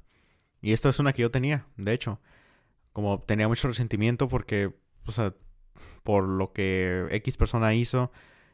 Y 0.62 0.72
esta 0.72 0.88
es 0.88 0.98
una 0.98 1.12
que 1.12 1.22
yo 1.22 1.30
tenía, 1.30 1.66
de 1.76 1.92
hecho. 1.92 2.18
Como 2.92 3.20
tenía 3.20 3.48
mucho 3.48 3.68
resentimiento 3.68 4.28
porque, 4.28 4.72
o 5.06 5.12
sea, 5.12 5.34
por 6.02 6.24
lo 6.24 6.52
que 6.52 7.06
X 7.10 7.36
persona 7.36 7.74
hizo. 7.74 8.10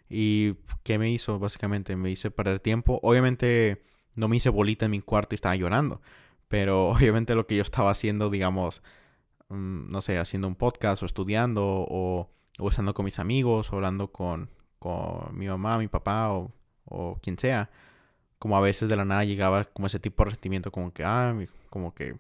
¿Y 0.08 0.54
qué 0.82 0.98
me 0.98 1.10
hizo? 1.10 1.38
Básicamente 1.38 1.94
me 1.96 2.10
hice 2.10 2.30
perder 2.30 2.60
tiempo. 2.60 2.98
Obviamente 3.02 3.84
no 4.14 4.28
me 4.28 4.36
hice 4.36 4.48
bolita 4.48 4.86
en 4.86 4.90
mi 4.92 5.00
cuarto 5.00 5.34
y 5.34 5.36
estaba 5.36 5.54
llorando. 5.56 6.00
Pero 6.48 6.88
obviamente 6.90 7.34
lo 7.34 7.46
que 7.46 7.56
yo 7.56 7.62
estaba 7.62 7.90
haciendo, 7.90 8.30
digamos, 8.30 8.82
no 9.50 10.00
sé, 10.00 10.18
haciendo 10.18 10.48
un 10.48 10.54
podcast 10.54 11.02
o 11.02 11.06
estudiando 11.06 11.64
o, 11.64 12.30
o 12.58 12.68
estando 12.68 12.94
con 12.94 13.04
mis 13.04 13.18
amigos 13.18 13.72
o 13.72 13.76
hablando 13.76 14.12
con, 14.12 14.50
con 14.78 15.36
mi 15.36 15.48
mamá, 15.48 15.78
mi 15.78 15.88
papá 15.88 16.32
o, 16.32 16.52
o 16.84 17.18
quien 17.22 17.38
sea, 17.38 17.70
como 18.38 18.56
a 18.56 18.60
veces 18.60 18.88
de 18.88 18.96
la 18.96 19.04
nada 19.04 19.24
llegaba 19.24 19.64
como 19.64 19.86
ese 19.86 20.00
tipo 20.00 20.22
de 20.22 20.30
resentimiento, 20.30 20.72
como 20.72 20.92
que, 20.92 21.04
ah, 21.04 21.36
como 21.68 21.94
que 21.94 22.16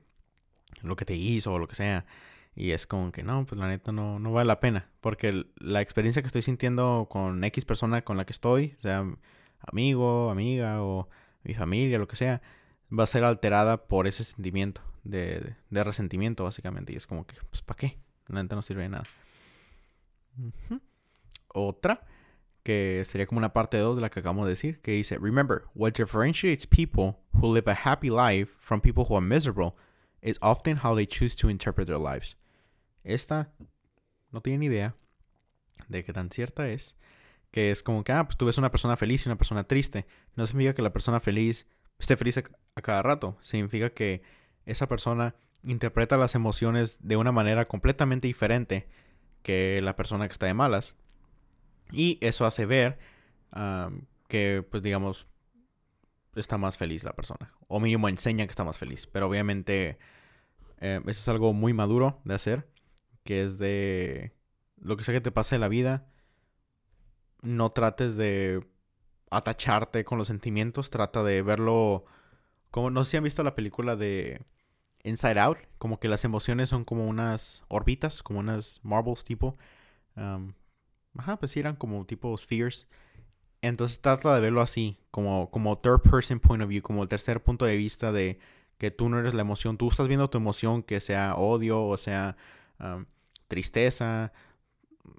lo 0.82 0.96
que 0.96 1.04
te 1.04 1.14
hizo 1.14 1.52
o 1.54 1.58
lo 1.58 1.68
que 1.68 1.74
sea. 1.74 2.06
Y 2.54 2.72
es 2.72 2.86
como 2.86 3.12
que 3.12 3.22
no, 3.22 3.46
pues 3.46 3.58
la 3.58 3.68
neta 3.68 3.92
no, 3.92 4.18
no 4.18 4.32
vale 4.32 4.48
la 4.48 4.60
pena. 4.60 4.90
Porque 5.00 5.46
la 5.56 5.80
experiencia 5.80 6.22
que 6.22 6.26
estoy 6.26 6.42
sintiendo 6.42 7.08
con 7.10 7.42
X 7.44 7.64
persona 7.64 8.02
con 8.02 8.16
la 8.16 8.26
que 8.26 8.32
estoy, 8.32 8.76
sea 8.80 9.04
amigo, 9.60 10.30
amiga 10.30 10.82
o 10.82 11.08
mi 11.44 11.54
familia, 11.54 11.98
lo 11.98 12.08
que 12.08 12.16
sea, 12.16 12.42
va 12.96 13.04
a 13.04 13.06
ser 13.06 13.24
alterada 13.24 13.86
por 13.88 14.06
ese 14.06 14.24
sentimiento 14.24 14.82
de, 15.04 15.56
de, 15.70 15.84
resentimiento, 15.84 16.44
básicamente. 16.44 16.92
Y 16.92 16.96
es 16.96 17.06
como 17.06 17.26
que, 17.26 17.36
pues, 17.50 17.62
¿para 17.62 17.76
qué? 17.76 17.98
La 18.28 18.42
neta 18.42 18.56
no 18.56 18.62
sirve 18.62 18.82
de 18.82 18.90
nada. 18.90 19.04
Otra, 21.48 22.06
que 22.62 23.02
sería 23.04 23.26
como 23.26 23.38
una 23.38 23.52
parte 23.52 23.78
2 23.78 23.96
de 23.96 24.02
la 24.02 24.10
que 24.10 24.20
acabamos 24.20 24.46
de 24.46 24.50
decir, 24.50 24.80
que 24.80 24.92
dice, 24.92 25.18
Remember, 25.18 25.64
what 25.74 25.92
differentiates 25.92 26.66
people 26.66 27.16
who 27.32 27.52
live 27.52 27.70
a 27.70 27.76
happy 27.84 28.10
life 28.10 28.52
from 28.58 28.80
people 28.80 29.04
who 29.08 29.16
are 29.16 29.26
miserable 29.26 29.74
is 30.22 30.38
often 30.40 30.78
how 30.82 30.94
they 30.94 31.06
choose 31.06 31.34
to 31.36 31.48
interpret 31.48 31.86
their 31.86 31.98
lives. 31.98 32.36
Esta 33.04 33.52
no 34.30 34.40
tiene 34.40 34.58
ni 34.58 34.66
idea 34.66 34.94
de 35.88 36.04
qué 36.04 36.12
tan 36.12 36.30
cierta 36.30 36.68
es. 36.68 36.96
Que 37.50 37.70
es 37.70 37.82
como 37.82 38.04
que, 38.04 38.12
ah, 38.12 38.24
pues 38.24 38.36
tú 38.36 38.46
ves 38.46 38.58
una 38.58 38.70
persona 38.70 38.96
feliz 38.96 39.26
y 39.26 39.28
una 39.28 39.38
persona 39.38 39.64
triste. 39.64 40.06
No 40.36 40.46
significa 40.46 40.74
que 40.74 40.82
la 40.82 40.92
persona 40.92 41.18
feliz 41.18 41.66
esté 41.98 42.16
feliz 42.16 42.38
a, 42.38 42.82
cada 42.82 43.02
rato. 43.02 43.36
Significa 43.40 43.90
que 43.90 44.22
esa 44.70 44.88
persona 44.88 45.34
interpreta 45.62 46.16
las 46.16 46.34
emociones 46.34 46.98
de 47.00 47.16
una 47.16 47.32
manera 47.32 47.64
completamente 47.64 48.28
diferente 48.28 48.88
que 49.42 49.80
la 49.82 49.96
persona 49.96 50.26
que 50.26 50.32
está 50.32 50.46
de 50.46 50.54
malas. 50.54 50.96
Y 51.92 52.18
eso 52.20 52.46
hace 52.46 52.66
ver 52.66 52.98
que, 54.28 54.66
pues 54.70 54.82
digamos, 54.82 55.26
está 56.34 56.58
más 56.58 56.78
feliz 56.78 57.04
la 57.04 57.12
persona. 57.12 57.52
O 57.68 57.80
mínimo 57.80 58.08
enseña 58.08 58.46
que 58.46 58.50
está 58.50 58.64
más 58.64 58.78
feliz. 58.78 59.06
Pero 59.06 59.28
obviamente 59.28 59.98
eh, 60.78 61.00
eso 61.02 61.10
es 61.10 61.28
algo 61.28 61.52
muy 61.52 61.72
maduro 61.72 62.20
de 62.24 62.34
hacer. 62.34 62.68
Que 63.24 63.44
es 63.44 63.58
de 63.58 64.34
lo 64.76 64.96
que 64.96 65.04
sea 65.04 65.14
que 65.14 65.20
te 65.20 65.32
pase 65.32 65.56
en 65.56 65.60
la 65.62 65.68
vida. 65.68 66.06
No 67.42 67.70
trates 67.72 68.16
de 68.16 68.64
atacharte 69.30 70.04
con 70.04 70.18
los 70.18 70.28
sentimientos. 70.28 70.90
Trata 70.90 71.22
de 71.22 71.42
verlo 71.42 72.04
como... 72.70 72.90
No 72.90 73.04
sé 73.04 73.12
si 73.12 73.16
han 73.16 73.24
visto 73.24 73.42
la 73.42 73.54
película 73.54 73.96
de 73.96 74.40
Inside 75.04 75.40
Out. 75.40 75.58
Como 75.78 76.00
que 76.00 76.08
las 76.08 76.24
emociones 76.24 76.68
son 76.68 76.84
como 76.84 77.06
unas 77.06 77.64
orbitas. 77.68 78.22
Como 78.22 78.40
unas 78.40 78.80
marbles 78.82 79.24
tipo. 79.24 79.56
ajá, 80.16 81.36
pues 81.38 81.52
sí 81.52 81.60
eran 81.60 81.76
como 81.76 82.04
tipo 82.06 82.36
spheres. 82.36 82.86
Entonces 83.62 84.00
trata 84.00 84.34
de 84.34 84.40
verlo 84.40 84.62
así, 84.62 84.98
como, 85.10 85.50
como 85.50 85.78
third 85.78 86.00
person 86.00 86.40
point 86.40 86.62
of 86.62 86.68
view, 86.68 86.82
como 86.82 87.02
el 87.02 87.08
tercer 87.08 87.42
punto 87.42 87.66
de 87.66 87.76
vista 87.76 88.10
de 88.10 88.38
que 88.78 88.90
tú 88.90 89.10
no 89.10 89.18
eres 89.18 89.34
la 89.34 89.42
emoción, 89.42 89.76
tú 89.76 89.88
estás 89.88 90.08
viendo 90.08 90.30
tu 90.30 90.38
emoción, 90.38 90.82
que 90.82 91.00
sea 91.00 91.34
odio 91.36 91.84
o 91.84 91.96
sea 91.98 92.36
tristeza, 93.48 94.32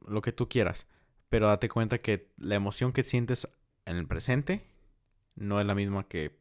lo 0.07 0.21
que 0.23 0.31
tú 0.31 0.49
quieras. 0.49 0.87
Pero 1.29 1.47
date 1.47 1.69
cuenta 1.69 1.99
que 1.99 2.31
la 2.37 2.55
emoción 2.55 2.91
que 2.93 3.03
sientes 3.03 3.47
en 3.85 3.97
el 3.97 4.07
presente 4.07 4.65
no 5.35 5.59
es 5.59 5.65
la 5.67 5.75
misma 5.75 6.07
que 6.07 6.40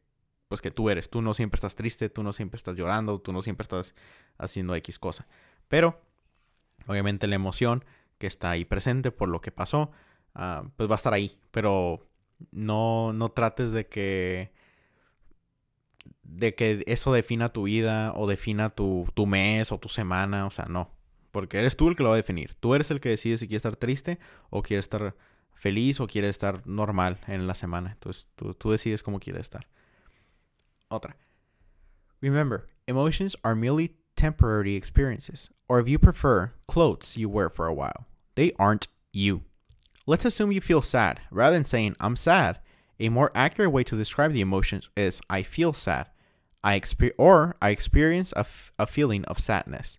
pues 0.51 0.59
que 0.59 0.69
tú 0.69 0.89
eres. 0.89 1.09
Tú 1.09 1.21
no 1.21 1.33
siempre 1.33 1.55
estás 1.55 1.75
triste, 1.75 2.09
tú 2.09 2.23
no 2.23 2.33
siempre 2.33 2.57
estás 2.57 2.75
llorando, 2.75 3.19
tú 3.19 3.31
no 3.31 3.41
siempre 3.41 3.63
estás 3.63 3.95
haciendo 4.37 4.75
X 4.75 4.99
cosa. 4.99 5.27
Pero 5.69 6.01
obviamente 6.87 7.25
la 7.27 7.35
emoción 7.35 7.85
que 8.17 8.27
está 8.27 8.49
ahí 8.49 8.65
presente 8.65 9.11
por 9.11 9.29
lo 9.29 9.39
que 9.39 9.51
pasó 9.51 9.91
Ah, 10.33 10.63
pues 10.75 10.89
va 10.89 10.95
a 10.95 10.97
estar 10.97 11.13
ahí. 11.13 11.37
Pero 11.51 12.07
no, 12.51 13.13
no 13.13 13.29
trates 13.29 13.71
de 13.71 13.87
que 13.87 14.51
de 16.23 16.55
que 16.55 16.83
eso 16.87 17.13
defina 17.13 17.49
tu 17.49 17.63
vida 17.63 18.13
o 18.15 18.27
defina 18.27 18.69
tu, 18.69 19.07
tu, 19.13 19.25
mes 19.25 19.71
o 19.71 19.79
tu 19.79 19.89
semana, 19.89 20.45
o 20.45 20.51
sea, 20.51 20.65
no. 20.65 20.91
Porque 21.31 21.59
eres 21.59 21.77
tú 21.77 21.89
el 21.89 21.95
que 21.95 22.03
lo 22.03 22.09
va 22.09 22.15
a 22.15 22.17
definir. 22.17 22.55
Tú 22.55 22.75
eres 22.75 22.91
el 22.91 22.99
que 22.99 23.09
decide 23.09 23.37
si 23.37 23.47
quiere 23.47 23.57
estar 23.57 23.75
triste 23.75 24.19
o 24.49 24.61
quiere 24.61 24.79
estar 24.79 25.15
feliz 25.53 25.99
o 25.99 26.07
quiere 26.07 26.29
estar 26.29 26.65
normal 26.65 27.19
en 27.27 27.47
la 27.47 27.55
semana. 27.55 27.91
Entonces 27.91 28.27
tú, 28.35 28.53
tú 28.53 28.71
decides 28.71 29.03
cómo 29.03 29.19
quieres 29.19 29.41
estar. 29.41 29.67
Otra. 30.91 31.13
Remember, 32.19 32.67
emotions 32.87 33.35
are 33.43 33.55
merely 33.55 33.95
temporary 34.15 34.75
experiences, 34.75 35.49
or 35.67 35.79
if 35.79 35.87
you 35.87 35.97
prefer, 35.97 36.53
clothes 36.67 37.17
you 37.17 37.29
wear 37.29 37.49
for 37.49 37.65
a 37.65 37.73
while. 37.73 38.05
They 38.35 38.51
aren't 38.59 38.87
you. 39.13 39.43
Let's 40.05 40.25
assume 40.25 40.51
you 40.51 40.61
feel 40.61 40.81
sad. 40.81 41.21
Rather 41.31 41.55
than 41.55 41.65
saying, 41.65 41.95
I'm 41.99 42.15
sad, 42.15 42.59
a 42.99 43.09
more 43.09 43.31
accurate 43.33 43.71
way 43.71 43.83
to 43.85 43.97
describe 43.97 44.31
the 44.31 44.41
emotions 44.41 44.89
is, 44.95 45.21
I 45.29 45.41
feel 45.43 45.73
sad. 45.73 46.07
I 46.63 46.79
exper- 46.79 47.13
or 47.17 47.55
I 47.61 47.69
experience 47.69 48.31
a, 48.33 48.39
f- 48.39 48.71
a 48.77 48.85
feeling 48.85 49.25
of 49.25 49.39
sadness. 49.39 49.97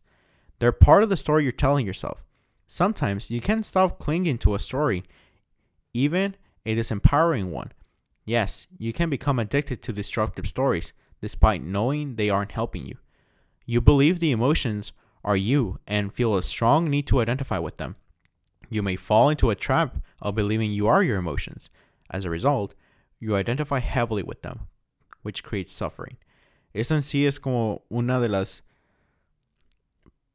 They're 0.59 0.71
part 0.71 1.03
of 1.03 1.09
the 1.09 1.17
story 1.17 1.43
you're 1.43 1.53
telling 1.53 1.87
yourself. 1.87 2.23
Sometimes 2.67 3.31
you 3.31 3.41
can't 3.41 3.67
stop 3.67 3.99
clinging 3.99 4.39
to 4.39 4.55
a 4.55 4.61
story, 4.61 5.03
even 5.93 6.37
a 6.65 6.77
disempowering 6.77 7.47
one. 7.51 7.73
Yes, 8.25 8.67
you 8.79 8.93
can 8.93 9.11
become 9.11 9.39
addicted 9.39 9.83
to 9.83 9.93
destructive 9.93 10.47
stories, 10.47 10.93
despite 11.21 11.63
knowing 11.63 12.15
they 12.17 12.31
aren't 12.31 12.53
helping 12.53 12.87
you. 12.87 12.99
You 13.67 13.81
believe 13.81 14.21
the 14.21 14.33
emotions 14.33 14.93
are 15.25 15.37
you 15.37 15.79
and 15.87 16.13
feel 16.13 16.37
a 16.37 16.43
strong 16.43 16.91
need 16.91 17.07
to 17.09 17.21
identify 17.21 17.59
with 17.59 17.77
them. 17.79 17.97
You 18.71 18.83
may 18.83 18.97
fall 18.97 19.29
into 19.29 19.51
a 19.51 19.55
trap 19.55 19.99
of 20.21 20.35
believing 20.35 20.71
you 20.71 20.87
are 20.87 21.03
your 21.03 21.19
emotions. 21.19 21.69
As 22.11 22.25
a 22.25 22.31
result, 22.31 22.75
you 23.21 23.37
identify 23.37 23.81
heavily 23.81 24.23
with 24.23 24.43
them, 24.43 24.69
which 25.23 25.45
creates 25.45 25.73
suffering. 25.73 26.17
Esto 26.75 26.95
en 26.95 27.03
sí 27.03 27.27
es 27.27 27.39
como 27.39 27.83
una 27.91 28.19
de 28.19 28.29
las 28.29 28.63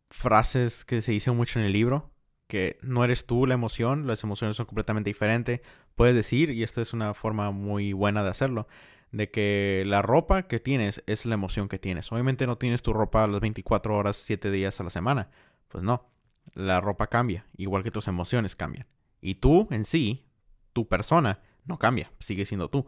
frases 0.09 0.85
que 0.85 1.01
se 1.01 1.11
dice 1.11 1.31
mucho 1.31 1.59
en 1.59 1.65
el 1.65 1.73
libro, 1.73 2.09
que 2.47 2.79
no 2.81 3.03
eres 3.03 3.25
tú 3.25 3.45
la 3.45 3.53
emoción, 3.53 4.07
las 4.07 4.23
emociones 4.23 4.57
son 4.57 4.65
completamente 4.65 5.09
diferentes. 5.09 5.61
Puedes 5.95 6.15
decir, 6.15 6.49
y 6.49 6.63
esta 6.63 6.81
es 6.81 6.93
una 6.93 7.13
forma 7.13 7.51
muy 7.51 7.93
buena 7.93 8.23
de 8.23 8.29
hacerlo, 8.29 8.67
de 9.11 9.29
que 9.29 9.83
la 9.85 10.01
ropa 10.01 10.43
que 10.43 10.59
tienes 10.59 11.03
es 11.07 11.25
la 11.25 11.35
emoción 11.35 11.69
que 11.69 11.79
tienes. 11.79 12.11
Obviamente 12.11 12.47
no 12.47 12.57
tienes 12.57 12.81
tu 12.83 12.93
ropa 12.93 13.27
las 13.27 13.41
24 13.41 13.95
horas, 13.95 14.17
7 14.17 14.51
días 14.51 14.79
a 14.79 14.83
la 14.83 14.89
semana. 14.89 15.29
Pues 15.67 15.83
no 15.83 16.09
la 16.53 16.81
ropa 16.81 17.07
cambia, 17.07 17.45
igual 17.55 17.83
que 17.83 17.91
tus 17.91 18.07
emociones 18.07 18.55
cambian. 18.55 18.87
Y 19.21 19.35
tú 19.35 19.67
en 19.71 19.85
sí, 19.85 20.25
tu 20.73 20.87
persona, 20.87 21.41
no 21.65 21.77
cambia, 21.77 22.11
sigue 22.19 22.45
siendo 22.45 22.69
tú. 22.69 22.87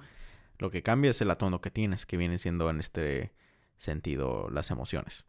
Lo 0.57 0.71
que 0.71 0.83
cambia 0.83 1.11
es 1.11 1.21
el 1.21 1.31
atono 1.31 1.61
que 1.61 1.71
tienes, 1.71 2.05
que 2.05 2.17
viene 2.17 2.37
siendo 2.37 2.69
en 2.69 2.79
este 2.79 3.31
sentido 3.77 4.49
las 4.49 4.71
emociones. 4.71 5.25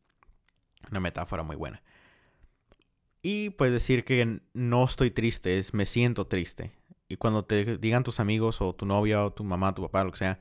Una 0.90 1.01
metáfora 1.01 1.43
muy 1.43 1.57
buena. 1.57 1.83
Y 3.22 3.50
puedes 3.50 3.74
decir 3.74 4.04
que 4.04 4.40
no 4.54 4.85
estoy 4.85 5.11
triste, 5.11 5.59
es 5.59 5.74
me 5.74 5.87
siento 5.87 6.26
triste. 6.26 6.72
Y 7.09 7.16
cuando 7.16 7.44
te 7.44 7.78
digan 7.78 8.04
tus 8.04 8.20
amigos 8.20 8.61
o 8.61 8.74
tu 8.74 8.87
novia 8.87 9.24
o 9.24 9.33
tu 9.33 9.44
mamá, 9.44 9.74
tu 9.74 9.83
papá, 9.83 10.04
lo 10.04 10.12
que 10.12 10.18
sea, 10.18 10.38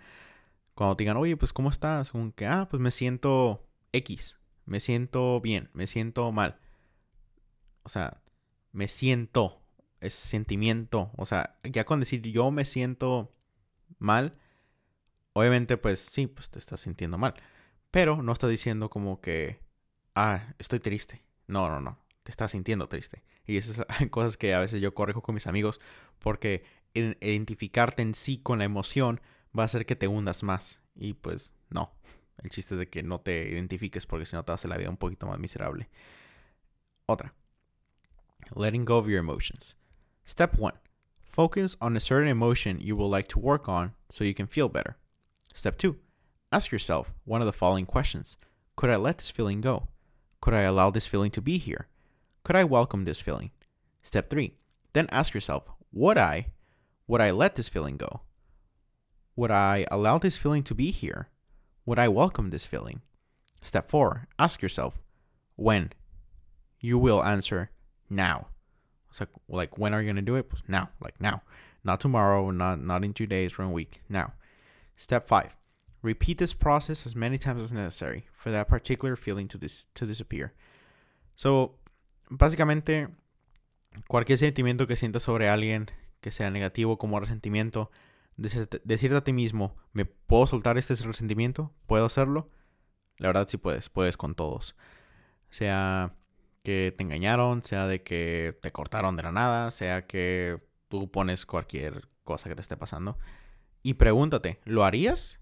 cuando 0.76 0.96
te 0.96 1.04
digan, 1.04 1.18
oye, 1.18 1.36
pues 1.36 1.52
¿cómo 1.52 1.70
estás? 1.70 2.12
Como 2.12 2.34
que, 2.34 2.46
ah, 2.46 2.68
pues 2.70 2.82
me 2.82 2.92
siento 2.92 3.68
X, 3.92 4.40
me 4.66 4.80
siento 4.80 5.42
bien, 5.42 5.70
me 5.74 5.88
siento 5.88 6.32
mal 6.32 6.60
o 7.90 7.90
sea, 7.92 8.22
me 8.72 8.88
siento, 8.88 9.64
ese 10.00 10.28
sentimiento, 10.28 11.12
o 11.18 11.26
sea, 11.26 11.60
ya 11.64 11.86
con 11.86 12.00
decir 12.00 12.22
yo 12.22 12.52
me 12.52 12.64
siento 12.66 13.36
mal, 13.98 14.38
obviamente 15.34 15.76
pues 15.78 16.00
sí, 16.00 16.28
pues 16.28 16.52
te 16.52 16.60
estás 16.60 16.82
sintiendo 16.82 17.18
mal, 17.18 17.34
pero 17.90 18.22
no 18.22 18.32
estás 18.32 18.52
diciendo 18.52 18.92
como 18.92 19.22
que, 19.22 19.60
ah, 20.14 20.54
estoy 20.60 20.80
triste. 20.80 21.24
No, 21.48 21.68
no, 21.68 21.82
no, 21.82 21.98
estás 22.30 22.52
sintiendo 22.52 22.88
triste. 22.88 23.24
Y 23.46 23.58
esas 23.58 23.86
son 23.98 24.10
cosas 24.10 24.38
que 24.38 24.54
a 24.54 24.60
veces 24.60 24.82
yo 24.82 24.94
corrijo 24.94 25.22
con 25.22 25.36
mis 25.36 25.48
amigos 25.48 25.80
porque 26.20 26.64
identificarte 26.94 28.02
en 28.02 28.16
sí 28.16 28.40
con 28.40 28.60
la 28.60 28.66
emoción 28.66 29.22
va 29.58 29.64
a 29.64 29.66
hacer 29.66 29.86
que 29.86 29.96
te 29.96 30.08
hundas 30.08 30.44
más. 30.44 30.82
Y 30.96 31.14
pues 31.14 31.54
no, 31.70 31.94
el 32.44 32.50
chiste 32.50 32.76
es 32.76 32.80
de 32.80 32.90
que 32.90 33.04
no 33.04 33.22
te 33.22 33.50
identifiques 33.50 34.06
porque 34.06 34.26
si 34.26 34.36
no 34.36 34.44
te 34.44 34.52
hace 34.52 34.68
la 34.68 34.78
vida 34.78 34.90
un 34.90 34.98
poquito 34.98 35.28
más 35.28 35.40
miserable. 35.40 35.90
Otra 37.06 37.34
letting 38.56 38.86
go 38.86 38.98
of 38.98 39.08
your 39.08 39.20
emotions. 39.20 39.76
Step 40.26 40.58
1 40.58 40.74
Focus 41.22 41.78
on 41.80 41.96
a 41.96 42.00
certain 42.00 42.28
emotion 42.28 42.80
you 42.80 42.96
would 42.96 43.08
like 43.08 43.28
to 43.28 43.40
work 43.40 43.70
on 43.70 43.94
so 44.10 44.24
you 44.24 44.34
can 44.34 44.48
feel 44.48 44.70
better. 44.70 44.98
Step 45.54 45.78
2 45.78 45.98
Ask 46.52 46.72
yourself 46.72 47.14
one 47.26 47.42
of 47.42 47.46
the 47.46 47.54
following 47.54 47.86
questions 47.86 48.38
Could 48.76 48.90
I 48.90 48.96
let 48.96 49.18
this 49.18 49.30
feeling 49.30 49.62
go? 49.62 49.88
Could 50.42 50.54
I 50.54 50.62
allow 50.62 50.90
this 50.90 51.08
feeling 51.08 51.32
to 51.32 51.42
be 51.42 51.58
here? 51.58 51.88
Could 52.50 52.56
I 52.56 52.64
welcome 52.64 53.06
this 53.06 53.22
feeling? 53.22 53.52
Step 54.02 54.32
3 54.32 54.56
Then 54.94 55.06
ask 55.12 55.36
yourself 55.36 55.70
Would 55.92 56.18
I? 56.18 56.48
Would 57.06 57.22
I 57.22 57.30
let 57.30 57.54
this 57.54 57.70
feeling 57.70 57.96
go? 57.96 58.22
Would 59.36 59.52
I 59.52 59.86
allow 59.92 60.18
this 60.18 60.36
feeling 60.36 60.64
to 60.64 60.74
be 60.74 60.90
here? 60.90 61.30
Would 61.86 62.00
I 62.00 62.08
welcome 62.08 62.50
this 62.50 62.66
feeling? 62.66 63.04
Step 63.62 63.92
4 63.92 64.28
Ask 64.40 64.64
yourself 64.64 64.98
When? 65.58 65.92
you 66.80 66.98
will 66.98 67.24
answer 67.24 67.70
now. 68.10 68.48
O 69.12 69.14
sea, 69.14 69.28
like, 69.48 69.78
when 69.78 69.94
are 69.94 70.02
you 70.02 70.08
going 70.08 70.16
to 70.16 70.24
do 70.24 70.36
it? 70.36 70.52
Now, 70.68 70.90
like 71.00 71.22
now. 71.22 71.44
Not 71.84 72.00
tomorrow, 72.00 72.50
not, 72.50 72.82
not 72.82 73.04
in 73.04 73.14
two 73.14 73.28
days 73.28 73.60
or 73.60 73.62
a 73.62 73.70
week, 73.70 74.02
now. 74.10 74.34
Step 74.96 75.28
five, 75.28 75.56
repeat 76.02 76.40
this 76.40 76.54
process 76.54 77.06
as 77.06 77.16
many 77.16 77.38
times 77.38 77.62
as 77.62 77.72
necessary 77.72 78.26
for 78.34 78.50
that 78.50 78.68
particular 78.68 79.16
feeling 79.16 79.48
to, 79.50 79.60
dis 79.60 79.86
to 79.94 80.08
disappear. 80.08 80.54
So, 81.36 81.76
básicamente, 82.30 83.10
cualquier 84.08 84.38
sentimiento 84.38 84.88
que 84.88 84.96
sientas 84.96 85.24
sobre 85.24 85.50
alguien, 85.50 85.92
que 86.22 86.32
sea 86.32 86.50
negativo 86.50 86.98
como 86.98 87.20
resentimiento, 87.20 87.92
decirte 88.38 89.18
a 89.18 89.24
ti 89.24 89.34
mismo, 89.34 89.76
¿me 89.92 90.06
puedo 90.06 90.48
soltar 90.48 90.78
este 90.78 90.96
resentimiento? 90.96 91.74
¿Puedo 91.88 92.06
hacerlo? 92.06 92.50
La 93.18 93.28
verdad 93.28 93.48
sí 93.50 93.58
puedes, 93.58 93.90
puedes 93.90 94.16
con 94.16 94.36
todos. 94.36 94.76
Sea 95.50 96.16
que 96.64 96.94
te 96.96 97.04
engañaron, 97.04 97.64
sea 97.64 97.88
de 97.88 98.04
que 98.04 98.58
te 98.62 98.72
cortaron 98.72 99.16
de 99.18 99.24
la 99.24 99.32
nada, 99.32 99.72
sea 99.72 100.08
que 100.08 100.58
tú 100.88 101.12
pones 101.12 101.46
cualquier 101.46 102.08
cosa 102.24 102.48
que 102.50 102.56
te 102.56 102.62
esté 102.62 102.78
pasando. 102.78 103.18
Y 103.82 103.96
pregúntate, 103.96 104.60
¿lo 104.66 104.84
harías? 104.84 105.40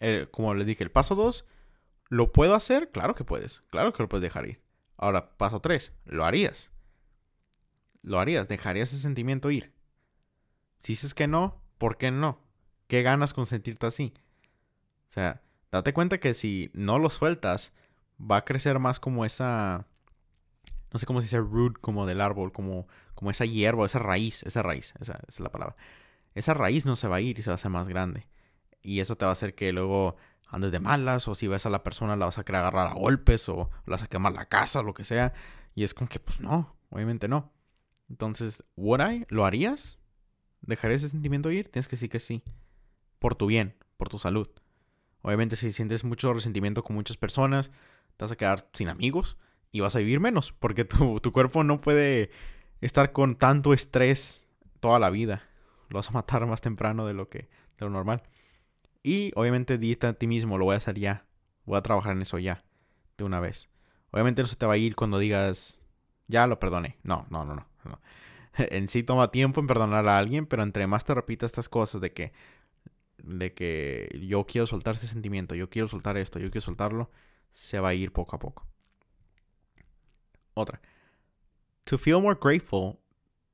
Eh, 0.00 0.28
como 0.30 0.54
les 0.54 0.66
dije, 0.66 0.84
el 0.84 0.90
paso 0.90 1.14
2, 1.14 1.46
¿lo 2.08 2.32
puedo 2.32 2.54
hacer? 2.54 2.90
Claro 2.90 3.14
que 3.14 3.24
puedes, 3.24 3.60
claro 3.68 3.92
que 3.92 4.02
lo 4.02 4.08
puedes 4.08 4.22
dejar 4.22 4.46
ir. 4.46 4.65
Ahora, 4.96 5.36
paso 5.36 5.60
3, 5.60 5.92
¿lo 6.04 6.24
harías? 6.24 6.70
¿Lo 8.02 8.18
harías? 8.18 8.48
¿Dejarías 8.48 8.92
ese 8.92 9.02
sentimiento 9.02 9.50
ir? 9.50 9.72
Si 10.78 10.92
dices 10.92 11.14
que 11.14 11.26
no, 11.26 11.60
¿por 11.78 11.96
qué 11.96 12.10
no? 12.10 12.40
¿Qué 12.86 13.02
ganas 13.02 13.34
con 13.34 13.46
sentirte 13.46 13.86
así? 13.86 14.14
O 15.08 15.12
sea, 15.12 15.42
date 15.72 15.92
cuenta 15.92 16.18
que 16.18 16.34
si 16.34 16.70
no 16.72 16.98
lo 16.98 17.10
sueltas, 17.10 17.72
va 18.20 18.38
a 18.38 18.44
crecer 18.44 18.78
más 18.78 19.00
como 19.00 19.24
esa. 19.24 19.86
No 20.92 20.98
sé 20.98 21.06
cómo 21.06 21.20
se 21.20 21.26
dice 21.26 21.40
root, 21.40 21.78
como 21.80 22.06
del 22.06 22.20
árbol, 22.20 22.52
como, 22.52 22.86
como 23.14 23.30
esa 23.30 23.44
hierba, 23.44 23.84
esa 23.86 23.98
raíz, 23.98 24.42
esa 24.44 24.62
raíz, 24.62 24.94
esa, 25.00 25.20
es 25.26 25.40
la 25.40 25.50
palabra. 25.50 25.76
Esa 26.34 26.54
raíz 26.54 26.86
no 26.86 26.96
se 26.96 27.08
va 27.08 27.16
a 27.16 27.20
ir 27.20 27.38
y 27.38 27.42
se 27.42 27.50
va 27.50 27.54
a 27.54 27.56
hacer 27.56 27.70
más 27.70 27.88
grande. 27.88 28.26
Y 28.82 29.00
eso 29.00 29.16
te 29.16 29.24
va 29.24 29.30
a 29.30 29.32
hacer 29.32 29.54
que 29.54 29.72
luego 29.72 30.16
andes 30.46 30.72
de 30.72 30.80
malas, 30.80 31.28
o 31.28 31.34
si 31.34 31.48
ves 31.48 31.66
a 31.66 31.70
la 31.70 31.82
persona 31.82 32.16
la 32.16 32.26
vas 32.26 32.38
a 32.38 32.44
querer 32.44 32.60
agarrar 32.60 32.88
a 32.88 32.94
golpes, 32.94 33.48
o 33.48 33.70
la 33.86 33.92
vas 33.92 34.02
a 34.02 34.06
quemar 34.06 34.32
la 34.32 34.46
casa, 34.46 34.82
lo 34.82 34.94
que 34.94 35.04
sea. 35.04 35.32
Y 35.74 35.84
es 35.84 35.94
como 35.94 36.08
que, 36.08 36.20
pues 36.20 36.40
no, 36.40 36.76
obviamente 36.90 37.28
no. 37.28 37.52
Entonces, 38.08 38.64
¿would 38.76 39.00
I? 39.00 39.26
¿Lo 39.28 39.44
harías? 39.44 39.98
¿Dejarías 40.62 41.02
ese 41.02 41.10
sentimiento 41.10 41.50
ir? 41.50 41.70
Tienes 41.70 41.88
que 41.88 41.96
decir 41.96 42.10
que 42.10 42.20
sí. 42.20 42.42
Por 43.18 43.34
tu 43.34 43.46
bien, 43.46 43.76
por 43.96 44.08
tu 44.08 44.18
salud. 44.18 44.48
Obviamente, 45.22 45.56
si 45.56 45.72
sientes 45.72 46.04
mucho 46.04 46.32
resentimiento 46.32 46.84
con 46.84 46.94
muchas 46.94 47.16
personas, 47.16 47.72
te 48.16 48.24
vas 48.24 48.32
a 48.32 48.36
quedar 48.36 48.68
sin 48.72 48.88
amigos 48.88 49.36
y 49.72 49.80
vas 49.80 49.96
a 49.96 49.98
vivir 49.98 50.20
menos, 50.20 50.52
porque 50.52 50.84
tu, 50.84 51.32
cuerpo 51.32 51.64
no 51.64 51.80
puede 51.80 52.30
estar 52.80 53.12
con 53.12 53.36
tanto 53.36 53.74
estrés 53.74 54.46
toda 54.80 54.98
la 54.98 55.10
vida. 55.10 55.42
Lo 55.88 55.96
vas 55.96 56.08
a 56.08 56.12
matar 56.12 56.46
más 56.46 56.60
temprano 56.60 57.06
de 57.06 57.14
lo 57.14 57.28
que 57.28 57.48
de 57.78 57.84
lo 57.84 57.90
normal. 57.90 58.22
Y 59.06 59.30
obviamente 59.36 59.78
dite 59.78 60.08
a 60.08 60.14
ti 60.14 60.26
mismo, 60.26 60.58
lo 60.58 60.64
voy 60.64 60.74
a 60.74 60.78
hacer 60.78 60.98
ya. 60.98 61.24
Voy 61.64 61.78
a 61.78 61.80
trabajar 61.80 62.10
en 62.10 62.22
eso 62.22 62.40
ya, 62.40 62.64
de 63.16 63.22
una 63.22 63.38
vez. 63.38 63.70
Obviamente 64.10 64.42
no 64.42 64.48
se 64.48 64.56
te 64.56 64.66
va 64.66 64.72
a 64.72 64.78
ir 64.78 64.96
cuando 64.96 65.20
digas, 65.20 65.78
ya 66.26 66.48
lo 66.48 66.58
perdoné. 66.58 66.98
No, 67.04 67.24
no, 67.30 67.44
no, 67.44 67.54
no. 67.54 67.68
no. 67.84 68.00
En 68.58 68.88
sí 68.88 69.04
toma 69.04 69.30
tiempo 69.30 69.60
en 69.60 69.68
perdonar 69.68 70.08
a 70.08 70.18
alguien, 70.18 70.44
pero 70.46 70.64
entre 70.64 70.88
más 70.88 71.04
te 71.04 71.14
repitas 71.14 71.46
estas 71.46 71.68
cosas 71.68 72.00
de 72.00 72.12
que, 72.12 72.32
de 73.18 73.54
que 73.54 74.08
yo 74.26 74.44
quiero 74.44 74.66
soltar 74.66 74.96
ese 74.96 75.06
sentimiento, 75.06 75.54
yo 75.54 75.70
quiero 75.70 75.86
soltar 75.86 76.16
esto, 76.16 76.40
yo 76.40 76.50
quiero 76.50 76.64
soltarlo, 76.64 77.08
se 77.52 77.78
va 77.78 77.90
a 77.90 77.94
ir 77.94 78.12
poco 78.12 78.34
a 78.34 78.40
poco. 78.40 78.66
Otra. 80.54 80.80
To 81.84 81.96
feel 81.96 82.20
more 82.20 82.34
grateful, 82.34 82.98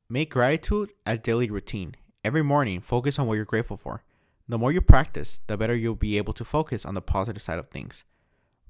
make 0.09 0.31
gratitude 0.33 0.95
a 1.05 1.19
daily 1.19 1.51
routine. 1.51 1.95
Every 2.25 2.43
morning, 2.43 2.81
focus 2.81 3.19
on 3.19 3.27
what 3.27 3.37
you're 3.37 3.45
grateful 3.45 3.77
for. 3.77 4.03
The 4.49 4.59
more 4.59 4.72
you 4.72 4.80
practice, 4.80 5.40
the 5.47 5.57
better 5.57 5.74
you'll 5.74 5.95
be 5.95 6.18
able 6.18 6.32
to 6.34 6.45
focus 6.45 6.84
on 6.84 6.95
the 6.95 7.03
positive 7.03 7.43
side 7.43 7.59
of 7.59 7.66
things. 7.66 8.05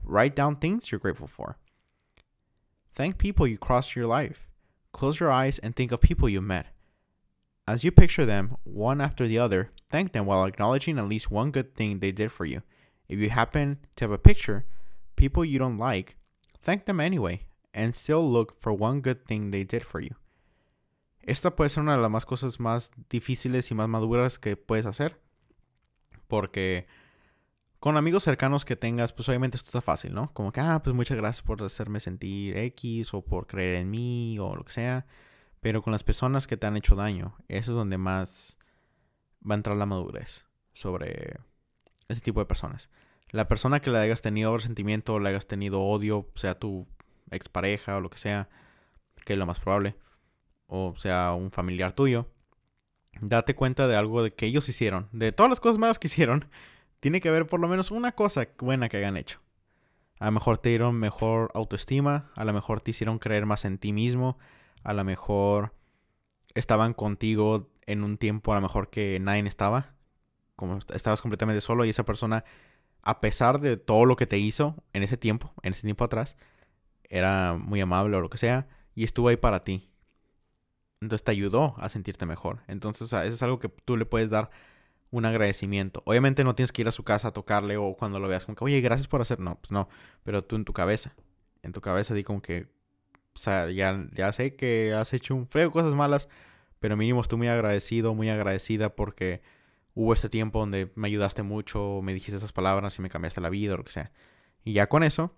Write 0.04 0.36
down 0.36 0.56
things 0.56 0.90
you're 0.90 0.98
grateful 0.98 1.26
for. 1.26 1.56
Thank 2.94 3.18
people 3.18 3.46
you 3.46 3.58
crossed 3.58 3.96
your 3.96 4.06
life. 4.06 4.50
Close 4.92 5.18
your 5.18 5.30
eyes 5.30 5.58
and 5.58 5.74
think 5.74 5.92
of 5.92 6.00
people 6.00 6.28
you 6.28 6.42
met. 6.42 6.66
As 7.66 7.84
you 7.84 7.90
picture 7.90 8.26
them, 8.26 8.56
one 8.64 9.00
after 9.00 9.26
the 9.26 9.38
other, 9.38 9.70
thank 9.88 10.12
them 10.12 10.26
while 10.26 10.44
acknowledging 10.44 10.98
at 10.98 11.08
least 11.08 11.30
one 11.30 11.50
good 11.50 11.74
thing 11.74 11.98
they 11.98 12.12
did 12.12 12.30
for 12.30 12.44
you. 12.44 12.62
If 13.08 13.18
you 13.18 13.30
happen 13.30 13.78
to 13.96 14.04
have 14.04 14.12
a 14.12 14.18
picture, 14.18 14.66
people 15.16 15.44
you 15.44 15.58
don't 15.58 15.78
like, 15.78 16.16
thank 16.62 16.84
them 16.84 17.00
anyway, 17.00 17.42
and 17.72 17.94
still 17.94 18.30
look 18.30 18.60
for 18.60 18.72
one 18.72 19.00
good 19.00 19.26
thing 19.26 19.50
they 19.50 19.64
did 19.64 19.84
for 19.84 20.00
you. 20.00 20.16
Esta 21.24 21.52
puede 21.52 21.70
ser 21.70 21.82
una 21.82 21.96
de 21.96 22.02
las 22.02 22.10
más 22.10 22.26
cosas 22.26 22.58
más 22.58 22.90
difíciles 23.08 23.70
y 23.70 23.74
más 23.74 23.88
maduras 23.88 24.38
que 24.38 24.56
puedes 24.56 24.86
hacer. 24.86 25.16
Porque 26.32 26.86
con 27.78 27.98
amigos 27.98 28.22
cercanos 28.22 28.64
que 28.64 28.74
tengas, 28.74 29.12
pues 29.12 29.28
obviamente 29.28 29.58
esto 29.58 29.68
está 29.68 29.82
fácil, 29.82 30.14
¿no? 30.14 30.32
Como 30.32 30.50
que, 30.50 30.60
ah, 30.60 30.80
pues 30.82 30.96
muchas 30.96 31.18
gracias 31.18 31.42
por 31.42 31.62
hacerme 31.62 32.00
sentir 32.00 32.56
X 32.56 33.12
o 33.12 33.20
por 33.20 33.46
creer 33.46 33.74
en 33.74 33.90
mí 33.90 34.38
o 34.40 34.56
lo 34.56 34.64
que 34.64 34.72
sea. 34.72 35.04
Pero 35.60 35.82
con 35.82 35.92
las 35.92 36.04
personas 36.04 36.46
que 36.46 36.56
te 36.56 36.66
han 36.66 36.78
hecho 36.78 36.96
daño, 36.96 37.36
eso 37.48 37.72
es 37.72 37.76
donde 37.76 37.98
más 37.98 38.56
va 39.46 39.56
a 39.56 39.56
entrar 39.56 39.76
la 39.76 39.84
madurez 39.84 40.46
sobre 40.72 41.38
ese 42.08 42.22
tipo 42.22 42.40
de 42.40 42.46
personas. 42.46 42.88
La 43.28 43.46
persona 43.46 43.80
que 43.80 43.90
le 43.90 43.98
hayas 43.98 44.22
tenido 44.22 44.56
resentimiento, 44.56 45.18
le 45.18 45.28
hayas 45.28 45.46
tenido 45.46 45.82
odio, 45.82 46.30
sea 46.34 46.58
tu 46.58 46.88
expareja 47.30 47.98
o 47.98 48.00
lo 48.00 48.08
que 48.08 48.16
sea, 48.16 48.48
que 49.26 49.34
es 49.34 49.38
lo 49.38 49.44
más 49.44 49.60
probable, 49.60 49.98
o 50.66 50.94
sea 50.96 51.34
un 51.34 51.50
familiar 51.50 51.92
tuyo, 51.92 52.30
date 53.22 53.54
cuenta 53.54 53.86
de 53.86 53.96
algo 53.96 54.22
de 54.22 54.34
que 54.34 54.46
ellos 54.46 54.68
hicieron, 54.68 55.08
de 55.12 55.32
todas 55.32 55.48
las 55.48 55.60
cosas 55.60 55.78
malas 55.78 55.98
que 55.98 56.08
hicieron, 56.08 56.48
tiene 57.00 57.20
que 57.20 57.28
haber 57.28 57.46
por 57.46 57.60
lo 57.60 57.68
menos 57.68 57.90
una 57.90 58.12
cosa 58.12 58.48
buena 58.58 58.88
que 58.88 58.98
hayan 58.98 59.16
hecho. 59.16 59.40
A 60.18 60.26
lo 60.26 60.32
mejor 60.32 60.58
te 60.58 60.68
dieron 60.68 60.96
mejor 60.96 61.50
autoestima, 61.54 62.30
a 62.34 62.44
lo 62.44 62.52
mejor 62.52 62.80
te 62.80 62.90
hicieron 62.90 63.18
creer 63.18 63.46
más 63.46 63.64
en 63.64 63.78
ti 63.78 63.92
mismo, 63.92 64.38
a 64.84 64.92
lo 64.92 65.04
mejor 65.04 65.74
estaban 66.54 66.94
contigo 66.94 67.70
en 67.86 68.04
un 68.04 68.18
tiempo 68.18 68.52
a 68.52 68.56
lo 68.56 68.60
mejor 68.60 68.90
que 68.90 69.18
nadie 69.20 69.46
estaba, 69.48 69.94
como 70.56 70.78
estabas 70.94 71.20
completamente 71.22 71.60
solo 71.60 71.84
y 71.84 71.90
esa 71.90 72.04
persona, 72.04 72.44
a 73.02 73.20
pesar 73.20 73.60
de 73.60 73.76
todo 73.76 74.04
lo 74.04 74.16
que 74.16 74.26
te 74.26 74.38
hizo 74.38 74.76
en 74.92 75.02
ese 75.02 75.16
tiempo, 75.16 75.52
en 75.62 75.72
ese 75.72 75.82
tiempo 75.82 76.04
atrás, 76.04 76.36
era 77.04 77.54
muy 77.54 77.80
amable 77.80 78.16
o 78.16 78.20
lo 78.20 78.30
que 78.30 78.38
sea, 78.38 78.68
y 78.94 79.04
estuvo 79.04 79.28
ahí 79.28 79.36
para 79.36 79.64
ti. 79.64 79.91
Entonces 81.02 81.24
te 81.24 81.32
ayudó 81.32 81.74
a 81.78 81.88
sentirte 81.88 82.26
mejor. 82.26 82.60
Entonces, 82.68 83.12
eso 83.12 83.22
es 83.22 83.42
algo 83.42 83.58
que 83.58 83.68
tú 83.68 83.96
le 83.96 84.06
puedes 84.06 84.30
dar 84.30 84.50
un 85.10 85.24
agradecimiento. 85.24 86.00
Obviamente 86.06 86.44
no 86.44 86.54
tienes 86.54 86.70
que 86.70 86.82
ir 86.82 86.88
a 86.88 86.92
su 86.92 87.02
casa 87.02 87.28
a 87.28 87.32
tocarle 87.32 87.76
o 87.76 87.96
cuando 87.96 88.20
lo 88.20 88.28
veas 88.28 88.44
como 88.44 88.54
que, 88.54 88.64
oye, 88.64 88.80
gracias 88.80 89.08
por 89.08 89.20
hacer. 89.20 89.40
No, 89.40 89.58
pues 89.58 89.72
no. 89.72 89.88
Pero 90.22 90.44
tú 90.44 90.54
en 90.54 90.64
tu 90.64 90.72
cabeza. 90.72 91.12
En 91.62 91.72
tu 91.72 91.80
cabeza 91.80 92.14
di 92.14 92.22
como 92.22 92.40
que, 92.40 92.68
o 93.34 93.38
sea, 93.38 93.68
ya, 93.70 94.06
ya 94.14 94.32
sé 94.32 94.54
que 94.54 94.94
has 94.94 95.12
hecho 95.12 95.34
un 95.34 95.48
feo 95.48 95.72
cosas 95.72 95.92
malas, 95.92 96.28
pero 96.78 96.96
mínimo 96.96 97.20
estoy 97.20 97.38
muy 97.38 97.48
agradecido, 97.48 98.14
muy 98.14 98.30
agradecida 98.30 98.94
porque 98.94 99.42
hubo 99.94 100.12
este 100.12 100.28
tiempo 100.28 100.60
donde 100.60 100.92
me 100.94 101.08
ayudaste 101.08 101.42
mucho, 101.42 102.00
me 102.00 102.14
dijiste 102.14 102.36
esas 102.36 102.52
palabras 102.52 102.96
y 102.98 103.02
me 103.02 103.10
cambiaste 103.10 103.40
la 103.40 103.50
vida 103.50 103.74
o 103.74 103.76
lo 103.76 103.84
que 103.84 103.92
sea. 103.92 104.12
Y 104.64 104.72
ya 104.72 104.88
con 104.88 105.02
eso, 105.02 105.34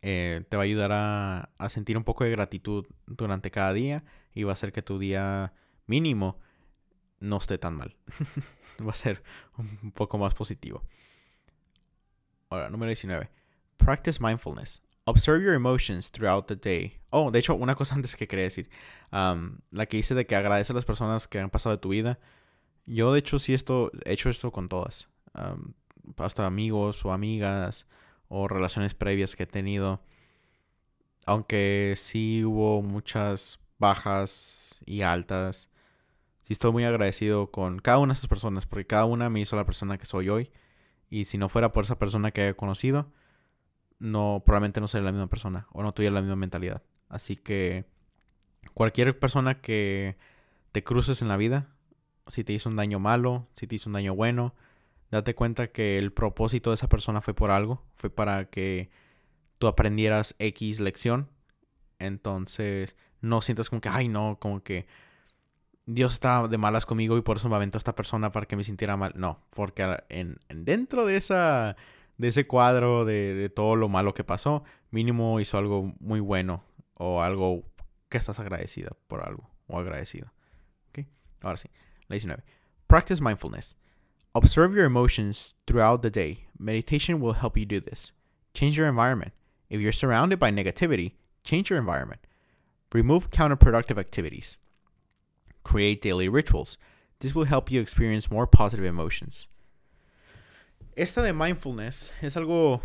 eh, 0.00 0.42
te 0.48 0.56
va 0.56 0.62
a 0.62 0.64
ayudar 0.64 0.90
a 0.92 1.68
sentir 1.68 1.98
un 1.98 2.04
poco 2.04 2.24
de 2.24 2.30
gratitud 2.30 2.86
durante 3.06 3.50
cada 3.50 3.74
día 3.74 4.04
y 4.34 4.42
va 4.42 4.52
a 4.52 4.54
hacer 4.54 4.72
que 4.72 4.82
tu 4.82 4.98
día 4.98 5.52
mínimo 5.86 6.40
no 7.20 7.38
esté 7.38 7.58
tan 7.58 7.74
mal. 7.76 7.96
Va 8.86 8.90
a 8.90 8.94
ser 8.94 9.22
un 9.56 9.92
poco 9.92 10.18
más 10.18 10.34
positivo. 10.34 10.82
Ahora, 12.50 12.68
número 12.68 12.88
19. 12.88 13.30
Practice 13.76 14.20
mindfulness. 14.20 14.82
Observe 15.06 15.42
your 15.42 15.54
emotions 15.54 16.10
throughout 16.10 16.46
the 16.46 16.56
day. 16.56 17.00
Oh, 17.10 17.30
de 17.30 17.38
hecho, 17.38 17.54
una 17.54 17.74
cosa 17.74 17.94
antes 17.94 18.16
que 18.16 18.26
quería 18.26 18.44
decir. 18.44 18.68
la 19.10 19.86
que 19.86 19.98
hice 19.98 20.14
de 20.14 20.26
que 20.26 20.36
agradece 20.36 20.72
a 20.72 20.76
las 20.76 20.84
personas 20.84 21.28
que 21.28 21.38
han 21.40 21.50
pasado 21.50 21.76
de 21.76 21.80
tu 21.80 21.90
vida. 21.90 22.18
Yo, 22.86 23.12
de 23.12 23.18
hecho, 23.20 23.38
sí 23.38 23.54
esto, 23.54 23.90
he 24.04 24.12
hecho 24.12 24.30
esto 24.30 24.50
con 24.50 24.68
todas. 24.68 25.08
hasta 26.18 26.46
amigos 26.46 27.04
o 27.04 27.12
amigas 27.12 27.86
o 28.28 28.48
relaciones 28.48 28.94
previas 28.94 29.36
que 29.36 29.44
he 29.44 29.46
tenido. 29.46 30.02
Aunque 31.26 31.94
sí 31.96 32.44
hubo 32.44 32.82
muchas 32.82 33.63
bajas 33.78 34.82
y 34.86 35.02
altas 35.02 35.70
sí 36.44 36.52
estoy 36.52 36.72
muy 36.72 36.84
agradecido 36.84 37.50
con 37.50 37.78
cada 37.80 37.98
una 37.98 38.12
de 38.12 38.18
esas 38.18 38.28
personas, 38.28 38.66
porque 38.66 38.86
cada 38.86 39.06
una 39.06 39.30
me 39.30 39.40
hizo 39.40 39.56
la 39.56 39.66
persona 39.66 39.98
que 39.98 40.06
soy 40.06 40.28
hoy. 40.28 40.50
Y 41.10 41.24
si 41.24 41.38
no 41.38 41.48
fuera 41.48 41.72
por 41.72 41.84
esa 41.84 41.98
persona 41.98 42.30
que 42.30 42.48
he 42.48 42.54
conocido, 42.54 43.10
no, 43.98 44.42
probablemente 44.44 44.80
no 44.80 44.88
sería 44.88 45.06
la 45.06 45.12
misma 45.12 45.28
persona 45.28 45.66
o 45.72 45.82
no 45.82 45.92
tuviera 45.92 46.14
la 46.14 46.20
misma 46.20 46.36
mentalidad. 46.36 46.82
Así 47.08 47.36
que 47.36 47.86
cualquier 48.74 49.18
persona 49.18 49.60
que 49.60 50.16
te 50.72 50.84
cruces 50.84 51.22
en 51.22 51.28
la 51.28 51.36
vida, 51.36 51.68
si 52.28 52.44
te 52.44 52.52
hizo 52.52 52.68
un 52.68 52.76
daño 52.76 52.98
malo, 52.98 53.48
si 53.54 53.66
te 53.66 53.76
hizo 53.76 53.88
un 53.88 53.94
daño 53.94 54.14
bueno, 54.14 54.54
date 55.10 55.34
cuenta 55.34 55.68
que 55.68 55.98
el 55.98 56.12
propósito 56.12 56.70
de 56.70 56.74
esa 56.74 56.88
persona 56.88 57.20
fue 57.22 57.34
por 57.34 57.50
algo, 57.50 57.84
fue 57.94 58.10
para 58.10 58.50
que 58.50 58.90
tú 59.58 59.66
aprendieras 59.66 60.34
X 60.38 60.80
lección. 60.80 61.30
Entonces, 61.98 62.96
no 63.24 63.40
sientas 63.40 63.70
como 63.70 63.80
que, 63.80 63.88
ay, 63.88 64.08
no, 64.08 64.38
como 64.38 64.62
que 64.62 64.86
Dios 65.86 66.12
está 66.12 66.46
de 66.48 66.58
malas 66.58 66.86
conmigo 66.86 67.16
y 67.16 67.22
por 67.22 67.38
eso 67.38 67.48
me 67.48 67.56
aventó 67.56 67.76
a 67.76 67.80
esta 67.80 67.94
persona 67.94 68.30
para 68.32 68.46
que 68.46 68.56
me 68.56 68.64
sintiera 68.64 68.96
mal. 68.96 69.12
No, 69.16 69.40
porque 69.54 69.98
en, 70.08 70.38
dentro 70.48 71.06
de 71.06 71.16
esa 71.16 71.76
de 72.16 72.28
ese 72.28 72.46
cuadro 72.46 73.04
de, 73.04 73.34
de, 73.34 73.48
todo 73.48 73.74
lo 73.74 73.88
malo 73.88 74.14
que 74.14 74.22
pasó, 74.22 74.62
mínimo 74.90 75.40
hizo 75.40 75.58
algo 75.58 75.92
muy 75.98 76.20
bueno 76.20 76.62
o 76.94 77.22
algo 77.22 77.64
que 78.08 78.18
estás 78.18 78.38
agradecida 78.38 78.90
por 79.08 79.26
algo 79.26 79.50
o 79.66 79.78
agradecido. 79.78 80.32
¿Okay? 80.90 81.08
Ahora 81.40 81.56
sí, 81.56 81.68
la 82.06 82.14
19. 82.14 82.44
Practice 82.86 83.20
mindfulness. 83.20 83.76
Observe 84.32 84.74
your 84.74 84.84
emotions 84.84 85.56
throughout 85.66 86.02
the 86.02 86.10
day. 86.10 86.46
Meditation 86.58 87.20
will 87.20 87.34
help 87.34 87.56
you 87.56 87.64
do 87.64 87.80
this. 87.80 88.12
Change 88.52 88.76
your 88.76 88.88
environment. 88.88 89.32
If 89.68 89.80
you're 89.80 89.92
surrounded 89.92 90.38
by 90.38 90.50
negativity, 90.50 91.14
change 91.42 91.70
your 91.70 91.78
environment. 91.78 92.20
Remove 92.94 93.28
counterproductive 93.28 93.98
activities. 93.98 94.60
Create 95.64 96.00
daily 96.00 96.28
rituals. 96.28 96.78
This 97.18 97.34
will 97.34 97.46
help 97.46 97.68
you 97.68 97.80
experience 97.80 98.30
more 98.30 98.46
positive 98.46 98.86
emotions. 98.86 99.48
Esta 100.94 101.20
de 101.22 101.32
mindfulness 101.32 102.14
es 102.22 102.36
algo 102.36 102.82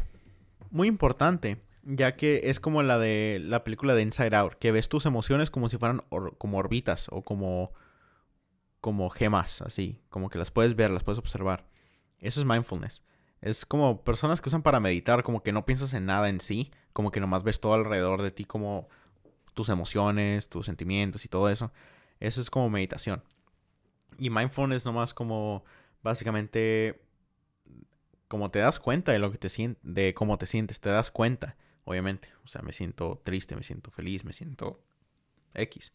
muy 0.72 0.88
importante, 0.88 1.62
ya 1.84 2.16
que 2.16 2.42
es 2.46 2.60
como 2.60 2.82
la 2.82 2.98
de 2.98 3.40
la 3.40 3.64
película 3.64 3.94
de 3.94 4.02
Inside 4.02 4.36
Out, 4.36 4.56
que 4.56 4.72
ves 4.72 4.90
tus 4.90 5.06
emociones 5.06 5.52
como 5.52 5.70
si 5.70 5.78
fueran 5.78 6.02
como 6.40 6.58
orbitas 6.58 7.08
o 7.12 7.22
como 7.22 7.72
como 8.82 9.12
gemas, 9.12 9.62
así, 9.62 10.02
como 10.10 10.32
que 10.32 10.40
las 10.40 10.50
puedes 10.50 10.76
ver, 10.76 10.90
las 10.90 11.04
puedes 11.04 11.20
observar. 11.20 11.68
Eso 12.18 12.40
es 12.40 12.48
mindfulness. 12.48 13.04
Es 13.42 13.64
como 13.64 14.04
personas 14.04 14.42
que 14.42 14.50
usan 14.50 14.64
para 14.64 14.80
meditar, 14.80 15.22
como 15.22 15.44
que 15.44 15.52
no 15.52 15.68
piensas 15.68 15.94
en 15.94 16.08
nada 16.08 16.30
en 16.30 16.40
sí, 16.40 16.72
como 16.94 17.12
que 17.12 17.20
nomás 17.20 17.44
ves 17.44 17.60
todo 17.60 17.76
alrededor 17.76 18.24
de 18.24 18.32
ti, 18.32 18.46
como 18.46 18.90
tus 19.54 19.70
emociones, 19.70 20.50
tus 20.50 20.66
sentimientos 20.66 21.26
y 21.26 21.30
todo 21.30 21.50
eso. 21.50 21.72
Eso 22.20 22.42
es 22.42 22.50
como 22.50 22.70
meditación. 22.70 23.24
Y 24.18 24.30
mindfulness 24.30 24.86
nomás 24.86 25.14
como 25.14 25.64
básicamente 26.02 27.02
como 28.28 28.52
te 28.52 28.60
das 28.60 28.80
cuenta 28.80 29.12
de 29.12 29.20
lo 29.20 29.32
que 29.32 29.38
te 29.38 29.50
de 29.82 30.14
cómo 30.14 30.38
te 30.38 30.46
sientes, 30.46 30.80
te 30.80 30.90
das 30.90 31.10
cuenta, 31.12 31.58
obviamente. 31.84 32.30
O 32.44 32.48
sea, 32.48 32.62
me 32.62 32.72
siento 32.72 33.20
triste, 33.24 33.56
me 33.56 33.64
siento 33.64 33.92
feliz, 33.92 34.24
me 34.24 34.34
siento 34.34 34.80
X. 35.56 35.94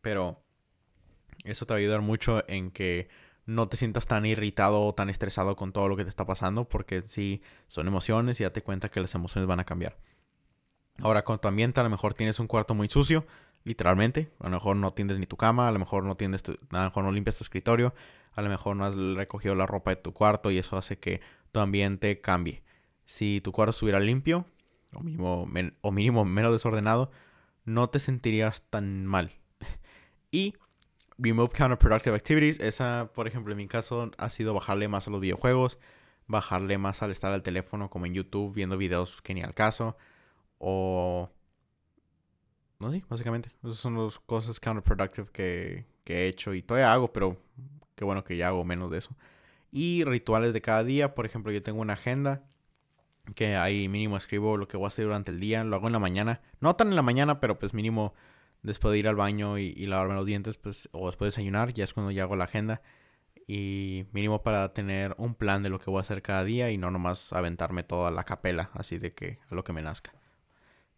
Pero 0.00 0.42
eso 1.44 1.64
te 1.64 1.72
va 1.72 1.76
a 1.76 1.80
ayudar 1.80 2.00
mucho 2.00 2.44
en 2.48 2.72
que 2.72 3.08
no 3.46 3.68
te 3.68 3.76
sientas 3.76 4.08
tan 4.08 4.26
irritado 4.26 4.84
o 4.84 4.94
tan 4.94 5.08
estresado 5.08 5.54
con 5.54 5.72
todo 5.72 5.86
lo 5.88 5.96
que 5.96 6.02
te 6.02 6.10
está 6.10 6.26
pasando, 6.26 6.68
porque 6.68 7.02
si 7.06 7.40
son 7.68 7.86
emociones 7.86 8.40
y 8.40 8.44
date 8.44 8.62
cuenta 8.62 8.90
que 8.90 9.00
las 9.00 9.14
emociones 9.14 9.46
van 9.46 9.60
a 9.60 9.64
cambiar. 9.64 9.96
Ahora, 11.02 11.24
con 11.24 11.38
tu 11.38 11.48
ambiente, 11.48 11.80
a 11.80 11.82
lo 11.82 11.90
mejor 11.90 12.14
tienes 12.14 12.40
un 12.40 12.46
cuarto 12.46 12.74
muy 12.74 12.88
sucio, 12.88 13.26
literalmente. 13.64 14.30
A 14.40 14.44
lo 14.44 14.50
mejor 14.50 14.76
no 14.76 14.92
tiendes 14.92 15.18
ni 15.18 15.26
tu 15.26 15.36
cama, 15.36 15.68
a 15.68 15.72
lo 15.72 15.78
mejor 15.78 16.04
no 16.04 16.16
tiendes 16.16 16.42
a 16.48 16.78
lo 16.78 16.84
mejor 16.84 17.04
no 17.04 17.12
limpias 17.12 17.36
tu 17.36 17.44
escritorio, 17.44 17.94
a 18.32 18.42
lo 18.42 18.48
mejor 18.48 18.76
no 18.76 18.84
has 18.84 18.94
recogido 18.94 19.54
la 19.54 19.66
ropa 19.66 19.90
de 19.90 19.96
tu 19.96 20.12
cuarto 20.12 20.50
y 20.50 20.58
eso 20.58 20.76
hace 20.76 20.98
que 20.98 21.20
tu 21.52 21.60
ambiente 21.60 22.20
cambie. 22.20 22.62
Si 23.04 23.40
tu 23.42 23.52
cuarto 23.52 23.70
estuviera 23.70 24.00
limpio, 24.00 24.46
o 24.94 25.02
mínimo, 25.02 25.46
o 25.82 25.92
mínimo 25.92 26.24
menos 26.24 26.52
desordenado, 26.52 27.10
no 27.64 27.88
te 27.90 27.98
sentirías 27.98 28.62
tan 28.70 29.06
mal. 29.06 29.32
y 30.30 30.54
remove 31.18 31.52
counterproductive 31.52 32.14
activities. 32.14 32.60
Esa, 32.60 33.10
por 33.14 33.26
ejemplo, 33.26 33.52
en 33.52 33.58
mi 33.58 33.68
caso 33.68 34.10
ha 34.18 34.30
sido 34.30 34.54
bajarle 34.54 34.88
más 34.88 35.06
a 35.08 35.10
los 35.10 35.20
videojuegos, 35.20 35.78
bajarle 36.26 36.78
más 36.78 37.02
al 37.02 37.10
estar 37.10 37.32
al 37.32 37.42
teléfono 37.42 37.90
como 37.90 38.06
en 38.06 38.14
YouTube 38.14 38.54
viendo 38.54 38.76
videos 38.76 39.20
que 39.22 39.34
ni 39.34 39.42
al 39.42 39.54
caso. 39.54 39.96
O... 40.58 41.30
No 42.78 42.90
sé, 42.90 43.04
básicamente. 43.08 43.50
Esas 43.62 43.76
son 43.76 44.02
las 44.02 44.18
cosas 44.18 44.60
counterproductive 44.60 45.28
que, 45.32 45.86
que 46.04 46.24
he 46.24 46.28
hecho 46.28 46.54
y 46.54 46.62
todavía 46.62 46.92
hago, 46.92 47.12
pero 47.12 47.38
qué 47.94 48.04
bueno 48.04 48.24
que 48.24 48.36
ya 48.36 48.48
hago 48.48 48.64
menos 48.64 48.90
de 48.90 48.98
eso. 48.98 49.16
Y 49.72 50.04
rituales 50.04 50.52
de 50.52 50.60
cada 50.60 50.84
día. 50.84 51.14
Por 51.14 51.26
ejemplo, 51.26 51.52
yo 51.52 51.62
tengo 51.62 51.80
una 51.80 51.94
agenda 51.94 52.44
que 53.34 53.56
ahí 53.56 53.88
mínimo 53.88 54.16
escribo 54.16 54.56
lo 54.56 54.68
que 54.68 54.76
voy 54.76 54.84
a 54.84 54.88
hacer 54.88 55.06
durante 55.06 55.32
el 55.32 55.40
día. 55.40 55.64
Lo 55.64 55.76
hago 55.76 55.86
en 55.86 55.92
la 55.92 55.98
mañana. 55.98 56.42
No 56.60 56.76
tan 56.76 56.88
en 56.88 56.96
la 56.96 57.02
mañana, 57.02 57.40
pero 57.40 57.58
pues 57.58 57.74
mínimo 57.74 58.14
después 58.62 58.92
de 58.92 58.98
ir 58.98 59.08
al 59.08 59.16
baño 59.16 59.58
y, 59.58 59.72
lavarme 59.86 60.14
los 60.14 60.26
dientes, 60.26 60.58
pues, 60.58 60.88
o 60.92 61.06
después 61.06 61.26
de 61.26 61.30
desayunar, 61.36 61.72
ya 61.72 61.84
es 61.84 61.94
cuando 61.94 62.10
ya 62.10 62.24
hago 62.24 62.36
la 62.36 62.44
agenda. 62.44 62.82
Y 63.46 64.06
mínimo 64.12 64.42
para 64.42 64.72
tener 64.72 65.14
un 65.18 65.34
plan 65.34 65.62
de 65.62 65.70
lo 65.70 65.78
que 65.78 65.88
voy 65.88 65.98
a 65.98 66.00
hacer 66.00 66.20
cada 66.20 66.42
día 66.42 66.70
y 66.72 66.78
no 66.78 66.90
nomás 66.90 67.32
aventarme 67.32 67.84
toda 67.84 68.10
la 68.10 68.24
capela, 68.24 68.70
así 68.74 68.98
de 68.98 69.14
que 69.14 69.38
a 69.48 69.54
lo 69.54 69.62
que 69.62 69.72
me 69.72 69.82
nazca. 69.82 70.12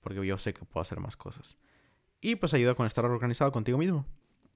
Porque 0.01 0.25
yo 0.27 0.39
sé 0.39 0.55
que 0.55 0.65
puedo 0.65 0.83
hacer 0.83 1.01
más 1.01 1.17
cosas. 1.17 1.59
Y 2.21 2.37
pues 2.37 2.55
ayuda 2.55 2.75
con 2.75 2.87
estar 2.87 3.05
organizado 3.05 3.53
contigo 3.53 3.79
mismo. 3.79 4.07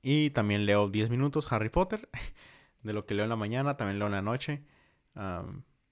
Y 0.02 0.30
también 0.30 0.66
leo 0.66 0.88
10 0.88 1.10
minutos 1.10 1.50
Harry 1.52 1.68
Potter. 1.68 2.08
De 2.82 2.92
lo 2.92 3.06
que 3.06 3.14
leo 3.14 3.24
en 3.24 3.30
la 3.30 3.36
mañana, 3.36 3.76
también 3.76 3.98
leo 3.98 4.06
en 4.06 4.12
la 4.12 4.22
noche. 4.22 4.64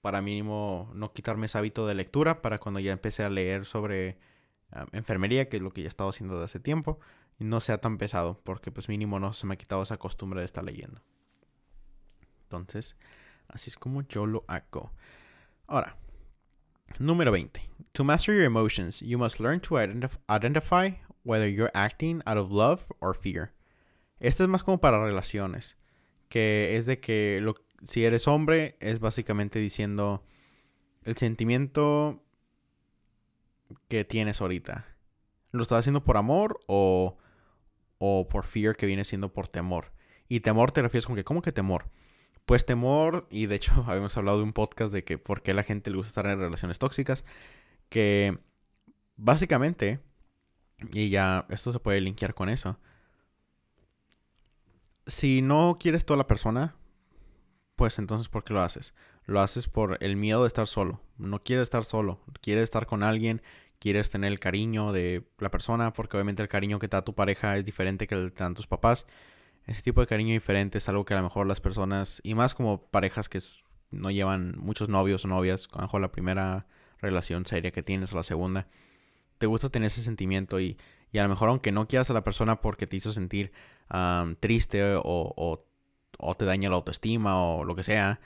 para 0.01 0.21
mínimo 0.21 0.91
no 0.93 1.13
quitarme 1.13 1.45
ese 1.45 1.57
hábito 1.57 1.87
de 1.87 1.95
lectura. 1.95 2.41
Para 2.41 2.59
cuando 2.59 2.79
ya 2.79 2.91
empecé 2.91 3.23
a 3.23 3.29
leer 3.29 3.65
sobre 3.65 4.19
enfermería, 4.91 5.49
que 5.49 5.57
es 5.57 5.63
lo 5.63 5.71
que 5.71 5.81
ya 5.81 5.85
he 5.85 5.89
estado 5.89 6.09
haciendo 6.09 6.35
desde 6.35 6.45
hace 6.45 6.59
tiempo, 6.59 6.99
no 7.39 7.59
sea 7.59 7.79
tan 7.79 7.97
pesado, 7.97 8.39
porque 8.43 8.71
pues 8.71 8.89
mínimo 8.89 9.19
no 9.19 9.33
se 9.33 9.47
me 9.47 9.55
ha 9.55 9.57
quitado 9.57 9.83
esa 9.83 9.97
costumbre 9.97 10.39
de 10.39 10.45
estar 10.45 10.63
leyendo. 10.63 11.01
Entonces, 12.43 12.97
así 13.47 13.69
es 13.69 13.77
como 13.77 14.01
yo 14.03 14.25
lo 14.25 14.43
hago. 14.47 14.91
Ahora, 15.67 15.97
número 16.99 17.31
20. 17.31 17.61
To 17.93 18.03
master 18.03 18.33
your 18.33 18.45
emotions, 18.45 19.01
you 19.01 19.17
must 19.17 19.39
learn 19.39 19.59
to 19.61 19.77
identify 20.29 20.91
whether 21.23 21.47
you're 21.47 21.71
acting 21.73 22.21
out 22.25 22.37
of 22.37 22.51
love 22.51 22.87
or 22.99 23.13
fear. 23.15 23.53
Este 24.19 24.43
es 24.43 24.49
más 24.49 24.63
como 24.63 24.79
para 24.79 25.03
relaciones, 25.03 25.77
que 26.29 26.77
es 26.77 26.85
de 26.85 26.99
que 26.99 27.43
si 27.83 28.05
eres 28.05 28.27
hombre 28.27 28.77
es 28.79 28.99
básicamente 28.99 29.59
diciendo 29.59 30.23
el 31.03 31.17
sentimiento 31.17 32.23
que 33.87 34.05
tienes 34.05 34.41
ahorita? 34.41 34.85
¿Lo 35.51 35.63
estás 35.63 35.79
haciendo 35.79 36.03
por 36.03 36.17
amor 36.17 36.59
o, 36.67 37.17
o 37.97 38.27
por 38.27 38.45
fear 38.45 38.75
que 38.75 38.85
viene 38.85 39.03
siendo 39.03 39.33
por 39.33 39.47
temor? 39.47 39.91
Y 40.27 40.41
temor 40.41 40.71
te 40.71 40.81
refieres 40.81 41.05
con 41.05 41.15
que, 41.15 41.23
¿cómo 41.23 41.41
que 41.41 41.51
temor? 41.51 41.89
Pues 42.45 42.65
temor, 42.65 43.27
y 43.29 43.45
de 43.45 43.55
hecho 43.55 43.71
habíamos 43.87 44.15
hablado 44.17 44.37
de 44.37 44.43
un 44.43 44.53
podcast 44.53 44.93
de 44.93 45.03
que 45.03 45.17
por 45.17 45.41
qué 45.41 45.53
la 45.53 45.63
gente 45.63 45.89
le 45.89 45.97
gusta 45.97 46.09
estar 46.09 46.25
en 46.25 46.39
relaciones 46.39 46.79
tóxicas, 46.79 47.23
que 47.89 48.37
básicamente, 49.15 49.99
y 50.91 51.09
ya 51.09 51.45
esto 51.49 51.71
se 51.71 51.79
puede 51.79 52.01
linkear 52.01 52.33
con 52.33 52.49
eso, 52.49 52.77
si 55.05 55.41
no 55.41 55.77
quieres 55.79 56.05
toda 56.05 56.17
la 56.17 56.27
persona, 56.27 56.75
pues 57.75 57.99
entonces 57.99 58.29
¿por 58.29 58.43
qué 58.43 58.53
lo 58.53 58.61
haces? 58.61 58.93
Lo 59.25 59.41
haces 59.41 59.67
por 59.67 59.97
el 60.01 60.15
miedo 60.15 60.41
de 60.41 60.47
estar 60.47 60.67
solo. 60.67 61.01
No 61.17 61.43
quieres 61.43 61.63
estar 61.63 61.83
solo, 61.83 62.19
quieres 62.41 62.63
estar 62.63 62.85
con 62.85 63.03
alguien, 63.03 63.41
quieres 63.79 64.09
tener 64.09 64.31
el 64.31 64.39
cariño 64.39 64.91
de 64.91 65.27
la 65.39 65.51
persona, 65.51 65.93
porque 65.93 66.17
obviamente 66.17 66.41
el 66.41 66.47
cariño 66.47 66.79
que 66.79 66.87
te 66.87 66.97
da 66.97 67.03
tu 67.03 67.15
pareja 67.15 67.57
es 67.57 67.65
diferente 67.65 68.07
que 68.07 68.15
el 68.15 68.29
que 68.29 68.37
te 68.37 68.43
dan 68.43 68.53
tus 68.53 68.67
papás. 68.67 69.07
Ese 69.67 69.81
tipo 69.81 70.01
de 70.01 70.07
cariño 70.07 70.33
diferente 70.33 70.79
es 70.79 70.89
algo 70.89 71.05
que 71.05 71.13
a 71.13 71.17
lo 71.17 71.23
mejor 71.23 71.47
las 71.47 71.61
personas, 71.61 72.19
y 72.23 72.35
más 72.35 72.53
como 72.53 72.83
parejas 72.87 73.29
que 73.29 73.39
no 73.91 74.09
llevan 74.11 74.55
muchos 74.57 74.89
novios 74.89 75.25
o 75.25 75.27
novias, 75.27 75.67
a 75.73 75.77
lo 75.77 75.81
mejor 75.83 76.01
la 76.01 76.11
primera 76.11 76.67
relación 76.99 77.45
seria 77.45 77.71
que 77.71 77.83
tienes 77.83 78.13
o 78.13 78.15
la 78.15 78.23
segunda, 78.23 78.67
te 79.37 79.47
gusta 79.47 79.69
tener 79.69 79.87
ese 79.87 80.01
sentimiento 80.01 80.59
y, 80.59 80.77
a 81.13 81.23
lo 81.23 81.29
mejor 81.29 81.49
aunque 81.49 81.71
no 81.71 81.87
quieras 81.87 82.09
a 82.09 82.13
la 82.13 82.23
persona 82.23 82.61
porque 82.61 82.87
te 82.87 82.95
hizo 82.95 83.11
sentir 83.11 83.51
triste 84.39 84.95
o, 84.95 85.65
o 86.17 86.35
te 86.35 86.45
daña 86.45 86.69
la 86.69 86.75
autoestima 86.77 87.43
o 87.43 87.63
lo 87.63 87.75
que 87.75 87.83
sea, 87.83 88.19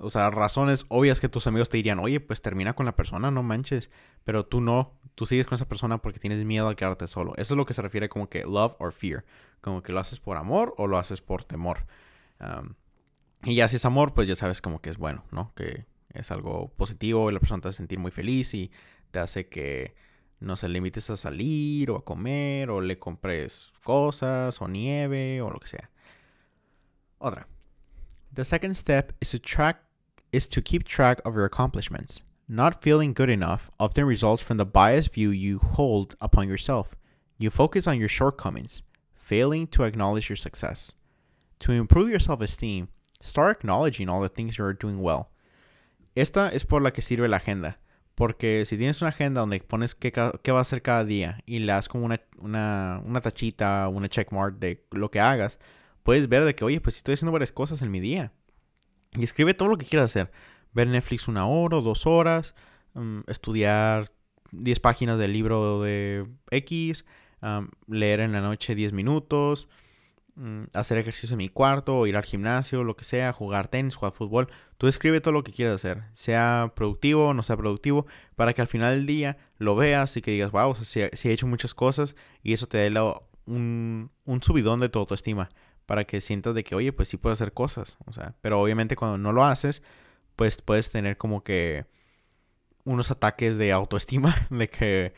o 0.00 0.10
sea, 0.10 0.30
razones 0.30 0.86
obvias 0.88 1.20
que 1.20 1.28
tus 1.28 1.46
amigos 1.46 1.68
te 1.68 1.76
dirían, 1.76 1.98
oye, 1.98 2.20
pues 2.20 2.42
termina 2.42 2.74
con 2.74 2.86
la 2.86 2.96
persona, 2.96 3.30
no 3.30 3.42
manches. 3.42 3.90
Pero 4.24 4.46
tú 4.46 4.60
no, 4.60 4.98
tú 5.14 5.26
sigues 5.26 5.46
con 5.46 5.56
esa 5.56 5.68
persona 5.68 5.98
porque 5.98 6.18
tienes 6.18 6.44
miedo 6.44 6.68
a 6.68 6.76
quedarte 6.76 7.06
solo. 7.06 7.32
Eso 7.36 7.54
es 7.54 7.58
lo 7.58 7.66
que 7.66 7.74
se 7.74 7.82
refiere 7.82 8.08
como 8.08 8.28
que 8.28 8.44
love 8.44 8.74
or 8.78 8.92
fear. 8.92 9.24
Como 9.60 9.82
que 9.82 9.92
lo 9.92 10.00
haces 10.00 10.20
por 10.20 10.36
amor 10.36 10.74
o 10.76 10.86
lo 10.86 10.98
haces 10.98 11.20
por 11.20 11.44
temor. 11.44 11.86
y 13.44 13.54
ya 13.54 13.68
si 13.68 13.76
es 13.76 13.84
amor, 13.84 14.14
pues 14.14 14.28
ya 14.28 14.34
sabes 14.34 14.60
como 14.60 14.80
que 14.80 14.90
es 14.90 14.98
bueno, 14.98 15.24
¿no? 15.30 15.52
Que 15.54 15.86
es 16.12 16.30
algo 16.30 16.72
positivo 16.76 17.30
y 17.30 17.34
la 17.34 17.40
persona 17.40 17.60
te 17.60 17.68
hace 17.68 17.78
sentir 17.78 17.98
muy 17.98 18.10
feliz 18.10 18.54
y 18.54 18.70
te 19.10 19.18
hace 19.18 19.48
que, 19.48 19.94
no 20.40 20.56
se 20.56 20.68
limites 20.68 21.10
a 21.10 21.16
salir 21.16 21.90
o 21.90 21.96
a 21.96 22.04
comer 22.04 22.70
o 22.70 22.80
le 22.80 22.98
compres 22.98 23.72
cosas 23.82 24.60
o 24.62 24.68
nieve 24.68 25.42
o 25.42 25.50
lo 25.50 25.58
que 25.58 25.68
sea. 25.68 25.90
Otra. 27.18 27.48
The 28.32 28.44
second 28.44 28.74
step 28.74 29.12
is 29.20 29.30
to 29.32 29.40
track 29.40 29.82
is 30.32 30.48
to 30.48 30.62
keep 30.62 30.84
track 30.84 31.20
of 31.24 31.34
your 31.34 31.44
accomplishments. 31.44 32.22
Not 32.48 32.82
feeling 32.82 33.12
good 33.12 33.30
enough 33.30 33.70
often 33.78 34.04
results 34.04 34.42
from 34.42 34.56
the 34.56 34.64
biased 34.64 35.12
view 35.12 35.30
you 35.30 35.58
hold 35.58 36.16
upon 36.20 36.48
yourself. 36.48 36.94
You 37.38 37.50
focus 37.50 37.86
on 37.86 37.98
your 37.98 38.08
shortcomings, 38.08 38.82
failing 39.14 39.66
to 39.68 39.84
acknowledge 39.84 40.28
your 40.28 40.36
success. 40.36 40.94
To 41.60 41.72
improve 41.72 42.08
your 42.08 42.20
self 42.20 42.40
esteem, 42.40 42.88
start 43.20 43.58
acknowledging 43.58 44.08
all 44.08 44.20
the 44.20 44.28
things 44.28 44.58
you 44.58 44.64
are 44.64 44.72
doing 44.72 45.00
well. 45.00 45.30
Esta 46.16 46.50
es 46.52 46.64
por 46.64 46.80
la 46.80 46.90
que 46.90 47.02
sirve 47.02 47.28
la 47.28 47.36
agenda, 47.36 47.78
Porque 48.18 48.64
si 48.66 48.76
tienes 48.76 49.00
una 49.00 49.10
agenda 49.10 49.42
donde 49.42 49.60
pones 49.60 49.94
qué, 49.94 50.10
qué 50.10 50.50
va 50.50 50.58
a 50.58 50.62
hacer 50.62 50.82
cada 50.82 51.04
día 51.04 51.40
y 51.46 51.60
le 51.60 51.72
das 51.72 51.88
como 51.88 52.04
una, 52.04 52.20
una, 52.38 53.00
una 53.04 53.20
tachita, 53.20 53.86
una 53.86 54.08
checkmark 54.08 54.58
de 54.58 54.84
lo 54.90 55.08
que 55.12 55.20
hagas, 55.20 55.60
puedes 56.02 56.28
ver 56.28 56.44
de 56.44 56.56
que, 56.56 56.64
oye, 56.64 56.80
pues 56.80 56.96
estoy 56.96 57.14
haciendo 57.14 57.30
varias 57.30 57.52
cosas 57.52 57.80
en 57.80 57.92
mi 57.92 58.00
día. 58.00 58.32
Y 59.16 59.24
escribe 59.24 59.54
todo 59.54 59.68
lo 59.68 59.78
que 59.78 59.86
quieras 59.86 60.10
hacer. 60.10 60.30
Ver 60.72 60.88
Netflix 60.88 61.28
una 61.28 61.46
hora 61.46 61.78
o 61.78 61.82
dos 61.82 62.06
horas, 62.06 62.54
mm, 62.94 63.20
estudiar 63.26 64.10
10 64.52 64.80
páginas 64.80 65.18
del 65.18 65.32
libro 65.32 65.82
de 65.82 66.26
X, 66.50 67.04
leer 67.86 68.20
en 68.20 68.32
la 68.32 68.40
noche 68.40 68.74
10 68.74 68.92
minutos, 68.92 69.68
mm, 70.34 70.64
hacer 70.74 70.98
ejercicio 70.98 71.34
en 71.34 71.38
mi 71.38 71.48
cuarto, 71.48 72.06
ir 72.06 72.16
al 72.16 72.24
gimnasio, 72.24 72.84
lo 72.84 72.96
que 72.96 73.04
sea, 73.04 73.32
jugar 73.32 73.68
tenis, 73.68 73.96
jugar 73.96 74.12
fútbol. 74.12 74.48
Tú 74.76 74.88
escribe 74.88 75.20
todo 75.20 75.32
lo 75.32 75.44
que 75.44 75.52
quieras 75.52 75.76
hacer, 75.76 76.04
sea 76.14 76.72
productivo 76.74 77.28
o 77.28 77.34
no 77.34 77.42
sea 77.42 77.56
productivo, 77.56 78.06
para 78.36 78.54
que 78.54 78.60
al 78.60 78.68
final 78.68 78.96
del 78.96 79.06
día 79.06 79.38
lo 79.58 79.76
veas 79.76 80.16
y 80.16 80.22
que 80.22 80.30
digas, 80.30 80.50
wow, 80.50 80.74
si, 80.74 81.00
he 81.00 81.32
hecho 81.32 81.46
muchas 81.46 81.74
cosas 81.74 82.16
y 82.42 82.52
eso 82.52 82.66
te 82.66 82.78
dé 82.78 83.00
un, 83.46 84.10
un 84.24 84.42
subidón 84.42 84.80
de 84.80 84.88
tu 84.88 84.98
autoestima, 84.98 85.50
para 85.88 86.04
que 86.04 86.20
sientas 86.20 86.54
de 86.54 86.64
que, 86.64 86.74
oye, 86.74 86.92
pues 86.92 87.08
sí 87.08 87.16
puedo 87.16 87.32
hacer 87.32 87.54
cosas, 87.54 87.96
o 88.04 88.12
sea, 88.12 88.34
pero 88.42 88.60
obviamente 88.60 88.94
cuando 88.94 89.16
no 89.16 89.32
lo 89.32 89.42
haces, 89.42 89.82
pues 90.36 90.60
puedes 90.60 90.90
tener 90.90 91.16
como 91.16 91.42
que 91.42 91.86
unos 92.84 93.10
ataques 93.10 93.56
de 93.56 93.72
autoestima, 93.72 94.34
de 94.50 94.68
que 94.68 95.14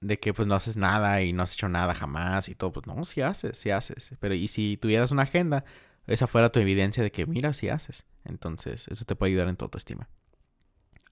de 0.00 0.18
que 0.18 0.34
pues 0.34 0.48
no 0.48 0.56
haces 0.56 0.76
nada 0.76 1.22
y 1.22 1.32
no 1.32 1.44
has 1.44 1.54
hecho 1.54 1.68
nada 1.68 1.94
jamás 1.94 2.48
y 2.48 2.56
todo, 2.56 2.72
pues 2.72 2.88
no, 2.88 3.04
si 3.04 3.20
haces, 3.20 3.58
si 3.58 3.70
haces. 3.70 4.10
Pero 4.18 4.34
y 4.34 4.48
si 4.48 4.76
tuvieras 4.76 5.12
una 5.12 5.22
agenda, 5.22 5.64
esa 6.08 6.26
fuera 6.26 6.50
tu 6.50 6.58
evidencia 6.58 7.04
de 7.04 7.12
que 7.12 7.26
mira, 7.26 7.52
si 7.52 7.68
haces. 7.68 8.06
Entonces, 8.24 8.88
eso 8.88 9.04
te 9.04 9.14
puede 9.14 9.30
ayudar 9.30 9.46
en 9.46 9.56
tu 9.56 9.64
autoestima. 9.64 10.08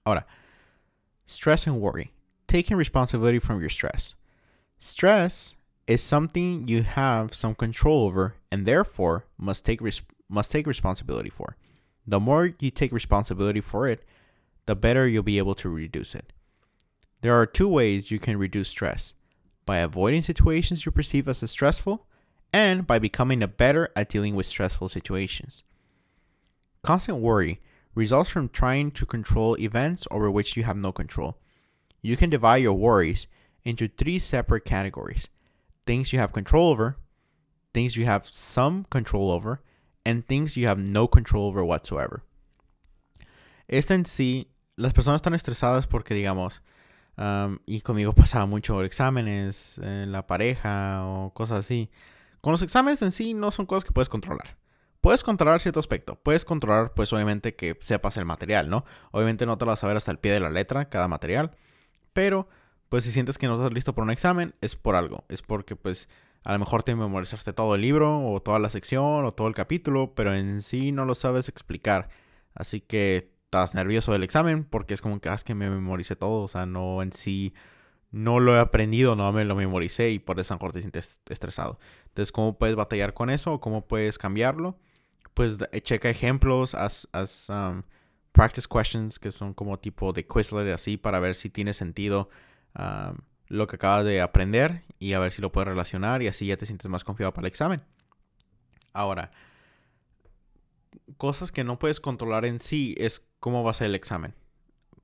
Ahora, 0.03 0.27
stress 1.25 1.65
and 1.65 1.77
worry. 1.77 2.11
Taking 2.45 2.77
responsibility 2.77 3.39
from 3.39 3.61
your 3.61 3.71
stress. 3.71 4.17
Stress 4.81 5.57
is 5.87 6.01
something 6.01 6.67
you 6.67 6.83
have 6.83 7.33
some 7.33 7.53
control 7.53 8.05
over 8.05 8.35
and 8.51 8.65
therefore 8.65 9.25
must 9.37 9.65
take 9.65 9.81
must 10.27 10.51
take 10.51 10.65
responsibility 10.65 11.29
for. 11.29 11.57
The 12.07 12.19
more 12.19 12.53
you 12.59 12.71
take 12.71 12.91
responsibility 12.91 13.61
for 13.61 13.87
it, 13.87 14.03
the 14.65 14.75
better 14.75 15.07
you'll 15.07 15.23
be 15.23 15.37
able 15.37 15.55
to 15.55 15.69
reduce 15.69 16.15
it. 16.15 16.33
There 17.21 17.39
are 17.39 17.45
two 17.45 17.67
ways 17.67 18.11
you 18.11 18.19
can 18.19 18.37
reduce 18.37 18.69
stress 18.69 19.13
by 19.65 19.77
avoiding 19.77 20.21
situations 20.21 20.85
you 20.85 20.91
perceive 20.91 21.27
as 21.27 21.49
stressful 21.49 22.07
and 22.53 22.85
by 22.85 22.99
becoming 22.99 23.41
a 23.41 23.47
better 23.47 23.89
at 23.95 24.09
dealing 24.09 24.35
with 24.35 24.45
stressful 24.45 24.89
situations. 24.89 25.63
Constant 26.83 27.19
worry 27.19 27.59
results 27.95 28.29
from 28.29 28.49
trying 28.49 28.91
to 28.91 29.05
control 29.05 29.57
events 29.59 30.07
over 30.11 30.29
which 30.29 30.55
you 30.55 30.63
have 30.63 30.77
no 30.77 30.91
control. 30.91 31.37
You 32.01 32.15
can 32.15 32.29
divide 32.29 32.57
your 32.57 32.73
worries 32.73 33.27
into 33.63 33.87
three 33.87 34.19
separate 34.19 34.65
categories 34.65 35.27
things 35.85 36.11
you 36.11 36.19
have 36.19 36.33
control 36.33 36.71
over, 36.71 36.97
things 37.73 37.95
you 37.95 38.05
have 38.05 38.25
some 38.25 38.85
control 38.89 39.31
over, 39.31 39.61
and 40.03 40.25
things 40.25 40.55
you 40.55 40.67
have 40.67 40.79
no 40.79 41.07
control 41.07 41.47
over 41.47 41.63
whatsoever. 41.63 42.23
Esta 43.67 43.95
en 43.95 44.05
sí, 44.05 44.51
las 44.75 44.93
personas 44.93 45.19
están 45.19 45.33
estresadas 45.33 45.87
porque, 45.87 46.13
digamos, 46.13 46.61
y 47.65 47.81
conmigo 47.81 48.13
pasaba 48.13 48.45
mucho 48.45 48.83
exámenes, 48.83 49.77
en 49.79 50.11
la 50.11 50.27
pareja 50.27 51.05
o 51.05 51.33
cosas 51.33 51.59
así. 51.59 51.89
Con 52.41 52.51
los 52.51 52.61
exámenes 52.61 53.01
en 53.01 53.11
sí 53.11 53.33
no 53.33 53.51
son 53.51 53.65
cosas 53.65 53.85
que 53.85 53.91
puedes 53.91 54.09
controlar. 54.09 54.57
Puedes 55.01 55.23
controlar 55.23 55.61
cierto 55.61 55.79
aspecto. 55.79 56.15
Puedes 56.15 56.45
controlar, 56.45 56.93
pues 56.93 57.13
obviamente, 57.13 57.55
que 57.55 57.77
sepas 57.81 58.17
el 58.17 58.25
material, 58.25 58.69
¿no? 58.69 58.85
Obviamente 59.11 59.45
no 59.45 59.57
te 59.57 59.65
lo 59.65 59.71
vas 59.71 59.83
a 59.83 59.87
ver 59.87 59.97
hasta 59.97 60.11
el 60.11 60.19
pie 60.19 60.31
de 60.31 60.39
la 60.39 60.49
letra, 60.49 60.89
cada 60.89 61.07
material. 61.07 61.55
Pero, 62.11 62.47
pues 62.89 63.03
si 63.03 63.11
sientes 63.11 63.37
que 63.37 63.47
no 63.47 63.55
estás 63.55 63.71
listo 63.73 63.93
para 63.93 64.03
un 64.03 64.11
examen, 64.11 64.53
es 64.61 64.75
por 64.75 64.95
algo. 64.95 65.25
Es 65.29 65.41
porque, 65.41 65.75
pues, 65.75 66.09
a 66.43 66.53
lo 66.53 66.59
mejor 66.59 66.83
te 66.83 66.95
memorizaste 66.95 67.53
todo 67.53 67.75
el 67.75 67.81
libro, 67.81 68.19
o 68.27 68.41
toda 68.41 68.59
la 68.59 68.69
sección, 68.69 69.25
o 69.25 69.31
todo 69.31 69.47
el 69.47 69.55
capítulo, 69.55 70.13
pero 70.15 70.33
en 70.33 70.61
sí 70.61 70.91
no 70.91 71.05
lo 71.05 71.15
sabes 71.15 71.49
explicar. 71.49 72.09
Así 72.53 72.81
que 72.81 73.31
estás 73.45 73.75
nervioso 73.75 74.11
del 74.11 74.23
examen 74.23 74.63
porque 74.65 74.93
es 74.93 75.01
como 75.01 75.19
que, 75.19 75.29
ah, 75.29 75.37
que 75.43 75.55
me 75.55 75.69
memoricé 75.69 76.15
todo, 76.15 76.43
o 76.43 76.47
sea, 76.47 76.65
no 76.65 77.01
en 77.01 77.11
sí, 77.13 77.53
no 78.11 78.39
lo 78.39 78.55
he 78.55 78.59
aprendido, 78.59 79.15
no 79.15 79.31
me 79.31 79.45
lo 79.45 79.55
memoricé 79.55 80.11
y 80.11 80.19
por 80.19 80.39
eso 80.39 80.53
a 80.53 80.55
lo 80.55 80.59
mejor 80.59 80.73
te 80.73 80.79
sientes 80.81 81.21
estresado. 81.29 81.79
Entonces, 82.07 82.31
¿cómo 82.31 82.57
puedes 82.57 82.75
batallar 82.75 83.13
con 83.13 83.29
eso? 83.29 83.59
¿Cómo 83.59 83.87
puedes 83.87 84.17
cambiarlo? 84.17 84.77
Pues 85.33 85.57
eh, 85.71 85.81
checa 85.81 86.09
ejemplos, 86.09 86.75
haz, 86.75 87.07
um, 87.49 87.83
practice 88.31 88.67
questions, 88.69 89.19
que 89.19 89.31
son 89.31 89.53
como 89.53 89.79
tipo 89.79 90.13
de 90.13 90.25
Quizlet 90.25 90.73
así, 90.73 90.97
para 90.97 91.19
ver 91.19 91.35
si 91.35 91.49
tiene 91.49 91.73
sentido 91.73 92.29
lo 93.47 93.67
que 93.67 93.75
acabas 93.75 94.05
de 94.05 94.21
aprender 94.21 94.83
y 94.99 95.13
a 95.13 95.19
ver 95.19 95.31
si 95.31 95.41
lo 95.41 95.51
puedes 95.51 95.67
relacionar 95.67 96.21
y 96.21 96.27
así 96.27 96.45
ya 96.47 96.57
te 96.57 96.65
sientes 96.65 96.89
más 96.89 97.03
confiado 97.03 97.33
para 97.33 97.45
el 97.45 97.49
examen. 97.49 97.81
Ahora, 98.93 99.31
cosas 101.17 101.51
que 101.51 101.63
no 101.63 101.79
puedes 101.79 101.99
controlar 101.99 102.45
en 102.45 102.59
sí 102.59 102.95
es 102.97 103.27
cómo 103.39 103.63
va 103.63 103.71
a 103.71 103.75
ser 103.75 103.87
el 103.87 103.95
examen. 103.95 104.33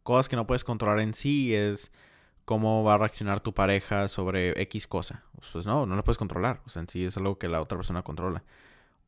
Cosas 0.04 0.30
que 0.30 0.36
no 0.36 0.48
puedes 0.48 0.64
controlar 0.64 1.00
en 1.00 1.14
sí 1.14 1.54
es 1.54 1.92
cómo 2.46 2.84
va 2.84 2.96
a 2.96 2.98
reaccionar 2.98 3.40
tu 3.40 3.54
pareja 3.54 4.08
sobre 4.08 4.60
X 4.62 4.88
cosa. 4.88 5.24
Pues 5.52 5.66
no, 5.66 5.86
no 5.86 5.96
lo 5.96 6.04
puedes 6.04 6.18
controlar. 6.18 6.62
O 6.66 6.70
sea, 6.70 6.82
en 6.82 6.90
sí 6.90 7.06
es 7.06 7.18
algo 7.18 7.38
que 7.38 7.48
la 7.48 7.62
otra 7.62 7.78
persona 7.78 8.02
controla. 8.02 8.44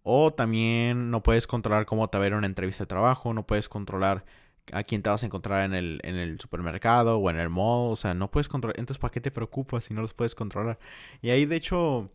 O 0.03 0.33
también 0.33 1.09
no 1.11 1.23
puedes 1.23 1.47
controlar 1.47 1.85
cómo 1.85 2.09
te 2.09 2.17
va 2.17 2.23
a 2.23 2.27
ver 2.27 2.35
una 2.35 2.47
entrevista 2.47 2.83
de 2.83 2.87
trabajo. 2.87 3.33
No 3.33 3.47
puedes 3.47 3.69
controlar 3.69 4.25
a 4.71 4.83
quién 4.83 5.01
te 5.01 5.09
vas 5.09 5.23
a 5.23 5.25
encontrar 5.25 5.65
en 5.65 5.73
el, 5.73 5.99
en 6.03 6.15
el 6.15 6.39
supermercado 6.39 7.17
o 7.17 7.29
en 7.29 7.37
el 7.37 7.49
mall. 7.49 7.91
O 7.91 7.95
sea, 7.95 8.13
no 8.13 8.31
puedes 8.31 8.47
controlar. 8.47 8.79
Entonces, 8.79 8.99
¿para 8.99 9.11
qué 9.11 9.21
te 9.21 9.31
preocupas 9.31 9.85
si 9.85 9.93
no 9.93 10.01
los 10.01 10.13
puedes 10.13 10.35
controlar? 10.35 10.79
Y 11.21 11.29
ahí, 11.29 11.45
de 11.45 11.55
hecho, 11.55 12.11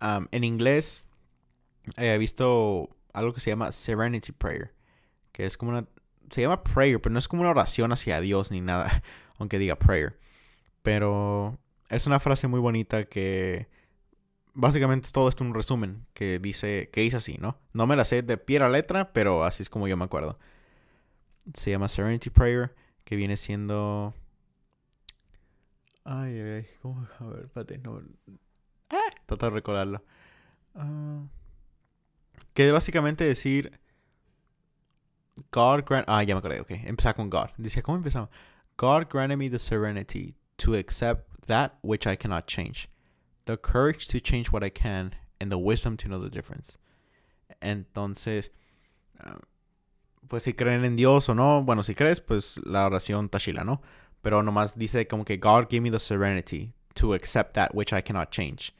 en 0.00 0.44
inglés 0.44 1.06
he 1.96 2.16
visto 2.18 2.90
algo 3.12 3.32
que 3.32 3.40
se 3.40 3.50
llama 3.50 3.72
Serenity 3.72 4.32
Prayer, 4.32 4.74
que 5.32 5.46
es 5.46 5.56
como 5.56 5.70
una... 5.70 5.86
Se 6.30 6.40
llama 6.40 6.64
prayer, 6.64 7.00
pero 7.00 7.12
no 7.12 7.18
es 7.18 7.28
como 7.28 7.42
una 7.42 7.50
oración 7.50 7.92
hacia 7.92 8.20
Dios 8.20 8.50
ni 8.50 8.60
nada, 8.60 9.02
aunque 9.38 9.58
diga 9.58 9.76
prayer. 9.76 10.18
Pero 10.82 11.58
es 11.88 12.06
una 12.06 12.18
frase 12.18 12.48
muy 12.48 12.60
bonita 12.60 13.04
que 13.04 13.68
básicamente 14.54 15.06
es 15.06 15.12
todo 15.12 15.28
esto 15.28 15.44
un 15.44 15.54
resumen 15.54 16.06
que 16.14 16.38
dice, 16.38 16.88
que 16.92 17.02
dice 17.02 17.18
así, 17.18 17.36
¿no? 17.38 17.58
No 17.72 17.86
me 17.86 17.96
la 17.96 18.04
sé 18.04 18.22
de 18.22 18.36
pie 18.38 18.58
a 18.58 18.68
letra, 18.68 19.12
pero 19.12 19.44
así 19.44 19.62
es 19.62 19.68
como 19.68 19.86
yo 19.86 19.96
me 19.96 20.04
acuerdo. 20.04 20.38
Se 21.52 21.70
llama 21.70 21.88
Serenity 21.88 22.30
Prayer, 22.30 22.74
que 23.04 23.16
viene 23.16 23.36
siendo... 23.36 24.14
Ay, 26.04 26.38
ay, 26.38 26.50
ay, 26.50 26.66
¿cómo? 26.80 27.06
A 27.18 27.24
ver, 27.26 27.44
espérate, 27.44 27.78
no... 27.78 28.00
Ah, 28.90 29.10
trata 29.26 29.46
de 29.46 29.50
recordarlo. 29.50 30.04
Ah... 30.74 31.24
Que 32.54 32.70
básicamente 32.70 33.24
decir. 33.24 33.80
God 35.50 35.84
grant. 35.84 36.08
Ah, 36.08 36.22
ya 36.22 36.34
me 36.34 36.38
acordé, 36.38 36.60
ok. 36.60 36.70
Empezar 36.86 37.16
con 37.16 37.28
God. 37.28 37.50
Dice, 37.58 37.82
¿cómo 37.82 37.98
empezamos? 37.98 38.28
God 38.76 39.08
granted 39.10 39.36
me 39.36 39.48
the 39.48 39.58
serenity 39.58 40.36
to 40.58 40.74
accept 40.74 41.46
that 41.48 41.76
which 41.82 42.06
I 42.06 42.16
cannot 42.16 42.46
change, 42.46 42.88
the 43.46 43.56
courage 43.56 44.06
to 44.08 44.20
change 44.20 44.52
what 44.52 44.62
I 44.62 44.70
can, 44.70 45.14
and 45.40 45.50
the 45.50 45.58
wisdom 45.58 45.96
to 45.98 46.08
know 46.08 46.20
the 46.20 46.30
difference. 46.30 46.78
Entonces, 47.60 48.50
ah, 49.20 49.38
pues 50.28 50.42
si 50.42 50.54
creen 50.54 50.84
en 50.84 50.96
Dios 50.96 51.28
o 51.28 51.34
no, 51.34 51.62
bueno, 51.62 51.82
si 51.82 51.94
crees, 51.94 52.20
pues 52.20 52.60
la 52.64 52.86
oración 52.86 53.28
tachila, 53.28 53.64
¿no? 53.64 53.82
Pero 54.22 54.42
nomás 54.42 54.78
dice 54.78 55.06
como 55.06 55.24
que 55.24 55.36
God 55.36 55.64
gave 55.70 55.80
me 55.80 55.90
the 55.90 55.98
serenity 55.98 56.72
to 56.94 57.14
accept 57.14 57.54
that 57.54 57.70
which 57.74 57.92
I 57.92 58.02
cannot 58.02 58.30
change, 58.30 58.74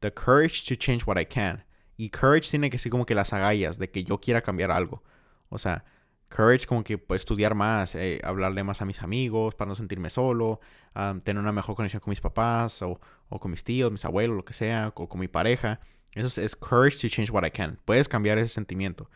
the 0.00 0.12
courage 0.12 0.66
to 0.68 0.76
change 0.76 1.06
what 1.06 1.18
I 1.18 1.24
can, 1.24 1.64
y 1.96 2.10
courage 2.10 2.50
tiene 2.50 2.70
que 2.70 2.78
ser 2.78 2.90
como 2.90 3.06
que 3.06 3.14
las 3.14 3.32
agallas 3.32 3.78
de 3.78 3.90
que 3.90 4.04
yo 4.04 4.20
quiera 4.20 4.42
cambiar 4.42 4.70
algo. 4.70 5.02
O 5.48 5.58
sea, 5.58 5.84
courage 6.28 6.66
como 6.66 6.84
que 6.84 6.98
pues, 6.98 7.22
estudiar 7.22 7.54
más, 7.54 7.94
eh, 7.94 8.20
hablarle 8.22 8.62
más 8.64 8.82
a 8.82 8.84
mis 8.84 9.00
amigos 9.02 9.54
para 9.54 9.68
no 9.68 9.74
sentirme 9.74 10.10
solo, 10.10 10.60
tener 11.24 11.40
una 11.40 11.52
mejor 11.52 11.76
conexión 11.76 12.00
con 12.00 12.10
mis 12.10 12.20
papás 12.20 12.82
o, 12.82 13.00
con 13.28 13.50
mis 13.50 13.64
tíos, 13.64 13.92
mis 13.92 14.04
abuelos, 14.04 14.36
lo 14.36 14.44
que 14.44 14.54
sea, 14.54 14.92
o 14.94 15.08
con 15.08 15.20
mi 15.20 15.28
pareja. 15.28 15.80
Eso 16.14 16.40
es, 16.40 16.56
courage 16.56 16.98
to 17.00 17.08
change 17.08 17.30
what 17.30 17.44
I 17.46 17.50
can. 17.50 17.78
Puedes 17.84 18.08
cambiar 18.08 18.38
ese 18.38 18.52
sentimiento. 18.54 19.10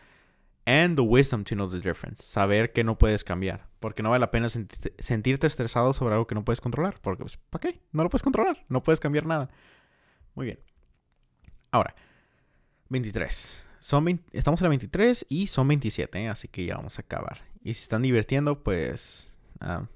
And 0.67 0.97
the 0.97 1.03
wisdom 1.03 1.45
to 1.45 1.55
know 1.55 1.69
the 1.69 1.81
difference. 1.81 2.23
Saber 2.23 2.73
que 2.73 2.85
no 2.85 2.99
puedes 2.99 3.25
cambiar. 3.25 3.69
Porque 3.81 4.03
no 4.03 4.11
vale 4.11 4.21
la 4.21 4.31
pena 4.31 4.49
sentirte 4.49 5.47
estresado 5.47 5.93
sobre 5.93 6.15
algo 6.15 6.27
que 6.27 6.35
no 6.35 6.45
puedes 6.45 6.61
controlar. 6.61 7.01
Porque, 7.01 7.23
pues, 7.23 7.37
¿para 7.37 7.61
qué? 7.61 7.81
No 7.93 8.03
lo 8.03 8.11
puedes 8.11 8.23
controlar. 8.23 8.65
No 8.69 8.83
puedes 8.83 9.01
cambiar 9.01 9.27
nada. 9.27 9.51
Muy 10.35 10.47
bien. 10.47 10.61
Ahora, 11.71 11.95
23. 12.91 13.65
Son 13.81 14.07
estamos 14.33 14.61
en 14.61 14.65
la 14.65 14.69
23 14.69 15.27
y 15.31 15.47
son 15.47 15.67
27, 15.67 16.19
¿eh? 16.19 16.29
así 16.29 16.49
que 16.49 16.67
ya 16.67 16.77
vamos 16.77 16.99
a 16.99 17.03
acabar. 17.03 17.41
Y 17.63 17.75
si 17.75 17.83
están 17.83 18.03
divirtiendo, 18.03 18.63
pues 18.63 19.33
ah, 19.61 19.87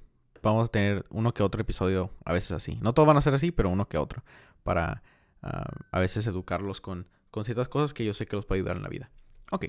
vamos 0.41 0.69
a 0.69 0.71
tener 0.71 1.05
uno 1.11 1.33
que 1.33 1.43
otro 1.43 1.61
episodio 1.61 2.11
a 2.25 2.33
veces 2.33 2.53
así. 2.53 2.79
No 2.81 2.93
todos 2.93 3.07
van 3.07 3.17
a 3.17 3.21
ser 3.21 3.35
así, 3.35 3.51
pero 3.51 3.69
uno 3.69 3.87
que 3.87 3.97
otro. 3.97 4.23
Para 4.63 5.03
ah, 5.43 5.69
a 5.91 5.99
veces 5.99 6.25
educarlos 6.25 6.81
con, 6.81 7.07
con 7.29 7.45
ciertas 7.45 7.67
cosas 7.67 7.93
que 7.93 8.03
yo 8.03 8.15
sé 8.15 8.25
que 8.25 8.35
los 8.35 8.45
puede 8.45 8.61
ayudar 8.61 8.77
en 8.77 8.83
la 8.83 8.89
vida. 8.89 9.11
Ok, 9.51 9.65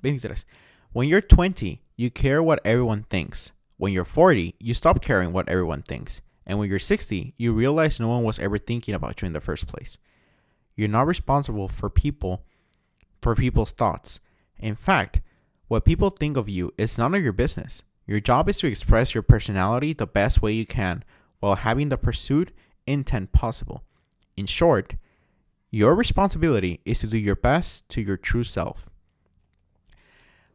23. 0.00 0.34
When 0.92 1.08
you're 1.08 1.20
20, 1.20 1.82
you 1.96 2.10
care 2.10 2.42
what 2.42 2.60
everyone 2.64 3.04
thinks. 3.04 3.52
When 3.76 3.92
you're 3.92 4.04
40, 4.04 4.56
you 4.58 4.74
stop 4.74 5.02
caring 5.02 5.32
what 5.32 5.48
everyone 5.48 5.82
thinks. 5.82 6.20
And 6.46 6.58
when 6.58 6.68
you're 6.68 6.78
60, 6.78 7.34
you 7.36 7.52
realize 7.52 8.00
no 8.00 8.08
one 8.08 8.24
was 8.24 8.38
ever 8.38 8.58
thinking 8.58 8.94
about 8.94 9.22
you 9.22 9.26
in 9.26 9.32
the 9.32 9.40
first 9.40 9.66
place. 9.66 9.98
You're 10.74 10.88
not 10.88 11.06
responsible 11.06 11.68
for 11.68 11.88
people 11.88 12.44
for 13.20 13.34
people's 13.34 13.72
thoughts. 13.72 14.18
In 14.58 14.74
fact, 14.74 15.20
what 15.68 15.84
people 15.84 16.10
think 16.10 16.36
of 16.36 16.48
you 16.48 16.72
is 16.76 16.98
none 16.98 17.14
of 17.14 17.22
your 17.22 17.32
business. 17.32 17.82
Your 18.06 18.20
job 18.20 18.48
is 18.48 18.58
to 18.58 18.66
express 18.66 19.14
your 19.14 19.22
personality 19.22 19.92
the 19.92 20.06
best 20.06 20.42
way 20.42 20.52
you 20.52 20.66
can 20.66 21.04
while 21.38 21.54
having 21.54 21.90
the 21.90 21.96
pursued 21.96 22.52
intent 22.86 23.32
possible. 23.32 23.84
In 24.36 24.46
short, 24.46 24.96
your 25.70 25.94
responsibility 25.94 26.80
is 26.84 26.98
to 27.00 27.06
do 27.06 27.18
your 27.18 27.36
best 27.36 27.88
to 27.90 28.00
your 28.00 28.16
true 28.16 28.42
self. 28.42 28.89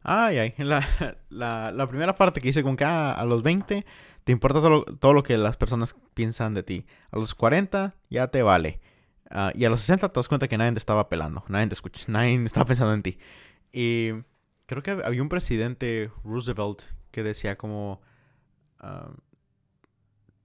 Ay, 0.08 0.38
ay, 0.38 0.54
la, 0.58 1.72
la, 1.72 1.88
primera 1.88 2.14
parte 2.14 2.40
que 2.40 2.46
dice 2.46 2.62
con 2.62 2.76
que 2.76 2.84
ah, 2.84 3.12
a 3.12 3.24
los 3.24 3.42
20 3.42 3.84
te 4.22 4.32
importa 4.32 4.60
todo 4.60 4.84
todo 4.84 5.12
lo, 5.12 5.24
que 5.24 5.36
las 5.36 5.56
personas 5.56 5.96
piensan 6.14 6.54
de 6.54 6.62
ti. 6.62 6.86
A 7.10 7.18
los 7.18 7.34
40 7.34 7.96
ya 8.08 8.28
te 8.28 8.42
vale. 8.42 8.80
Uh, 9.32 9.50
y 9.54 9.64
a 9.64 9.68
los 9.68 9.80
60 9.80 10.08
te 10.08 10.14
das 10.16 10.28
cuenta 10.28 10.46
que 10.46 10.56
nadie 10.56 10.70
te 10.70 10.78
estaba 10.78 11.08
pelando, 11.08 11.44
nadie 11.48 11.66
te 11.66 11.74
escucha, 11.74 12.04
nadie 12.08 12.40
estaba 12.44 12.66
pensando 12.66 12.94
en 12.94 13.02
ti. 13.02 13.18
Y 13.72 14.12
creo 14.66 14.80
que 14.84 14.92
había 14.92 15.22
un 15.22 15.28
presidente, 15.28 16.12
Roosevelt, 16.24 16.82
que 17.10 17.24
decía 17.24 17.56
como... 17.58 18.00
Uh, 18.80 19.12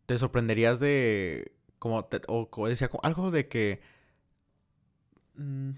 te 0.08 0.18
sorprenderías 0.18 0.80
de... 0.80 1.54
Como 1.78 2.04
te, 2.06 2.22
o, 2.28 2.50
decía 2.68 2.90
algo 3.04 3.30
de 3.30 3.48
que... 3.48 3.82
Mm, 5.36 5.72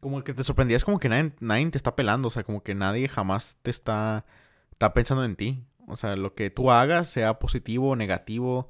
como 0.00 0.22
que 0.24 0.34
te 0.34 0.44
sorprendías 0.44 0.84
como 0.84 0.98
que 0.98 1.08
nadie, 1.08 1.32
nadie, 1.40 1.70
te 1.70 1.78
está 1.78 1.96
pelando, 1.96 2.28
o 2.28 2.30
sea, 2.30 2.44
como 2.44 2.62
que 2.62 2.74
nadie 2.74 3.08
jamás 3.08 3.58
te 3.62 3.70
está, 3.70 4.24
está 4.72 4.94
pensando 4.94 5.24
en 5.24 5.36
ti. 5.36 5.64
O 5.86 5.96
sea, 5.96 6.16
lo 6.16 6.34
que 6.34 6.50
tú 6.50 6.70
hagas, 6.70 7.08
sea 7.08 7.38
positivo 7.38 7.90
o 7.90 7.96
negativo, 7.96 8.68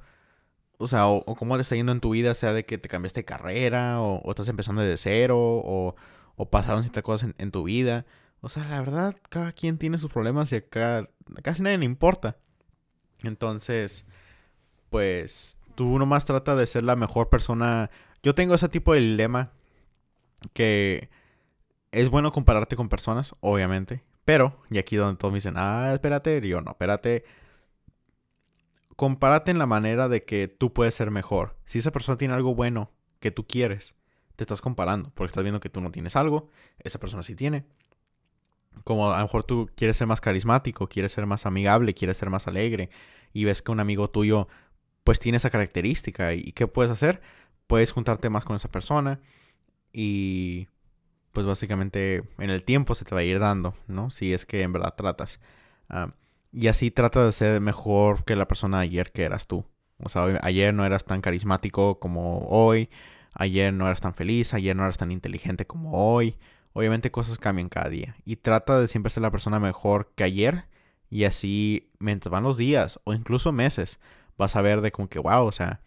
o 0.78 0.86
sea, 0.86 1.08
o, 1.08 1.24
cómo 1.34 1.56
te 1.56 1.62
está 1.62 1.74
yendo 1.76 1.92
en 1.92 2.00
tu 2.00 2.10
vida, 2.10 2.34
sea 2.34 2.52
de 2.52 2.64
que 2.64 2.78
te 2.78 2.88
cambiaste 2.88 3.20
de 3.20 3.24
carrera, 3.24 4.00
o, 4.00 4.30
estás 4.30 4.48
empezando 4.48 4.82
de 4.82 4.96
cero, 4.96 5.36
o, 5.38 5.96
o 6.36 6.50
pasaron 6.50 6.82
ciertas 6.82 7.02
cosas 7.02 7.34
en, 7.36 7.50
tu 7.50 7.64
vida. 7.64 8.06
O 8.40 8.48
sea, 8.48 8.64
la 8.64 8.80
verdad, 8.80 9.16
cada 9.28 9.52
quien 9.52 9.78
tiene 9.78 9.98
sus 9.98 10.12
problemas 10.12 10.52
y 10.52 10.56
acá 10.56 11.10
casi 11.42 11.62
nadie 11.62 11.78
le 11.78 11.84
importa. 11.84 12.36
Entonces, 13.24 14.06
pues 14.90 15.58
tú 15.74 15.98
nomás 15.98 16.24
trata 16.24 16.54
de 16.54 16.66
ser 16.66 16.84
la 16.84 16.96
mejor 16.96 17.28
persona. 17.28 17.90
Yo 18.22 18.34
tengo 18.34 18.54
ese 18.54 18.68
tipo 18.68 18.94
de 18.94 19.00
dilema 19.00 19.52
que 20.52 21.10
es 21.92 22.08
bueno 22.08 22.32
compararte 22.32 22.76
con 22.76 22.88
personas, 22.88 23.34
obviamente. 23.40 24.04
Pero, 24.24 24.60
y 24.70 24.78
aquí 24.78 24.96
donde 24.96 25.18
todos 25.18 25.32
me 25.32 25.38
dicen, 25.38 25.54
ah, 25.56 25.90
espérate, 25.92 26.46
yo 26.46 26.60
no, 26.60 26.72
espérate. 26.72 27.24
Compárate 28.96 29.50
en 29.50 29.58
la 29.58 29.66
manera 29.66 30.08
de 30.08 30.24
que 30.24 30.48
tú 30.48 30.72
puedes 30.72 30.94
ser 30.94 31.10
mejor. 31.10 31.56
Si 31.64 31.78
esa 31.78 31.92
persona 31.92 32.18
tiene 32.18 32.34
algo 32.34 32.54
bueno 32.54 32.90
que 33.20 33.30
tú 33.30 33.46
quieres, 33.46 33.94
te 34.36 34.44
estás 34.44 34.60
comparando, 34.60 35.10
porque 35.14 35.28
estás 35.28 35.42
viendo 35.42 35.60
que 35.60 35.70
tú 35.70 35.80
no 35.80 35.90
tienes 35.90 36.14
algo, 36.16 36.48
esa 36.78 36.98
persona 36.98 37.22
sí 37.22 37.34
tiene. 37.34 37.64
Como 38.84 39.10
a 39.12 39.18
lo 39.18 39.24
mejor 39.24 39.44
tú 39.44 39.70
quieres 39.74 39.96
ser 39.96 40.06
más 40.06 40.20
carismático, 40.20 40.88
quieres 40.88 41.12
ser 41.12 41.26
más 41.26 41.46
amigable, 41.46 41.94
quieres 41.94 42.16
ser 42.16 42.30
más 42.30 42.46
alegre, 42.46 42.90
y 43.32 43.44
ves 43.44 43.62
que 43.62 43.72
un 43.72 43.80
amigo 43.80 44.10
tuyo 44.10 44.48
pues 45.04 45.18
tiene 45.18 45.36
esa 45.36 45.50
característica, 45.50 46.34
¿y 46.34 46.52
qué 46.52 46.66
puedes 46.66 46.92
hacer? 46.92 47.22
Puedes 47.66 47.92
juntarte 47.92 48.30
más 48.30 48.44
con 48.44 48.56
esa 48.56 48.70
persona 48.70 49.20
y 49.92 50.68
pues 51.32 51.46
básicamente 51.46 52.22
en 52.38 52.50
el 52.50 52.62
tiempo 52.62 52.94
se 52.94 53.04
te 53.04 53.14
va 53.14 53.20
a 53.22 53.24
ir 53.24 53.38
dando, 53.38 53.74
¿no? 53.86 54.10
Si 54.10 54.32
es 54.32 54.46
que 54.46 54.62
en 54.62 54.72
verdad 54.72 54.94
tratas. 54.96 55.40
Ah, 55.88 56.12
y 56.52 56.68
así 56.68 56.90
trata 56.90 57.24
de 57.24 57.32
ser 57.32 57.60
mejor 57.60 58.24
que 58.24 58.36
la 58.36 58.48
persona 58.48 58.78
de 58.78 58.84
ayer 58.84 59.12
que 59.12 59.24
eras 59.24 59.46
tú. 59.46 59.64
O 60.02 60.08
sea, 60.08 60.38
ayer 60.42 60.72
no 60.74 60.84
eras 60.84 61.04
tan 61.04 61.20
carismático 61.20 61.98
como 61.98 62.46
hoy, 62.48 62.88
ayer 63.32 63.72
no 63.72 63.86
eras 63.86 64.00
tan 64.00 64.14
feliz, 64.14 64.54
ayer 64.54 64.76
no 64.76 64.84
eras 64.84 64.96
tan 64.98 65.10
inteligente 65.12 65.66
como 65.66 65.92
hoy. 65.92 66.36
Obviamente 66.72 67.10
cosas 67.10 67.38
cambian 67.38 67.68
cada 67.68 67.88
día. 67.88 68.16
Y 68.24 68.36
trata 68.36 68.78
de 68.80 68.88
siempre 68.88 69.10
ser 69.10 69.22
la 69.22 69.30
persona 69.30 69.58
mejor 69.58 70.12
que 70.14 70.24
ayer. 70.24 70.66
Y 71.10 71.24
así, 71.24 71.90
mientras 71.98 72.30
van 72.30 72.44
los 72.44 72.56
días 72.56 73.00
o 73.04 73.14
incluso 73.14 73.52
meses, 73.52 73.98
vas 74.36 74.56
a 74.56 74.62
ver 74.62 74.80
de 74.80 74.92
como 74.92 75.08
que, 75.08 75.18
wow, 75.18 75.46
o 75.46 75.52
sea, 75.52 75.80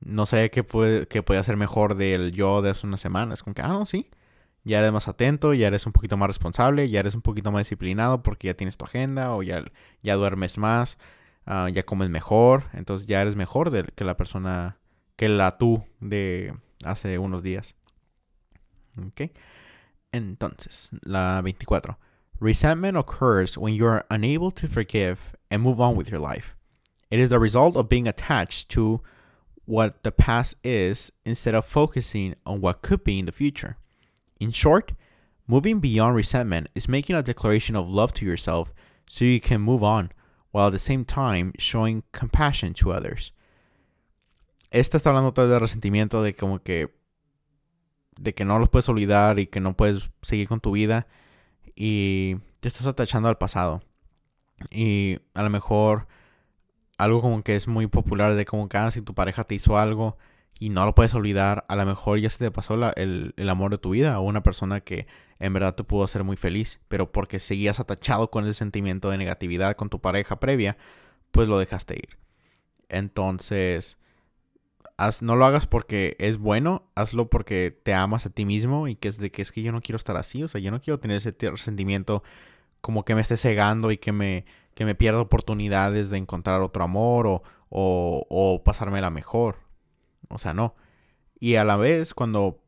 no 0.00 0.26
sé 0.26 0.50
qué 0.50 0.62
puede, 0.64 1.08
qué 1.08 1.22
puede 1.22 1.40
hacer 1.40 1.56
mejor 1.56 1.96
del 1.96 2.32
yo 2.32 2.62
de 2.62 2.70
hace 2.70 2.86
unas 2.86 3.00
semanas. 3.00 3.42
Como 3.42 3.54
que, 3.54 3.62
ah, 3.62 3.68
no, 3.68 3.86
sí. 3.86 4.08
Ya 4.64 4.80
eres 4.80 4.92
más 4.92 5.08
atento, 5.08 5.54
ya 5.54 5.68
eres 5.68 5.86
un 5.86 5.92
poquito 5.92 6.16
más 6.16 6.28
responsable, 6.28 6.88
ya 6.88 7.00
eres 7.00 7.14
un 7.14 7.22
poquito 7.22 7.52
más 7.52 7.60
disciplinado 7.60 8.22
porque 8.22 8.48
ya 8.48 8.54
tienes 8.54 8.76
tu 8.76 8.84
agenda 8.84 9.32
o 9.32 9.42
ya, 9.42 9.64
ya 10.02 10.14
duermes 10.16 10.58
más, 10.58 10.98
ah, 11.46 11.68
ya 11.72 11.84
comes 11.84 12.10
mejor. 12.10 12.64
Entonces 12.72 13.06
ya 13.06 13.22
eres 13.22 13.36
mejor 13.36 13.70
que 13.94 14.04
la 14.04 14.16
persona, 14.16 14.78
que 15.16 15.28
la 15.28 15.56
tú 15.58 15.84
de 16.00 16.54
hace 16.84 17.18
unos 17.18 17.42
días. 17.42 17.74
Ok. 19.06 19.30
Entonces, 20.12 20.90
la 21.02 21.40
24. 21.42 21.98
Resentment 22.40 22.96
occurs 22.96 23.58
when 23.58 23.74
you 23.74 23.86
are 23.86 24.04
unable 24.10 24.50
to 24.52 24.68
forgive 24.68 25.34
and 25.50 25.62
move 25.62 25.80
on 25.80 25.96
with 25.96 26.10
your 26.10 26.20
life. 26.20 26.54
It 27.10 27.18
is 27.18 27.30
the 27.30 27.38
result 27.38 27.76
of 27.76 27.88
being 27.88 28.06
attached 28.06 28.68
to 28.70 29.00
what 29.64 30.02
the 30.02 30.12
past 30.12 30.54
is 30.62 31.10
instead 31.24 31.54
of 31.54 31.64
focusing 31.64 32.34
on 32.46 32.60
what 32.60 32.82
could 32.82 33.02
be 33.02 33.18
in 33.18 33.26
the 33.26 33.32
future. 33.32 33.76
In 34.40 34.52
short, 34.52 34.92
moving 35.46 35.80
beyond 35.80 36.14
resentment 36.14 36.68
is 36.74 36.88
making 36.88 37.16
a 37.16 37.22
declaration 37.22 37.76
of 37.76 37.88
love 37.88 38.12
to 38.14 38.24
yourself 38.24 38.72
so 39.08 39.24
you 39.24 39.40
can 39.40 39.60
move 39.60 39.82
on, 39.82 40.12
while 40.50 40.66
at 40.66 40.72
the 40.72 40.78
same 40.78 41.04
time 41.04 41.52
showing 41.58 42.02
compassion 42.12 42.74
to 42.74 42.92
others. 42.92 43.32
Esta 44.70 44.98
está 44.98 45.10
hablando 45.10 45.32
todo 45.32 45.48
de 45.48 45.58
resentimiento, 45.58 46.22
de 46.22 46.34
como 46.34 46.58
que 46.58 46.88
de 48.20 48.34
que 48.34 48.44
no 48.44 48.58
los 48.58 48.68
puedes 48.68 48.88
olvidar 48.88 49.38
y 49.38 49.46
que 49.46 49.60
no 49.60 49.76
puedes 49.76 50.10
seguir 50.22 50.48
con 50.48 50.60
tu 50.60 50.72
vida 50.72 51.06
y 51.76 52.36
te 52.60 52.68
estás 52.68 52.86
atachando 52.86 53.28
al 53.28 53.38
pasado. 53.38 53.82
Y 54.70 55.18
a 55.34 55.42
lo 55.42 55.50
mejor 55.50 56.08
algo 56.98 57.20
como 57.20 57.42
que 57.42 57.54
es 57.54 57.68
muy 57.68 57.86
popular 57.86 58.34
de 58.34 58.44
como 58.44 58.68
que 58.68 58.76
ah, 58.76 58.90
si 58.90 59.02
tu 59.02 59.14
pareja 59.14 59.44
te 59.44 59.54
hizo 59.54 59.78
algo 59.78 60.18
y 60.58 60.70
no 60.70 60.84
lo 60.84 60.94
puedes 60.94 61.14
olvidar, 61.14 61.64
a 61.68 61.76
lo 61.76 61.86
mejor 61.86 62.18
ya 62.18 62.30
se 62.30 62.38
te 62.38 62.50
pasó 62.50 62.74
el, 62.96 63.34
el, 63.36 63.48
amor 63.48 63.70
de 63.70 63.78
tu 63.78 63.90
vida 63.90 64.18
o 64.18 64.22
una 64.22 64.42
persona 64.42 64.80
que 64.80 65.06
en 65.38 65.52
verdad 65.52 65.74
te 65.74 65.84
pudo 65.84 66.04
hacer 66.04 66.24
muy 66.24 66.36
feliz, 66.36 66.80
pero 66.88 67.12
porque 67.12 67.38
seguías 67.38 67.78
atachado 67.78 68.30
con 68.30 68.44
ese 68.44 68.54
sentimiento 68.54 69.10
de 69.10 69.18
negatividad 69.18 69.76
con 69.76 69.88
tu 69.88 70.00
pareja 70.00 70.40
previa, 70.40 70.76
pues 71.30 71.46
lo 71.46 71.58
dejaste 71.58 71.94
ir. 71.94 72.18
Entonces, 72.88 73.98
no 75.22 75.36
lo 75.36 75.44
hagas 75.44 75.66
porque 75.66 76.16
es 76.18 76.38
bueno, 76.38 76.90
hazlo 76.96 77.30
porque 77.30 77.70
te 77.70 77.94
amas 77.94 78.26
a 78.26 78.30
ti 78.30 78.44
mismo 78.44 78.88
y 78.88 78.96
que 78.96 79.08
es 79.08 79.18
de 79.18 79.30
que 79.30 79.42
es 79.42 79.52
que 79.52 79.62
yo 79.62 79.70
no 79.70 79.80
quiero 79.80 79.96
estar 79.96 80.16
así, 80.16 80.42
o 80.42 80.48
sea, 80.48 80.60
yo 80.60 80.70
no 80.70 80.80
quiero 80.80 80.98
tener 80.98 81.18
ese 81.18 81.34
sentimiento 81.56 82.22
como 82.80 83.04
que 83.04 83.14
me 83.14 83.20
esté 83.20 83.36
cegando 83.36 83.90
y 83.92 83.98
que 83.98 84.12
me 84.12 84.44
que 84.74 84.84
me 84.84 84.94
pierda 84.94 85.20
oportunidades 85.20 86.08
de 86.08 86.18
encontrar 86.18 86.60
otro 86.62 86.84
amor 86.84 87.26
o, 87.26 87.42
o, 87.68 88.24
o 88.28 88.62
pasármela 88.62 89.10
mejor. 89.10 89.67
O 90.28 90.38
sea, 90.38 90.54
no. 90.54 90.74
Y 91.38 91.56
a 91.56 91.64
la 91.64 91.76
vez, 91.76 92.14
cuando 92.14 92.60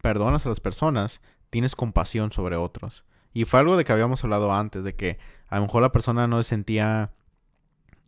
perdonas 0.00 0.46
a 0.46 0.48
las 0.48 0.60
personas, 0.60 1.20
tienes 1.50 1.76
compasión 1.76 2.32
sobre 2.32 2.56
otros. 2.56 3.04
Y 3.32 3.44
fue 3.44 3.60
algo 3.60 3.76
de 3.76 3.84
que 3.84 3.92
habíamos 3.92 4.22
hablado 4.24 4.52
antes, 4.52 4.84
de 4.84 4.94
que 4.94 5.18
a 5.48 5.56
lo 5.56 5.62
mejor 5.62 5.82
la 5.82 5.92
persona 5.92 6.26
no 6.26 6.42
se 6.42 6.48
sentía 6.50 7.12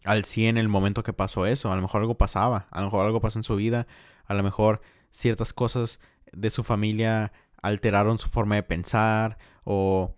al 0.05 0.24
100 0.24 0.57
en 0.57 0.59
el 0.59 0.68
momento 0.68 1.03
que 1.03 1.12
pasó 1.12 1.47
eso. 1.47 1.72
A 1.72 1.76
lo 1.76 1.82
mejor 1.82 2.03
algo 2.03 2.16
pasaba, 2.16 2.66
a 2.70 2.80
lo 2.80 2.86
mejor 2.86 3.07
algo 3.07 3.20
pasó 3.20 3.38
en 3.38 3.45
su 3.45 3.57
vida, 3.57 3.86
a 4.26 4.34
lo 4.34 4.42
mejor 4.42 4.82
ciertas 5.11 5.53
cosas 5.53 6.01
de 6.32 6.51
su 6.51 6.64
familia 6.64 7.32
alteraron 7.62 8.18
su 8.18 8.28
forma 8.28 8.57
de 8.57 8.62
pensar 8.62 9.38
o, 9.64 10.14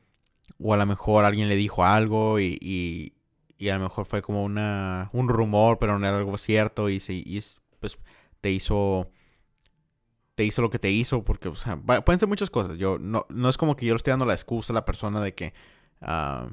o 0.58 0.74
a 0.74 0.76
lo 0.76 0.86
mejor 0.86 1.24
alguien 1.24 1.48
le 1.48 1.54
dijo 1.54 1.84
algo 1.84 2.40
y, 2.40 3.12
y 3.58 3.68
a 3.68 3.76
lo 3.76 3.84
mejor 3.84 4.04
fue 4.04 4.22
como 4.22 4.42
una, 4.44 5.08
un 5.12 5.28
rumor, 5.28 5.78
pero 5.78 5.98
no 5.98 6.06
era 6.06 6.18
algo 6.18 6.36
cierto 6.38 6.88
y, 6.88 7.00
se, 7.00 7.14
y 7.14 7.42
pues 7.80 7.98
te 8.46 8.52
hizo 8.52 9.10
te 10.36 10.44
hizo 10.44 10.62
lo 10.62 10.70
que 10.70 10.78
te 10.78 10.88
hizo 10.88 11.24
porque 11.24 11.48
o 11.48 11.56
sea, 11.56 11.76
pueden 11.78 12.20
ser 12.20 12.28
muchas 12.28 12.48
cosas. 12.48 12.78
Yo 12.78 12.96
no, 13.00 13.26
no 13.28 13.48
es 13.48 13.56
como 13.56 13.74
que 13.74 13.86
yo 13.86 13.92
le 13.92 13.96
esté 13.96 14.12
dando 14.12 14.24
la 14.24 14.34
excusa 14.34 14.72
a 14.72 14.74
la 14.74 14.84
persona 14.84 15.20
de 15.20 15.34
que 15.34 15.52
uh, 16.02 16.48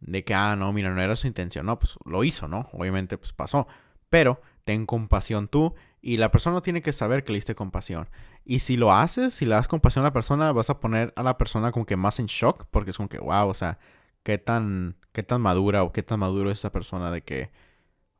de 0.00 0.22
que 0.22 0.34
ah, 0.34 0.54
no, 0.54 0.70
mira, 0.74 0.90
no 0.90 1.00
era 1.00 1.16
su 1.16 1.26
intención, 1.26 1.64
no, 1.64 1.78
pues 1.78 1.96
lo 2.04 2.24
hizo, 2.24 2.46
¿no? 2.46 2.68
Obviamente 2.74 3.16
pues 3.16 3.32
pasó, 3.32 3.66
pero 4.10 4.42
ten 4.64 4.84
compasión 4.84 5.48
tú 5.48 5.74
y 6.02 6.18
la 6.18 6.30
persona 6.30 6.60
tiene 6.60 6.82
que 6.82 6.92
saber 6.92 7.24
que 7.24 7.32
le 7.32 7.38
diste 7.38 7.54
compasión. 7.54 8.10
Y 8.44 8.58
si 8.58 8.76
lo 8.76 8.92
haces, 8.92 9.32
si 9.32 9.46
le 9.46 9.54
das 9.54 9.66
compasión 9.66 10.04
a 10.04 10.08
la 10.08 10.12
persona, 10.12 10.52
vas 10.52 10.68
a 10.68 10.78
poner 10.78 11.14
a 11.16 11.22
la 11.22 11.38
persona 11.38 11.72
como 11.72 11.86
que 11.86 11.96
más 11.96 12.18
en 12.18 12.26
shock 12.26 12.66
porque 12.70 12.90
es 12.90 12.98
como 12.98 13.08
que 13.08 13.18
wow, 13.18 13.48
o 13.48 13.54
sea, 13.54 13.78
qué 14.24 14.36
tan, 14.36 14.98
qué 15.12 15.22
tan 15.22 15.40
madura 15.40 15.84
o 15.84 15.92
qué 15.92 16.02
tan 16.02 16.18
maduro 16.20 16.50
es 16.50 16.58
esa 16.58 16.70
persona 16.70 17.10
de 17.10 17.22
que, 17.22 17.50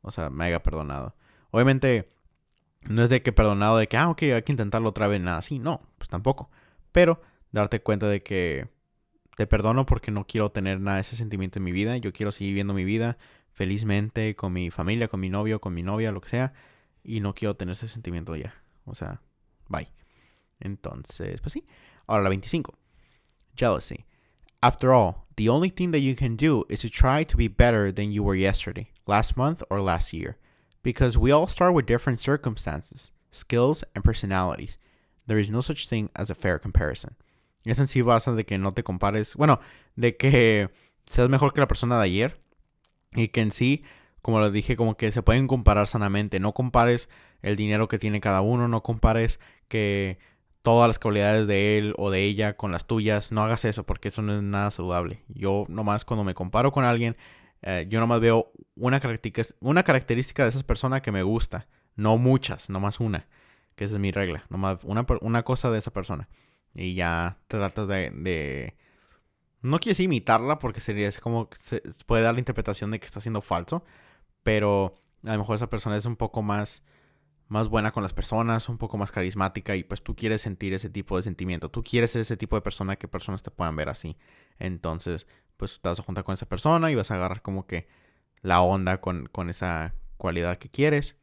o 0.00 0.11
sea, 0.11 0.30
me 0.30 0.46
haya 0.46 0.62
perdonado. 0.62 1.14
Obviamente, 1.50 2.14
no 2.89 3.03
es 3.03 3.11
de 3.11 3.22
que 3.22 3.32
perdonado 3.32 3.78
de 3.78 3.89
que, 3.89 3.97
ah, 3.97 4.11
ok, 4.11 4.22
hay 4.22 4.43
que 4.43 4.53
intentarlo 4.53 4.89
otra 4.89 5.07
vez, 5.09 5.20
nada 5.20 5.39
así, 5.39 5.59
no, 5.59 5.82
pues 5.99 6.09
tampoco. 6.09 6.51
Pero 6.93 7.20
darte 7.53 7.80
cuenta 7.80 8.09
de 8.09 8.22
que 8.22 8.68
te 9.37 9.47
perdono 9.47 9.87
porque 9.87 10.11
no 10.11 10.26
quiero 10.26 10.51
tener 10.51 10.80
nada 10.80 10.97
de 10.97 11.01
ese 11.03 11.16
sentimiento 11.16 11.59
en 11.59 11.64
mi 11.64 11.72
vida. 11.72 11.97
Yo 11.97 12.12
quiero 12.12 12.32
seguir 12.32 12.51
viviendo 12.51 12.74
mi 12.74 12.85
vida 12.85 13.18
felizmente 13.53 14.35
con 14.37 14.53
mi 14.53 14.70
familia, 14.70 15.09
con 15.09 15.20
mi 15.20 15.30
novio, 15.30 15.61
con 15.61 15.74
mi 15.74 15.82
novia, 15.82 16.12
lo 16.12 16.20
que 16.20 16.28
sea. 16.28 16.53
Y 17.03 17.20
no 17.20 17.35
quiero 17.35 17.57
tener 17.57 17.72
ese 17.72 17.89
sentimiento 17.89 18.37
ya. 18.37 18.55
O 18.85 18.95
sea, 18.95 19.20
bye. 19.68 19.89
Entonces, 20.61 21.41
pues 21.41 21.53
sí. 21.53 21.64
Ahora 22.07 22.24
la 22.24 22.28
25. 22.28 22.74
Jealousy. 23.57 24.05
After 24.61 24.91
all, 24.91 25.26
the 25.37 25.49
only 25.49 25.70
thing 25.70 25.91
that 25.93 26.01
you 26.01 26.16
can 26.16 26.37
do 26.37 26.64
is 26.68 26.80
to 26.80 26.89
try 26.89 27.24
to 27.24 27.37
be 27.37 27.49
better 27.49 27.93
than 27.93 28.12
you 28.12 28.24
were 28.24 28.39
yesterday, 28.39 28.91
last 29.07 29.37
month, 29.37 29.62
or 29.68 29.80
last 29.80 30.12
year. 30.12 30.39
Because 30.85 31.18
we 31.18 31.32
all 31.32 31.49
start 31.49 31.74
with 31.74 31.87
different 31.87 32.20
circumstances, 32.20 33.12
skills, 33.32 33.85
and 33.97 34.05
personalities. 34.05 34.78
There 35.26 35.41
is 35.41 35.51
no 35.51 35.61
such 35.61 35.89
thing 35.89 36.11
as 36.14 36.30
a 36.30 36.35
fair 36.35 36.61
comparison. 36.61 37.16
Eso 37.64 37.80
en 37.80 37.89
sí 37.89 38.03
basa 38.03 38.32
de 38.32 38.45
que 38.45 38.59
no 38.59 38.74
te 38.74 38.85
compares, 38.85 39.35
bueno, 39.35 39.59
de 39.97 40.16
que 40.16 40.68
seas 41.07 41.30
mejor 41.30 41.55
que 41.55 41.61
la 41.61 41.68
persona 41.68 41.97
de 41.97 42.05
ayer 42.05 42.41
y 43.12 43.28
que 43.28 43.41
en 43.41 43.51
sí, 43.51 43.82
como 44.20 44.41
lo 44.41 44.51
dije, 44.51 44.76
como 44.76 44.99
que 44.99 45.11
se 45.11 45.22
pueden 45.22 45.49
comparar 45.49 45.87
sanamente. 45.87 46.39
No 46.39 46.53
compares 46.53 47.09
el 47.41 47.57
dinero 47.57 47.89
que 47.89 47.99
tiene 47.99 48.20
cada 48.20 48.43
uno, 48.43 48.68
no 48.68 48.82
compares 48.82 49.41
que 49.68 50.18
todas 50.62 50.89
las 50.89 50.99
cualidades 50.99 51.47
de 51.47 51.78
él 51.78 51.95
o 51.97 52.11
de 52.11 52.24
ella 52.24 52.57
con 52.59 52.72
las 52.72 52.87
tuyas. 52.87 53.32
No 53.32 53.43
hagas 53.43 53.64
eso 53.64 53.85
porque 53.85 54.09
eso 54.09 54.20
no 54.20 54.37
es 54.37 54.43
nada 54.43 54.70
saludable. 54.70 55.22
Yo 55.28 55.64
nomás 55.68 56.05
cuando 56.05 56.24
me 56.24 56.35
comparo 56.35 56.72
con 56.72 56.85
alguien, 56.85 57.16
eh, 57.67 57.87
yo 57.89 57.99
nomás 57.99 58.21
veo 58.21 58.53
una 58.77 59.01
característica, 59.01 59.55
una 59.61 59.83
característica 59.85 60.43
de 60.43 60.51
esa 60.51 60.62
persona 60.62 61.01
que 61.01 61.12
me 61.12 61.23
gusta. 61.23 61.67
No 61.97 62.19
muchas, 62.19 62.69
nomás 62.69 63.01
una. 63.01 63.27
Que 63.75 63.87
esa 63.87 63.95
es 63.95 64.01
mi 64.01 64.11
regla. 64.11 64.45
Nomás 64.51 64.85
una, 64.85 65.07
una 65.23 65.43
cosa 65.45 65.71
de 65.71 65.79
esa 65.79 65.91
persona. 65.91 66.29
Y 66.75 66.95
ya 66.95 67.39
tratas 67.49 67.89
de. 67.89 68.77
No 69.62 69.79
quieres 69.79 70.01
imitarla 70.01 70.59
porque 70.59 70.81
sería 70.81 71.11
como... 71.23 71.49
Se 71.57 71.81
puede 72.05 72.23
dar 72.23 72.35
la 72.35 72.41
interpretación 72.41 72.91
de 72.91 73.01
que 73.01 73.07
está 73.07 73.23
siendo 73.23 73.41
falso. 73.41 73.83
Pero 74.43 74.95
a 75.25 75.33
lo 75.33 75.39
mejor 75.39 75.57
esa 75.57 75.71
persona 75.71 75.97
es 75.97 76.05
un 76.05 76.17
poco 76.17 76.43
más 76.43 76.83
más 77.55 77.68
buena 77.68 77.92
con 77.92 78.02
las 78.02 78.12
personas, 78.12 78.68
un 78.68 78.78
poco 78.78 78.98
más 78.98 79.12
carismática 79.12 79.76
y 79.76 79.84
pues 79.84 80.02
tú 80.02 80.16
quieres 80.16 80.42
sentir 80.42 80.74
ese 80.74 80.90
tipo 80.90 81.16
de 81.16 81.22
sentimiento, 81.22 81.70
tú 81.70 81.84
quieres 81.84 82.11
ser 82.11 82.20
ese 82.20 82.36
tipo 82.36 82.57
de 82.57 82.62
persona 82.62 82.96
que 82.96 83.07
personas 83.07 83.44
te 83.44 83.52
puedan 83.52 83.76
ver 83.76 83.88
así. 83.88 84.18
Entonces, 84.59 85.28
pues 85.57 85.80
te 85.80 85.88
vas 85.88 86.00
a 86.00 86.02
juntar 86.02 86.24
con 86.24 86.32
esa 86.32 86.46
persona 86.46 86.90
y 86.90 86.96
vas 86.96 87.12
a 87.12 87.14
agarrar 87.14 87.42
como 87.42 87.66
que 87.68 87.86
la 88.42 88.61
onda 88.61 89.00
con, 89.00 89.30
esa 89.48 89.94
cualidad 90.16 90.59
que 90.59 90.68
quieres 90.68 91.16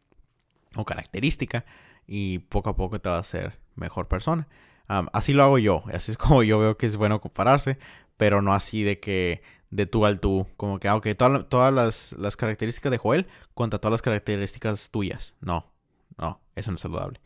o 0.77 0.86
característica 0.86 1.65
y 2.07 2.39
poco 2.39 2.69
a 2.69 2.77
poco 2.77 3.01
te 3.01 3.09
va 3.09 3.17
a 3.17 3.19
hacer 3.19 3.59
mejor 3.75 4.07
persona. 4.07 4.47
así 4.88 5.34
lo 5.34 5.43
hago 5.43 5.57
yo, 5.59 5.84
así 5.93 6.11
es 6.11 6.17
como 6.17 6.43
yo 6.43 6.59
veo 6.59 6.77
que 6.77 6.86
es 6.86 6.95
bueno 6.95 7.19
compararse, 7.19 7.77
pero 8.15 8.41
no 8.41 8.53
así 8.53 8.84
de 8.84 9.01
que 9.01 9.43
de 9.69 9.86
tú 9.86 10.05
al 10.05 10.21
tú, 10.21 10.47
como 10.55 10.79
que, 10.79 10.88
aunque 10.88 11.11
ah, 11.19 11.45
todas 11.49 11.73
las, 11.73 12.13
las 12.17 12.38
características 12.38 12.91
de 12.91 12.97
Joel 12.97 13.27
contra 13.53 13.79
todas 13.79 13.91
las 13.91 14.01
características 14.01 14.91
tuyas, 14.91 15.36
no, 15.41 15.71
no, 16.18 16.41
eso 16.55 16.72
no 16.72 16.76
es 16.76 16.82
saludable. 16.82 17.22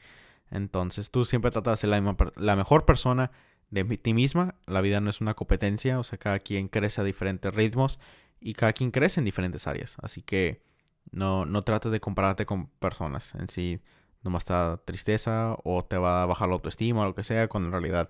Entonces 0.52 1.12
tú 1.12 1.26
siempre 1.26 1.52
tratas 1.52 1.74
de 1.74 1.90
ser 1.90 1.90
la, 2.36 2.56
mejor 2.56 2.86
persona 2.86 3.32
de 3.70 3.84
ti 3.98 4.14
misma. 4.14 4.56
La 4.68 4.82
vida 4.82 5.02
no 5.02 5.10
es 5.10 5.22
una 5.22 5.34
competencia, 5.34 6.00
o 6.00 6.04
sea, 6.04 6.20
cada 6.20 6.40
quien 6.40 6.68
crece 6.68 7.02
a 7.02 7.04
diferentes 7.04 7.54
ritmos 7.54 8.00
y 8.40 8.54
cada 8.54 8.74
quien 8.74 8.92
crece 8.92 9.20
en 9.20 9.26
diferentes 9.26 9.68
áreas. 9.68 9.98
Así 10.02 10.22
que 10.22 10.62
no, 11.12 11.46
no 11.46 11.64
trates 11.64 11.92
de 11.92 12.00
compararte 12.00 12.46
con 12.46 12.68
personas 12.68 13.36
en 13.36 13.48
sí. 13.48 13.82
Nomás 14.24 14.46
te 14.46 14.54
tristeza 14.86 15.56
o 15.64 15.86
te 15.86 15.98
va 15.98 16.24
a 16.24 16.26
bajar 16.26 16.48
la 16.48 16.56
autoestima 16.56 17.02
o 17.02 17.06
lo 17.06 17.16
que 17.16 17.24
sea, 17.24 17.48
cuando 17.48 17.68
en 17.68 17.74
realidad 17.74 18.10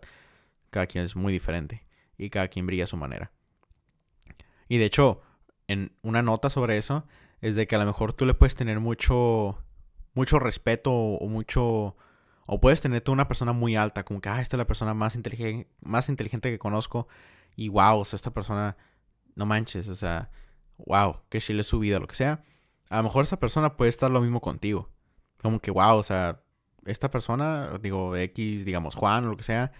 cada 0.70 0.88
quien 0.88 1.04
es 1.04 1.16
muy 1.16 1.34
diferente 1.34 1.86
y 2.18 2.30
cada 2.30 2.48
quien 2.48 2.66
brilla 2.66 2.86
a 2.86 2.88
su 2.88 2.98
manera. 2.98 3.32
Y 4.70 4.78
de 4.78 4.86
hecho, 4.86 5.22
en 5.68 5.92
una 6.02 6.22
nota 6.22 6.50
sobre 6.50 6.78
eso, 6.78 7.06
es 7.42 7.56
de 7.56 7.68
que 7.68 7.76
a 7.76 7.80
lo 7.80 7.86
mejor 7.86 8.14
tú 8.14 8.26
le 8.26 8.34
puedes 8.34 8.56
tener 8.56 8.80
mucho 8.80 9.65
mucho 10.16 10.40
respeto 10.40 10.92
o 10.92 11.28
mucho... 11.28 11.96
O 12.48 12.60
puedes 12.60 12.82
tener 12.82 13.02
tú 13.02 13.12
una 13.12 13.28
persona 13.28 13.54
muy 13.54 13.76
alta, 13.76 14.04
como 14.06 14.22
que, 14.22 14.30
ah, 14.30 14.42
esta 14.42 14.56
es 14.56 14.60
la 14.60 14.68
persona 14.68 14.94
más 14.94 15.16
inteligente, 15.16 15.68
más 15.82 16.10
inteligente 16.10 16.52
que 16.52 16.60
conozco. 16.60 17.08
Y 17.56 17.70
wow, 17.70 18.00
o 18.00 18.06
sea, 18.06 18.18
esta 18.18 18.32
persona, 18.32 18.78
no 19.36 19.46
manches, 19.46 19.88
o 19.88 19.96
sea, 19.96 20.30
wow, 20.78 21.22
que 21.30 21.42
chile 21.42 21.64
su 21.64 21.80
vida, 21.80 22.00
lo 22.00 22.08
que 22.08 22.16
sea. 22.16 22.44
A 22.90 22.98
lo 22.98 23.04
mejor 23.04 23.24
esa 23.24 23.40
persona 23.40 23.78
puede 23.78 23.90
estar 23.90 24.12
lo 24.12 24.22
mismo 24.22 24.42
contigo. 24.42 24.90
Como 25.42 25.60
que, 25.60 25.72
wow, 25.72 25.98
o 25.98 26.04
sea, 26.04 26.42
esta 26.86 27.10
persona, 27.10 27.80
digo, 27.82 28.16
X, 28.16 28.64
digamos, 28.66 28.96
Juan 28.96 29.26
o 29.26 29.30
lo 29.30 29.38
que 29.38 29.44
sea, 29.44 29.72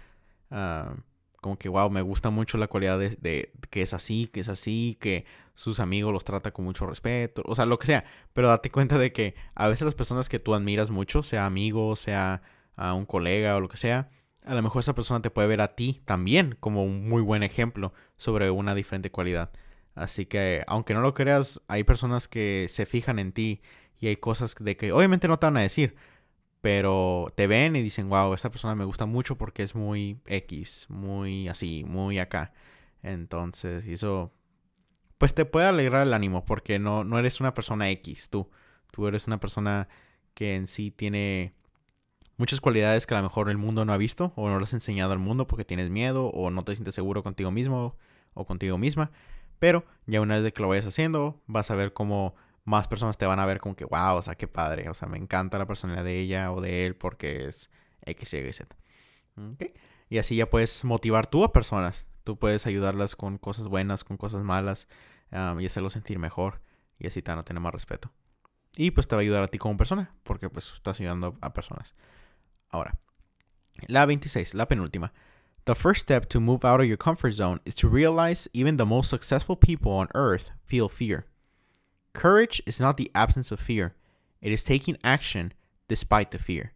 uh, 0.50 1.00
como 1.40 1.58
que, 1.58 1.68
wow, 1.68 1.88
me 1.90 2.02
gusta 2.02 2.30
mucho 2.30 2.58
la 2.58 2.66
cualidad 2.66 2.98
de, 2.98 3.52
que 3.70 3.82
es 3.82 3.94
así, 3.94 4.26
que 4.26 4.40
es 4.40 4.48
así, 4.48 4.96
que 5.00 5.24
sus 5.56 5.80
amigos 5.80 6.12
los 6.12 6.24
trata 6.24 6.52
con 6.52 6.64
mucho 6.64 6.86
respeto, 6.86 7.42
o 7.44 7.56
sea, 7.56 7.66
lo 7.66 7.78
que 7.78 7.86
sea. 7.86 8.04
Pero 8.32 8.48
date 8.48 8.70
cuenta 8.70 8.98
de 8.98 9.10
que 9.10 9.34
a 9.56 9.66
veces 9.66 9.84
las 9.84 9.96
personas 9.96 10.28
que 10.28 10.38
tú 10.38 10.54
admiras 10.54 10.90
mucho, 10.90 11.24
sea 11.24 11.46
amigo, 11.46 11.96
sea 11.96 12.42
a 12.76 12.94
un 12.94 13.06
colega 13.06 13.56
o 13.56 13.60
lo 13.60 13.68
que 13.68 13.78
sea, 13.78 14.10
a 14.44 14.54
lo 14.54 14.62
mejor 14.62 14.80
esa 14.80 14.94
persona 14.94 15.20
te 15.20 15.30
puede 15.30 15.48
ver 15.48 15.60
a 15.60 15.74
ti 15.74 16.02
también 16.04 16.56
como 16.60 16.84
un 16.84 17.08
muy 17.08 17.22
buen 17.22 17.42
ejemplo 17.42 17.92
sobre 18.16 18.50
una 18.50 18.74
diferente 18.74 19.10
cualidad. 19.10 19.50
Así 19.94 20.26
que, 20.26 20.62
aunque 20.66 20.94
no 20.94 21.00
lo 21.00 21.14
creas, 21.14 21.60
hay 21.68 21.84
personas 21.84 22.28
que 22.28 22.66
se 22.68 22.86
fijan 22.86 23.18
en 23.18 23.32
ti 23.32 23.62
y 23.98 24.08
hay 24.08 24.16
cosas 24.16 24.54
de 24.60 24.76
que 24.76 24.92
obviamente 24.92 25.26
no 25.26 25.38
te 25.38 25.46
van 25.46 25.56
a 25.56 25.62
decir, 25.62 25.96
pero 26.60 27.32
te 27.34 27.46
ven 27.46 27.76
y 27.76 27.82
dicen, 27.82 28.08
wow, 28.08 28.34
esta 28.34 28.50
persona 28.50 28.74
me 28.74 28.84
gusta 28.84 29.06
mucho 29.06 29.36
porque 29.36 29.62
es 29.62 29.74
muy 29.74 30.20
X, 30.26 30.86
muy 30.90 31.48
así, 31.48 31.84
muy 31.84 32.18
acá. 32.18 32.52
Entonces, 33.02 33.86
eso, 33.86 34.32
pues 35.18 35.34
te 35.34 35.44
puede 35.44 35.66
alegrar 35.66 36.06
el 36.06 36.14
ánimo 36.14 36.44
porque 36.44 36.78
no, 36.78 37.04
no 37.04 37.18
eres 37.18 37.40
una 37.40 37.54
persona 37.54 37.90
X, 37.90 38.28
tú. 38.30 38.50
Tú 38.90 39.06
eres 39.08 39.26
una 39.26 39.40
persona 39.40 39.88
que 40.34 40.54
en 40.54 40.66
sí 40.66 40.90
tiene 40.90 41.54
muchas 42.36 42.60
cualidades 42.60 43.06
que 43.06 43.14
a 43.14 43.18
lo 43.18 43.22
mejor 43.22 43.48
el 43.50 43.58
mundo 43.58 43.84
no 43.84 43.92
ha 43.92 43.96
visto 43.96 44.32
o 44.36 44.48
no 44.48 44.58
lo 44.58 44.64
has 44.64 44.74
enseñado 44.74 45.12
al 45.12 45.18
mundo 45.18 45.46
porque 45.46 45.64
tienes 45.64 45.90
miedo 45.90 46.26
o 46.26 46.50
no 46.50 46.64
te 46.64 46.74
sientes 46.74 46.94
seguro 46.94 47.22
contigo 47.22 47.50
mismo 47.50 47.96
o 48.34 48.46
contigo 48.46 48.78
misma. 48.78 49.10
Pero 49.58 49.84
ya 50.06 50.20
una 50.20 50.38
vez 50.38 50.52
que 50.52 50.62
lo 50.62 50.68
vayas 50.68 50.86
haciendo, 50.86 51.40
vas 51.46 51.70
a 51.70 51.74
ver 51.74 51.92
cómo 51.92 52.34
más 52.64 52.88
personas 52.88 53.16
te 53.16 53.26
van 53.26 53.40
a 53.40 53.46
ver 53.46 53.60
como 53.60 53.76
que, 53.76 53.84
wow, 53.84 54.16
o 54.16 54.22
sea, 54.22 54.34
qué 54.34 54.48
padre, 54.48 54.88
o 54.90 54.94
sea, 54.94 55.08
me 55.08 55.16
encanta 55.16 55.56
la 55.56 55.66
personalidad 55.66 56.04
de 56.04 56.18
ella 56.18 56.52
o 56.52 56.60
de 56.60 56.84
él 56.84 56.96
porque 56.96 57.46
es 57.46 57.70
X, 58.04 58.34
Y, 58.34 58.52
Z. 58.52 58.76
Y 60.08 60.18
así 60.18 60.36
ya 60.36 60.50
puedes 60.50 60.84
motivar 60.84 61.26
tú 61.26 61.44
a 61.44 61.52
personas. 61.52 62.06
Tú 62.26 62.36
puedes 62.36 62.66
ayudarlas 62.66 63.14
con 63.14 63.38
cosas 63.38 63.68
buenas, 63.68 64.02
con 64.02 64.16
cosas 64.16 64.42
malas 64.42 64.88
y 65.30 65.64
hacerlos 65.64 65.92
sentir 65.92 66.18
mejor 66.18 66.60
y 66.98 67.06
así 67.06 67.22
a 67.24 67.42
tener 67.44 67.60
más 67.60 67.72
respeto. 67.72 68.10
Y 68.76 68.90
pues 68.90 69.06
te 69.06 69.14
va 69.14 69.20
a 69.20 69.22
ayudar 69.22 69.44
a 69.44 69.46
ti 69.46 69.58
como 69.58 69.76
persona 69.76 70.12
porque 70.24 70.50
pues 70.50 70.72
estás 70.72 70.98
ayudando 70.98 71.38
a 71.40 71.52
personas. 71.52 71.94
Ahora, 72.68 72.98
la 73.86 74.06
26, 74.06 74.54
la 74.54 74.66
penúltima. 74.66 75.12
The 75.66 75.76
first 75.76 76.00
step 76.00 76.28
to 76.30 76.40
move 76.40 76.64
out 76.64 76.80
of 76.80 76.86
your 76.86 76.98
comfort 76.98 77.32
zone 77.32 77.60
is 77.64 77.76
to 77.76 77.88
realize 77.88 78.50
even 78.52 78.76
the 78.76 78.84
most 78.84 79.08
successful 79.08 79.54
people 79.54 79.92
on 79.92 80.08
earth 80.16 80.50
feel 80.64 80.88
fear. 80.88 81.26
Courage 82.12 82.60
is 82.66 82.80
not 82.80 82.96
the 82.96 83.08
absence 83.14 83.52
of 83.52 83.60
fear, 83.60 83.94
it 84.40 84.50
is 84.50 84.64
taking 84.64 84.96
action 85.04 85.52
despite 85.86 86.32
the 86.32 86.40
fear. 86.40 86.72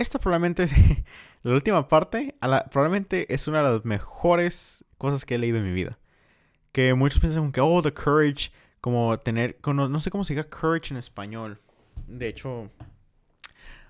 Esta 0.00 0.18
probablemente, 0.18 1.04
la 1.48 1.54
última 1.54 1.88
parte, 1.88 2.34
probablemente 2.70 3.32
es 3.32 3.48
una 3.48 3.62
de 3.62 3.72
las 3.72 3.84
mejores 3.86 4.84
cosas 4.98 5.24
que 5.24 5.36
he 5.36 5.38
leído 5.38 5.56
en 5.56 5.64
mi 5.64 5.72
vida. 5.72 5.98
Que 6.72 6.92
muchos 6.92 7.20
piensan 7.20 7.52
que, 7.52 7.62
oh, 7.62 7.80
the 7.80 7.94
courage, 7.94 8.52
como 8.82 9.18
tener, 9.18 9.58
no 9.64 10.00
sé 10.00 10.10
cómo 10.10 10.24
se 10.24 10.34
diga 10.34 10.44
courage 10.44 10.92
en 10.92 10.98
español. 10.98 11.58
De 12.06 12.28
hecho, 12.28 12.70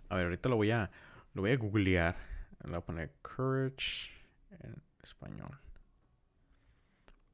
a 0.08 0.14
ver, 0.14 0.26
ahorita 0.26 0.48
lo 0.48 0.54
voy 0.54 0.70
a, 0.70 0.92
lo 1.34 1.42
voy 1.42 1.50
a 1.50 1.56
googlear. 1.56 2.16
Le 2.62 2.70
voy 2.70 2.78
a 2.78 2.80
poner 2.80 3.12
courage 3.22 4.12
en 4.60 4.80
español. 5.02 5.58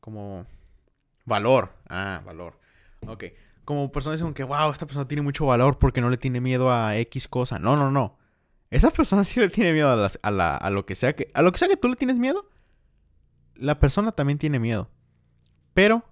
Como 0.01 0.47
valor. 1.27 1.71
Ah, 1.87 2.23
valor. 2.25 2.59
Ok. 3.07 3.25
Como 3.67 3.93
personas 3.93 4.21
dicen 4.21 4.33
que, 4.33 4.45
wow, 4.45 4.71
esta 4.71 4.87
persona 4.87 5.07
tiene 5.07 5.21
mucho 5.21 5.45
valor 5.45 5.79
porque 5.79 6.01
no 6.01 6.09
le 6.09 6.17
tiene 6.17 6.41
miedo 6.41 6.73
a 6.73 6.97
X 6.97 7.29
cosa. 7.29 7.59
No, 7.59 7.77
no, 7.77 7.91
no. 7.91 8.24
Esa 8.75 8.91
persona 8.91 9.23
sí 9.23 9.39
le 9.39 9.49
tiene 9.49 9.73
miedo 9.73 9.89
a, 9.89 10.11
a, 10.23 10.57
a 10.57 10.71
lo 10.71 10.85
que 10.85 10.97
sea 10.97 11.15
que... 11.15 11.29
A 11.33 11.43
lo 11.43 11.53
que 11.53 11.59
sea 11.59 11.69
que 11.69 11.77
tú 11.77 11.89
le 11.89 11.95
tienes 11.95 12.17
miedo. 12.17 12.51
La 13.55 13.79
persona 13.79 14.11
también 14.11 14.37
tiene 14.37 14.59
miedo. 14.59 14.91
Pero, 15.75 16.03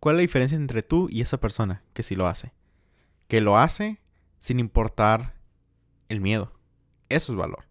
¿cuál 0.00 0.14
es 0.14 0.16
la 0.16 0.22
diferencia 0.22 0.56
entre 0.56 0.82
tú 0.82 1.08
y 1.10 1.20
esa 1.20 1.38
persona 1.38 1.84
que 1.92 2.02
sí 2.02 2.16
lo 2.16 2.26
hace? 2.26 2.54
Que 3.28 3.42
lo 3.42 3.58
hace 3.58 4.00
sin 4.38 4.58
importar 4.58 5.34
el 6.08 6.22
miedo. 6.22 6.50
Eso 7.10 7.32
es 7.32 7.36
valor. 7.36 7.66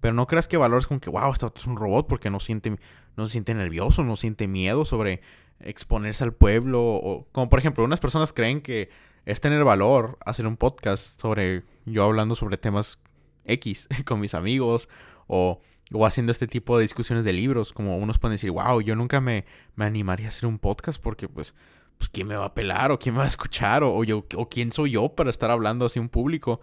Pero 0.00 0.12
no 0.12 0.26
creas 0.26 0.48
que 0.48 0.56
valor 0.56 0.80
es 0.80 0.88
como 0.88 0.98
que, 0.98 1.08
wow, 1.08 1.30
este 1.32 1.46
es 1.54 1.66
un 1.68 1.76
robot 1.76 2.08
porque 2.08 2.30
no 2.30 2.40
siente, 2.40 2.76
no 3.16 3.26
se 3.26 3.32
siente 3.32 3.54
nervioso, 3.54 4.02
no 4.02 4.16
siente 4.16 4.48
miedo 4.48 4.84
sobre 4.84 5.22
exponerse 5.60 6.24
al 6.24 6.34
pueblo. 6.34 6.82
O, 6.82 7.28
como 7.30 7.48
por 7.48 7.60
ejemplo, 7.60 7.84
unas 7.84 8.00
personas 8.00 8.32
creen 8.32 8.60
que 8.60 8.90
es 9.24 9.40
tener 9.40 9.62
valor 9.62 10.18
hacer 10.26 10.48
un 10.48 10.56
podcast 10.56 11.20
sobre 11.20 11.62
yo 11.86 12.02
hablando 12.02 12.34
sobre 12.34 12.58
temas 12.58 12.98
X 13.44 13.88
con 14.04 14.20
mis 14.20 14.34
amigos 14.34 14.88
o 15.26 15.60
o 15.92 16.06
haciendo 16.06 16.32
este 16.32 16.46
tipo 16.46 16.76
de 16.76 16.82
discusiones 16.82 17.24
de 17.24 17.32
libros, 17.32 17.72
como 17.72 17.98
unos 17.98 18.18
pueden 18.18 18.34
decir, 18.34 18.50
wow, 18.50 18.80
yo 18.80 18.96
nunca 18.96 19.20
me, 19.20 19.44
me 19.74 19.84
animaría 19.84 20.26
a 20.26 20.28
hacer 20.30 20.46
un 20.46 20.58
podcast 20.58 21.00
porque 21.00 21.28
pues, 21.28 21.54
pues 21.98 22.08
¿quién 22.08 22.26
me 22.26 22.36
va 22.36 22.46
a 22.46 22.54
pelar 22.54 22.90
o 22.90 22.98
quién 22.98 23.14
me 23.14 23.18
va 23.18 23.24
a 23.24 23.28
escuchar 23.28 23.82
o, 23.82 24.02
yo, 24.04 24.26
o 24.36 24.48
quién 24.48 24.72
soy 24.72 24.92
yo 24.92 25.10
para 25.10 25.30
estar 25.30 25.50
hablando 25.50 25.84
así 25.86 25.98
un 25.98 26.08
público? 26.08 26.60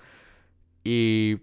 Y 0.83 1.37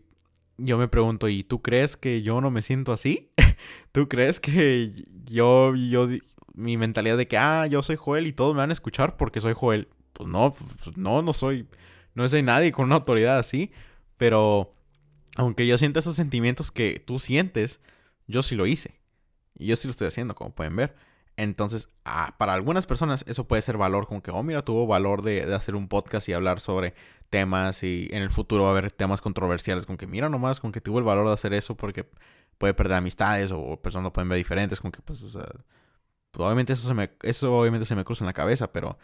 yo 0.56 0.76
me 0.76 0.88
pregunto, 0.88 1.28
¿y 1.28 1.44
tú 1.44 1.62
crees 1.62 1.96
que 1.96 2.22
yo 2.22 2.40
no 2.40 2.50
me 2.50 2.62
siento 2.62 2.92
así? 2.92 3.30
¿Tú 3.92 4.08
crees 4.08 4.40
que 4.40 4.92
yo, 5.24 5.74
yo, 5.76 6.08
mi 6.54 6.76
mentalidad 6.76 7.16
de 7.16 7.28
que, 7.28 7.38
ah, 7.38 7.66
yo 7.66 7.82
soy 7.82 7.96
Joel 7.96 8.26
y 8.26 8.32
todos 8.32 8.54
me 8.54 8.60
van 8.60 8.70
a 8.70 8.74
escuchar 8.74 9.16
porque 9.16 9.40
soy 9.40 9.54
Joel? 9.54 9.88
Pues 10.12 10.28
no, 10.28 10.52
pues 10.52 10.96
no, 10.96 11.22
no 11.22 11.32
soy, 11.32 11.66
no 12.14 12.28
soy 12.28 12.42
nadie 12.42 12.72
con 12.72 12.86
una 12.86 12.96
autoridad 12.96 13.38
así, 13.38 13.70
pero 14.16 14.74
aunque 15.38 15.66
yo 15.66 15.78
sienta 15.78 16.00
esos 16.00 16.16
sentimientos 16.16 16.70
que 16.70 17.00
tú 17.04 17.18
sientes, 17.18 17.80
yo 18.26 18.42
sí 18.42 18.56
lo 18.56 18.66
hice. 18.66 19.00
Y 19.56 19.66
yo 19.66 19.76
sí 19.76 19.88
lo 19.88 19.92
estoy 19.92 20.08
haciendo, 20.08 20.34
como 20.34 20.54
pueden 20.54 20.76
ver. 20.76 20.96
Entonces, 21.36 21.88
ah, 22.04 22.34
para 22.38 22.54
algunas 22.54 22.86
personas 22.86 23.24
eso 23.28 23.46
puede 23.46 23.62
ser 23.62 23.76
valor, 23.76 24.06
como 24.08 24.20
que, 24.20 24.32
oh, 24.32 24.42
mira, 24.42 24.62
tuvo 24.62 24.88
valor 24.88 25.22
de, 25.22 25.46
de, 25.46 25.54
hacer 25.54 25.76
un 25.76 25.86
podcast 25.86 26.28
y 26.28 26.32
hablar 26.32 26.58
sobre 26.60 26.94
temas 27.30 27.84
y 27.84 28.08
en 28.10 28.22
el 28.22 28.30
futuro 28.30 28.64
va 28.64 28.70
a 28.70 28.72
haber 28.72 28.90
temas 28.90 29.20
controversiales, 29.20 29.86
con 29.86 29.96
que, 29.96 30.08
mira 30.08 30.28
nomás, 30.28 30.58
con 30.58 30.72
que 30.72 30.80
tuvo 30.80 30.98
el 30.98 31.04
valor 31.04 31.28
de 31.28 31.34
hacer 31.34 31.54
eso 31.54 31.76
porque 31.76 32.10
puede 32.58 32.74
perder 32.74 32.96
amistades 32.98 33.52
o 33.52 33.80
personas 33.80 34.04
lo 34.04 34.12
pueden 34.12 34.28
ver 34.28 34.38
diferentes, 34.38 34.80
con 34.80 34.90
que, 34.90 35.00
pues, 35.02 35.22
o 35.22 35.28
sea, 35.28 35.46
obviamente 36.36 36.72
eso, 36.72 36.88
se 36.88 36.94
me, 36.94 37.10
eso 37.22 37.56
obviamente 37.56 37.86
se 37.86 37.94
me 37.94 38.04
cruza 38.04 38.24
en 38.24 38.26
la 38.26 38.32
cabeza, 38.32 38.72
pero 38.72 38.98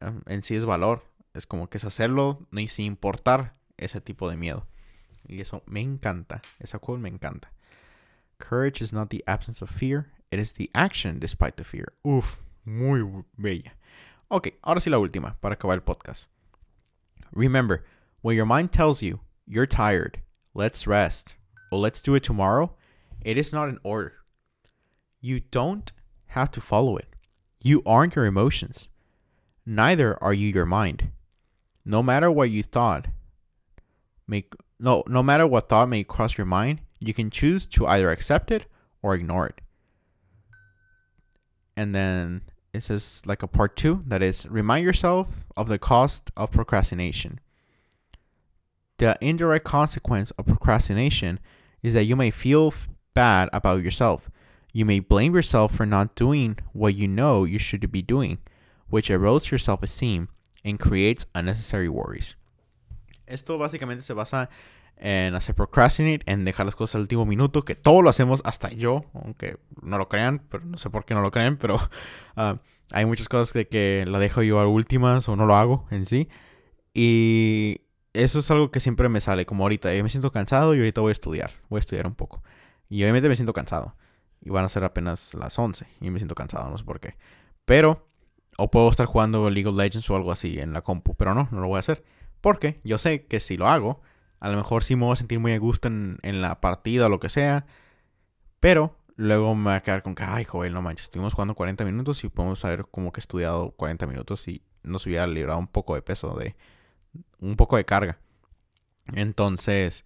em, 0.00 0.22
en 0.26 0.42
sí 0.42 0.56
es 0.56 0.64
valor. 0.64 1.04
Es 1.34 1.46
como 1.46 1.68
que 1.68 1.78
es 1.78 1.84
hacerlo 1.84 2.48
sin 2.68 2.86
importar 2.86 3.56
ese 3.76 4.00
tipo 4.00 4.30
de 4.30 4.36
miedo. 4.36 4.66
Y 5.30 5.40
eso 5.40 5.62
me 5.66 5.80
encanta. 5.80 6.42
Esa 6.60 6.78
quote 6.78 7.00
me 7.00 7.10
encanta. 7.10 7.44
Courage 8.38 8.82
is 8.82 8.92
not 8.92 9.10
the 9.10 9.22
absence 9.28 9.62
of 9.62 9.70
fear, 9.70 10.08
it 10.30 10.38
is 10.38 10.52
the 10.52 10.70
action 10.74 11.18
despite 11.18 11.56
the 11.56 11.64
fear. 11.64 11.92
Uf, 12.04 12.40
muy 12.64 13.02
bella. 13.38 13.72
Ok, 14.28 14.54
ahora 14.64 14.80
sí 14.80 14.90
la 14.90 14.98
última 14.98 15.36
para 15.40 15.54
acabar 15.54 15.74
el 15.74 15.82
podcast. 15.82 16.26
Remember, 17.32 17.84
when 18.22 18.36
your 18.36 18.46
mind 18.46 18.72
tells 18.72 19.02
you 19.02 19.20
you're 19.46 19.66
tired, 19.66 20.20
let's 20.54 20.86
rest, 20.86 21.34
or 21.70 21.78
let's 21.78 22.00
do 22.00 22.14
it 22.14 22.24
tomorrow, 22.24 22.74
it 23.22 23.36
is 23.36 23.52
not 23.52 23.68
an 23.68 23.78
order. 23.84 24.14
You 25.20 25.40
don't 25.40 25.92
have 26.28 26.50
to 26.52 26.60
follow 26.60 26.96
it. 26.96 27.08
You 27.62 27.82
aren't 27.84 28.16
your 28.16 28.24
emotions. 28.24 28.88
Neither 29.66 30.20
are 30.22 30.32
you 30.32 30.48
your 30.48 30.66
mind. 30.66 31.10
No 31.84 32.02
matter 32.02 32.30
what 32.30 32.50
you 32.50 32.62
thought, 32.62 33.08
make 34.26 34.54
no 34.80 35.04
no 35.06 35.22
matter 35.22 35.46
what 35.46 35.68
thought 35.68 35.88
may 35.88 36.02
cross 36.02 36.36
your 36.36 36.46
mind, 36.46 36.80
you 36.98 37.14
can 37.14 37.30
choose 37.30 37.66
to 37.66 37.86
either 37.86 38.10
accept 38.10 38.50
it 38.50 38.66
or 39.02 39.14
ignore 39.14 39.46
it. 39.46 39.60
And 41.76 41.94
then 41.94 42.42
it 42.72 42.82
says 42.82 43.22
like 43.24 43.42
a 43.42 43.48
part 43.48 43.76
2 43.76 44.04
that 44.06 44.22
is 44.22 44.46
remind 44.46 44.84
yourself 44.84 45.44
of 45.56 45.68
the 45.68 45.78
cost 45.78 46.30
of 46.36 46.50
procrastination. 46.50 47.40
The 48.98 49.16
indirect 49.20 49.64
consequence 49.64 50.30
of 50.32 50.46
procrastination 50.46 51.40
is 51.82 51.94
that 51.94 52.04
you 52.04 52.16
may 52.16 52.30
feel 52.30 52.74
bad 53.14 53.48
about 53.52 53.82
yourself. 53.82 54.30
You 54.72 54.84
may 54.84 55.00
blame 55.00 55.34
yourself 55.34 55.74
for 55.74 55.86
not 55.86 56.14
doing 56.14 56.58
what 56.72 56.94
you 56.94 57.08
know 57.08 57.44
you 57.44 57.58
should 57.58 57.90
be 57.90 58.02
doing, 58.02 58.38
which 58.88 59.08
erodes 59.08 59.50
your 59.50 59.58
self 59.58 59.82
esteem 59.82 60.28
and 60.64 60.78
creates 60.78 61.26
unnecessary 61.34 61.88
worries. 61.88 62.36
Esto 63.30 63.58
básicamente 63.58 64.02
se 64.02 64.12
basa 64.12 64.50
en 64.96 65.34
hacer 65.34 65.54
procrastinate, 65.54 66.30
en 66.30 66.44
dejar 66.44 66.66
las 66.66 66.76
cosas 66.76 66.96
al 66.96 67.02
último 67.02 67.24
minuto, 67.24 67.62
que 67.62 67.74
todo 67.74 68.02
lo 68.02 68.10
hacemos, 68.10 68.42
hasta 68.44 68.70
yo, 68.70 69.04
aunque 69.14 69.56
no 69.82 69.96
lo 69.96 70.08
crean, 70.08 70.42
pero 70.50 70.64
no 70.64 70.76
sé 70.76 70.90
por 70.90 71.06
qué 71.06 71.14
no 71.14 71.22
lo 71.22 71.30
creen, 71.30 71.56
pero 71.56 71.76
uh, 72.36 72.58
hay 72.92 73.06
muchas 73.06 73.28
cosas 73.28 73.52
de 73.54 73.66
que 73.66 74.04
la 74.06 74.18
dejo 74.18 74.42
yo 74.42 74.60
a 74.60 74.66
últimas 74.66 75.28
o 75.28 75.36
no 75.36 75.46
lo 75.46 75.56
hago 75.56 75.86
en 75.90 76.04
sí. 76.04 76.28
Y 76.92 77.82
eso 78.12 78.40
es 78.40 78.50
algo 78.50 78.70
que 78.70 78.80
siempre 78.80 79.08
me 79.08 79.20
sale, 79.20 79.46
como 79.46 79.64
ahorita, 79.64 79.94
yo 79.94 80.02
me 80.02 80.10
siento 80.10 80.30
cansado 80.30 80.74
y 80.74 80.78
ahorita 80.78 81.00
voy 81.00 81.10
a 81.10 81.12
estudiar, 81.12 81.52
voy 81.68 81.78
a 81.78 81.80
estudiar 81.80 82.06
un 82.06 82.14
poco. 82.14 82.42
Y 82.88 83.02
obviamente 83.02 83.28
me 83.28 83.36
siento 83.36 83.52
cansado. 83.52 83.96
Y 84.42 84.50
van 84.50 84.64
a 84.64 84.68
ser 84.68 84.84
apenas 84.84 85.34
las 85.34 85.58
11 85.58 85.86
y 86.00 86.10
me 86.10 86.18
siento 86.18 86.34
cansado, 86.34 86.68
no 86.70 86.76
sé 86.76 86.84
por 86.84 86.98
qué. 87.00 87.16
Pero, 87.64 88.08
o 88.58 88.70
puedo 88.70 88.88
estar 88.90 89.06
jugando 89.06 89.48
League 89.48 89.68
of 89.68 89.76
Legends 89.76 90.08
o 90.10 90.16
algo 90.16 90.32
así 90.32 90.58
en 90.58 90.72
la 90.72 90.82
compu, 90.82 91.14
pero 91.14 91.34
no, 91.34 91.48
no 91.52 91.60
lo 91.60 91.68
voy 91.68 91.76
a 91.76 91.80
hacer. 91.80 92.02
Porque 92.40 92.80
yo 92.84 92.98
sé 92.98 93.26
que 93.26 93.40
si 93.40 93.56
lo 93.56 93.68
hago, 93.68 94.00
a 94.40 94.48
lo 94.48 94.56
mejor 94.56 94.84
sí 94.84 94.96
me 94.96 95.04
voy 95.04 95.12
a 95.12 95.16
sentir 95.16 95.38
muy 95.38 95.52
a 95.52 95.58
gusto 95.58 95.88
en, 95.88 96.18
la 96.22 96.60
partida 96.60 97.06
o 97.06 97.08
lo 97.08 97.20
que 97.20 97.28
sea. 97.28 97.66
Pero 98.58 98.96
luego 99.16 99.54
me 99.54 99.66
va 99.66 99.76
a 99.76 99.80
quedar 99.80 100.02
con 100.02 100.14
que, 100.14 100.24
ay, 100.24 100.44
joven, 100.44 100.72
no 100.72 100.82
manches, 100.82 101.04
estuvimos 101.04 101.34
jugando 101.34 101.54
40 101.54 101.84
minutos 101.84 102.24
y 102.24 102.28
podemos 102.28 102.64
haber 102.64 102.86
como 102.86 103.12
que 103.12 103.20
estudiado 103.20 103.72
40 103.72 104.06
minutos 104.06 104.48
y 104.48 104.62
nos 104.82 105.06
hubiera 105.06 105.26
librado 105.26 105.58
un 105.58 105.68
poco 105.68 105.94
de 105.94 106.02
peso, 106.02 106.34
de 106.36 106.56
un 107.38 107.56
poco 107.56 107.76
de 107.76 107.84
carga. 107.84 108.18
Entonces, 109.12 110.04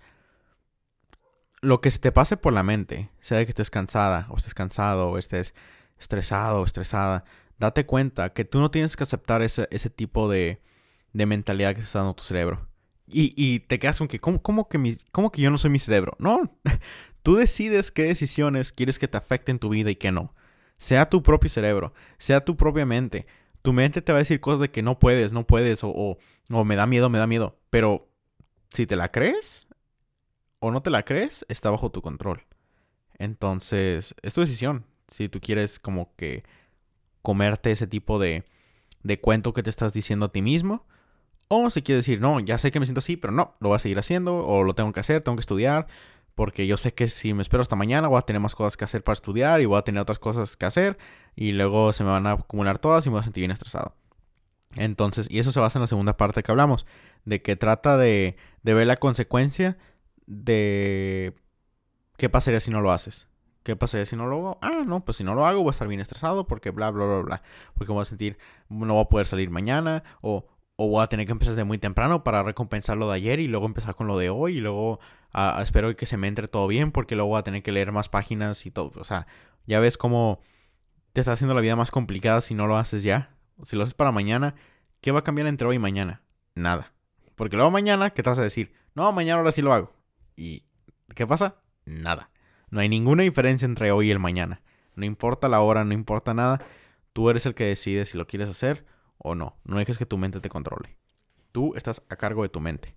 lo 1.61 1.81
que 1.81 1.91
se 1.91 1.99
te 1.99 2.13
pase 2.13 2.37
por 2.37 2.53
la 2.53 2.63
mente, 2.63 3.11
sea 3.21 3.39
de 3.39 3.47
que 3.47 3.53
estés 3.53 3.71
cansada 3.71 4.27
o 4.31 4.37
estés 4.37 4.55
cansado 4.55 5.11
o 5.11 5.19
estés 5.19 5.55
estresado 5.99 6.61
o 6.61 6.65
estresada, 6.65 7.25
date 7.59 7.87
cuenta 7.87 8.33
que 8.33 8.45
tú 8.45 8.61
no 8.61 8.71
tienes 8.71 8.97
que 8.97 9.05
aceptar 9.05 9.43
ese, 9.43 9.69
ese 9.71 9.91
tipo 9.91 10.29
de, 10.29 10.61
de 11.15 11.25
mentalidad 11.25 11.75
que 11.75 11.81
está 11.81 12.01
dando 12.01 12.15
tu 12.15 12.25
cerebro. 12.25 12.69
Y, 13.07 13.61
te 13.61 13.79
quedas 13.79 13.99
con 13.99 14.09
que, 14.09 14.19
¿cómo, 14.19 14.69
que 14.69 14.79
mi, 14.79 14.97
¿cómo 15.13 15.31
que 15.31 15.41
yo 15.41 15.51
no 15.51 15.59
soy 15.59 15.71
mi 15.71 15.79
cerebro? 15.79 16.17
No, 16.19 16.59
tú 17.23 17.37
decides 17.37 17.91
qué 17.91 18.05
decisiones 18.05 18.73
quieres 18.73 18.99
que 18.99 19.09
te 19.09 19.17
afecten 19.17 19.59
tu 19.59 19.69
vida 19.69 19.91
y 19.91 19.97
qué 19.97 20.11
no. 20.11 20.35
Sea 20.79 21.09
tu 21.09 21.23
propio 21.23 21.49
cerebro, 21.49 21.95
sea 22.19 22.45
tu 22.45 22.57
propia 22.57 22.85
mente. 22.85 23.27
Tu 23.63 23.73
mente 23.73 24.03
te 24.03 24.13
va 24.13 24.19
a 24.19 24.23
decir 24.23 24.41
cosas 24.41 24.61
de 24.61 24.71
que 24.71 24.83
no 24.83 24.99
puedes, 24.99 25.33
no 25.33 25.47
puedes, 25.47 25.85
o, 25.85 25.91
o, 25.91 26.19
o 26.51 26.65
me 26.65 26.77
da 26.77 26.87
miedo, 26.87 27.09
me 27.09 27.19
da 27.19 27.27
miedo. 27.27 27.59
Pero 27.71 28.11
si 28.73 28.87
te 28.87 28.97
la 28.97 29.11
crees 29.11 29.69
o 30.59 30.71
no 30.71 30.83
te 30.83 30.91
la 30.91 31.05
crees, 31.05 31.47
está 31.49 31.71
bajo 31.71 31.91
tu 31.91 32.03
control. 32.03 32.43
Entonces, 33.19 34.15
es 34.23 34.35
tu 34.35 34.41
decisión. 34.41 34.87
Si 35.09 35.29
tú 35.29 35.41
quieres 35.41 35.79
como 35.79 36.17
que 36.17 36.43
comerte 37.23 37.71
ese 37.71 37.87
tipo 37.87 38.19
de, 38.19 38.45
de 39.03 39.21
cuento 39.21 39.53
que 39.53 39.63
te 39.63 39.71
estás 39.71 39.93
diciendo 39.93 40.27
a 40.27 40.33
ti 40.33 40.43
mismo 40.43 40.87
o 41.49 41.71
si 41.71 41.83
quieres 41.83 42.05
decir, 42.05 42.21
no, 42.21 42.41
ya 42.41 42.59
sé 42.59 42.71
que 42.71 42.81
me 42.81 42.87
siento 42.87 42.99
así, 42.99 43.17
pero 43.17 43.33
no, 43.33 43.55
lo 43.61 43.71
voy 43.71 43.77
a 43.77 43.79
seguir 43.79 43.99
haciendo 43.99 44.47
o 44.47 44.63
lo 44.63 44.75
tengo 44.75 44.93
que 44.93 45.01
hacer, 45.01 45.23
tengo 45.23 45.37
que 45.37 45.43
estudiar, 45.43 45.87
porque 46.35 46.67
yo 46.67 46.77
sé 46.77 46.95
que 46.95 47.09
si 47.09 47.35
me 47.35 47.43
espero 47.43 47.63
hasta 47.63 47.77
mañana 47.77 48.09
voy 48.09 48.19
a 48.19 48.23
tener 48.23 48.41
más 48.41 48.55
cosas 48.55 48.77
que 48.77 48.85
hacer 48.85 49.05
para 49.05 49.15
estudiar 49.15 49.61
y 49.61 49.67
voy 49.67 49.79
a 49.79 49.83
tener 49.83 50.03
otras 50.03 50.19
cosas 50.19 50.57
que 50.57 50.67
hacer 50.67 50.99
y 51.37 51.53
luego 51.53 51.93
se 51.93 52.05
me 52.05 52.11
van 52.11 52.27
a 52.27 52.33
acumular 52.33 52.79
todas 52.79 53.07
y 53.07 53.11
me 53.11 53.15
voy 53.15 53.21
a 53.21 53.25
sentir 53.25 53.43
bien 53.43 53.51
estresado. 53.51 53.95
Entonces, 54.77 55.29
y 55.31 55.39
eso 55.39 55.53
se 55.53 55.61
basa 55.61 55.79
en 55.79 55.83
la 55.83 55.87
segunda 55.87 56.17
parte 56.17 56.43
que 56.43 56.51
hablamos, 56.51 56.87
de 57.25 57.43
que 57.43 57.57
trata 57.57 57.97
de, 57.97 58.37
de 58.63 58.75
ver 58.75 58.87
la 58.87 58.97
consecuencia 58.97 59.79
de 60.27 61.35
qué 62.17 62.29
pasaría 62.29 62.61
si 62.61 62.71
no 62.71 62.81
lo 62.81 62.93
haces. 62.93 63.29
¿Qué 63.63 63.77
pasaría 63.77 64.05
si 64.05 64.15
no 64.15 64.27
lo 64.27 64.37
hago? 64.37 64.59
Ah, 64.61 64.83
no, 64.85 65.05
pues 65.05 65.17
si 65.17 65.25
no 65.25 65.35
lo 65.35 65.47
hago 65.47 65.61
voy 65.61 65.69
a 65.69 65.71
estar 65.71 65.89
bien 65.89 66.01
estresado 66.01 66.47
porque 66.47 66.71
bla, 66.71 66.91
bla, 66.91 67.07
bla, 67.07 67.19
bla. 67.21 67.43
Porque 67.75 67.93
voy 67.93 68.03
a 68.03 68.05
sentir, 68.05 68.37
no 68.69 68.93
voy 68.93 69.03
a 69.03 69.09
poder 69.09 69.27
salir 69.27 69.49
mañana 69.49 70.05
o 70.21 70.47
o 70.77 70.89
voy 70.89 71.03
a 71.03 71.07
tener 71.07 71.27
que 71.27 71.33
empezar 71.33 71.55
desde 71.55 71.65
muy 71.65 71.79
temprano 71.79 72.25
para 72.25 72.43
recompensar 72.43 72.97
lo 72.97 73.09
de 73.09 73.17
ayer 73.17 73.41
y 73.41 73.47
luego 73.47 73.67
empezar 73.67 73.95
con 73.95 74.07
lo 74.07 74.19
de 74.19 74.31
hoy 74.31 74.59
y 74.59 74.61
luego 74.61 74.99
espero 75.61 75.95
que 75.95 76.07
se 76.07 76.17
me 76.17 76.27
entre 76.27 76.49
todo 76.49 76.67
bien 76.67 76.91
porque 76.91 77.15
luego 77.15 77.31
voy 77.31 77.39
a 77.39 77.45
tener 77.45 77.63
que 77.63 77.73
leer 77.73 77.93
más 77.93 78.09
páginas 78.09 78.67
y 78.67 78.71
todo. 78.71 78.93
O 78.97 79.05
sea, 79.05 79.27
ya 79.67 79.79
ves 79.79 79.97
cómo 79.97 80.41
te 81.13 81.21
está 81.21 81.33
haciendo 81.33 81.55
la 81.55 81.61
vida 81.61 81.77
más 81.77 81.91
complicada 81.91 82.41
si 82.41 82.55
no 82.55 82.67
lo 82.67 82.77
haces 82.77 83.03
ya. 83.03 83.37
Si 83.63 83.77
lo 83.77 83.85
haces 83.85 83.95
para 83.95 84.11
mañana, 84.11 84.57
¿qué 85.01 85.13
va 85.13 85.21
a 85.21 85.25
cambiar 85.25 85.47
entre 85.47 85.67
hoy 85.67 85.77
y 85.77 85.81
mañana? 85.81 86.23
Nada. 86.57 86.93
Porque 87.37 87.57
luego 87.57 87.71
mañana, 87.71 88.11
¿qué 88.11 88.23
te 88.23 88.31
vas 88.31 88.39
a 88.41 88.43
decir? 88.43 88.73
No, 88.95 89.13
mañana 89.13 89.39
ahora 89.39 89.53
sí 89.53 89.63
lo 89.63 89.73
hago. 89.73 89.93
¿Y 90.37 90.65
qué 91.15 91.27
pasa? 91.27 91.57
Nada. 91.85 92.31
No 92.71 92.81
hay 92.81 92.89
ninguna 92.89 93.23
diferencia 93.23 93.67
entre 93.67 93.93
hoy 93.93 94.09
y 94.09 94.11
el 94.11 94.19
mañana. 94.19 94.61
No 94.97 95.05
importa 95.05 95.49
la 95.49 95.61
hora, 95.61 95.85
no 95.85 95.93
importa 95.95 96.35
nada. 96.35 96.65
Tú 97.13 97.31
eres 97.31 97.47
el 97.47 97.55
que 97.55 97.65
decide 97.65 98.07
si 98.07 98.19
lo 98.19 98.27
quieres 98.27 98.49
hacer 98.49 98.85
o 99.19 99.35
no. 99.35 99.57
No 99.65 99.79
dejes 99.79 99.99
que 99.99 100.07
tu 100.07 100.19
mente 100.19 100.41
te 100.41 100.49
controle. 100.49 100.97
Tú 101.53 101.75
estás 101.77 102.03
a 102.09 102.17
cargo 102.17 102.43
de 102.43 102.49
tu 102.49 102.61
mente. 102.61 102.97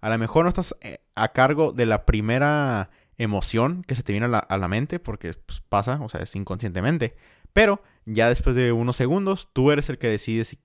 A 0.00 0.10
lo 0.10 0.18
mejor 0.18 0.44
no 0.44 0.48
estás 0.48 0.76
eh, 0.80 0.98
a 1.14 1.28
cargo 1.28 1.72
de 1.72 1.86
la 1.86 2.06
primera 2.06 2.90
emoción 3.16 3.82
que 3.82 3.96
se 3.96 4.02
te 4.02 4.12
viene 4.12 4.26
a 4.26 4.58
la, 4.58 4.68
mente, 4.68 5.00
porque 5.00 5.32
pues, 5.34 5.60
pasa, 5.60 5.98
o 6.00 6.08
sea, 6.08 6.20
es 6.20 6.34
inconscientemente. 6.36 7.16
Pero 7.52 7.82
ya 8.06 8.28
después 8.28 8.54
de 8.54 8.70
unos 8.72 8.96
segundos, 8.96 9.50
tú 9.52 9.72
eres 9.72 9.90
el 9.90 9.98
que 9.98 10.08
decide 10.08 10.44
si, 10.44 10.60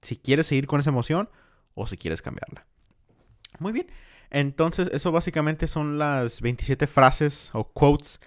si 0.00 0.16
quieres 0.16 0.46
seguir 0.46 0.66
con 0.66 0.80
esa 0.80 0.90
emoción 0.90 1.28
o 1.74 1.86
si 1.86 1.98
quieres 1.98 2.22
cambiarla. 2.22 2.66
Muy 3.58 3.72
bien. 3.72 3.88
Entonces, 4.30 4.88
eso 4.92 5.12
básicamente 5.12 5.66
son 5.66 5.98
las 5.98 6.40
27 6.40 6.86
frases 6.86 7.50
o 7.52 7.64
quotes 7.64 8.20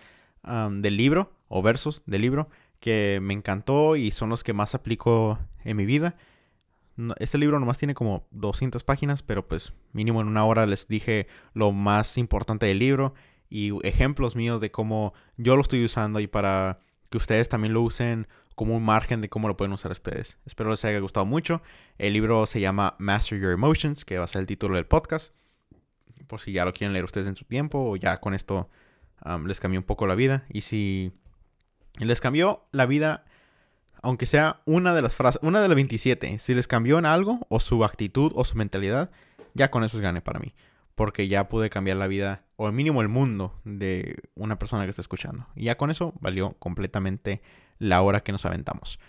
del 0.43 0.97
libro 0.97 1.32
o 1.47 1.61
versos 1.61 2.01
del 2.05 2.22
libro 2.22 2.49
que 2.84 3.20
me 3.22 3.34
encantó 3.34 3.96
y 3.96 4.12
son 4.12 4.28
los 4.28 4.44
que 4.44 4.52
más 4.52 4.76
aplico 4.76 5.40
en 5.64 5.78
mi 5.78 5.86
vida. 5.86 6.18
Este 7.18 7.38
libro 7.38 7.58
nomás 7.58 7.78
tiene 7.78 7.94
como 7.94 8.28
200 8.32 8.84
páginas, 8.84 9.24
pero 9.24 9.48
pues 9.48 9.72
mínimo 9.94 10.20
en 10.20 10.28
una 10.28 10.44
hora 10.44 10.66
les 10.66 10.86
dije 10.90 11.28
lo 11.54 11.72
más 11.72 12.18
importante 12.18 12.66
del 12.66 12.80
libro 12.80 13.14
y 13.50 13.72
ejemplos 13.88 14.36
míos 14.36 14.60
de 14.60 14.70
cómo 14.70 15.14
yo 15.38 15.56
lo 15.56 15.62
estoy 15.62 15.86
usando 15.86 16.20
y 16.20 16.28
para 16.28 16.80
que 17.10 17.18
ustedes 17.18 17.48
también 17.48 17.74
lo 17.74 17.82
usen 17.82 18.28
como 18.54 18.76
un 18.76 18.84
margen 18.84 19.22
de 19.22 19.30
cómo 19.30 19.48
lo 19.48 19.56
pueden 19.56 19.72
usar 19.72 19.94
ustedes. 19.94 20.38
Espero 20.46 20.70
les 20.70 20.84
haya 20.84 21.00
gustado 21.00 21.26
mucho. 21.26 21.62
El 21.98 22.12
libro 22.12 22.46
se 22.48 22.60
llama 22.60 22.98
Master 23.00 23.40
Your 23.40 23.54
Emotions, 23.54 24.04
que 24.04 24.18
va 24.18 24.26
a 24.26 24.28
ser 24.28 24.42
el 24.42 24.48
título 24.48 24.76
del 24.76 24.88
podcast. 24.88 25.34
Por 26.28 26.42
si 26.42 26.52
ya 26.52 26.66
lo 26.66 26.74
quieren 26.74 26.92
leer 26.92 27.06
ustedes 27.06 27.28
en 27.28 27.38
su 27.38 27.46
tiempo 27.46 27.92
o 27.92 27.96
ya 27.96 28.20
con 28.20 28.34
esto 28.34 28.70
les 29.46 29.62
cambió 29.62 29.80
un 29.80 29.86
poco 29.86 30.06
la 30.06 30.16
vida. 30.16 30.44
Y 30.50 30.62
si 30.62 31.14
les 32.00 32.22
cambió 32.22 32.66
la 32.72 32.86
vida, 32.86 33.26
aunque 34.02 34.26
sea 34.26 34.62
una 34.66 34.94
de 34.94 35.02
las 35.02 35.16
frases, 35.16 35.39
una 35.44 35.62
de 35.62 35.68
las 35.68 35.76
27, 35.76 36.39
si 36.39 36.54
les 36.54 36.68
cambió 36.68 37.00
en 37.00 37.06
algo 37.06 37.46
o 37.50 37.60
su 37.60 37.84
actitud 37.84 38.32
o 38.36 38.44
su 38.46 38.56
mentalidad, 38.56 39.12
ya 39.54 39.72
con 39.72 39.84
eso 39.84 39.98
es 39.98 40.02
gane 40.02 40.22
para 40.22 40.39
mí. 40.39 40.54
Porque 40.96 41.28
ya 41.28 41.50
pude 41.50 41.70
cambiar 41.70 41.98
la 41.98 42.08
vida, 42.08 42.44
o 42.56 42.68
al 42.68 42.74
mínimo 42.74 43.02
el 43.02 43.08
mundo, 43.08 43.60
de 43.64 44.16
una 44.36 44.60
persona 44.60 44.84
que 44.84 44.91
está 44.91 45.02
escuchando. 45.02 45.48
Y 45.56 45.64
ya 45.66 45.76
con 45.76 45.89
eso 45.89 46.14
valió 46.20 46.54
completamente 46.60 47.41
la 47.80 48.02
hora 48.02 48.22
que 48.22 48.32
nos 48.32 48.46
aventamos. 48.46 49.00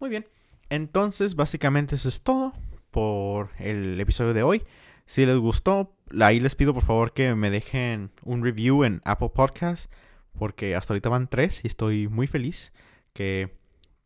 Muy 0.00 0.08
bien. 0.08 0.26
Entonces, 0.70 1.34
básicamente 1.34 1.96
eso 1.96 2.08
es 2.08 2.22
todo 2.22 2.54
por 2.90 3.50
el 3.58 4.00
episodio 4.00 4.32
de 4.32 4.42
hoy. 4.42 4.62
Si 5.06 5.26
les 5.26 5.36
gustó, 5.36 5.94
ahí 6.20 6.40
les 6.40 6.54
pido 6.54 6.72
por 6.72 6.84
favor 6.84 7.12
que 7.12 7.34
me 7.34 7.50
dejen 7.50 8.10
un 8.22 8.42
review 8.42 8.84
en 8.84 9.02
Apple 9.04 9.30
Podcasts. 9.34 9.90
Porque 10.38 10.74
hasta 10.74 10.92
ahorita 10.92 11.08
van 11.08 11.28
tres 11.28 11.64
y 11.64 11.68
estoy 11.68 12.08
muy 12.08 12.26
feliz 12.26 12.72
que 13.12 13.56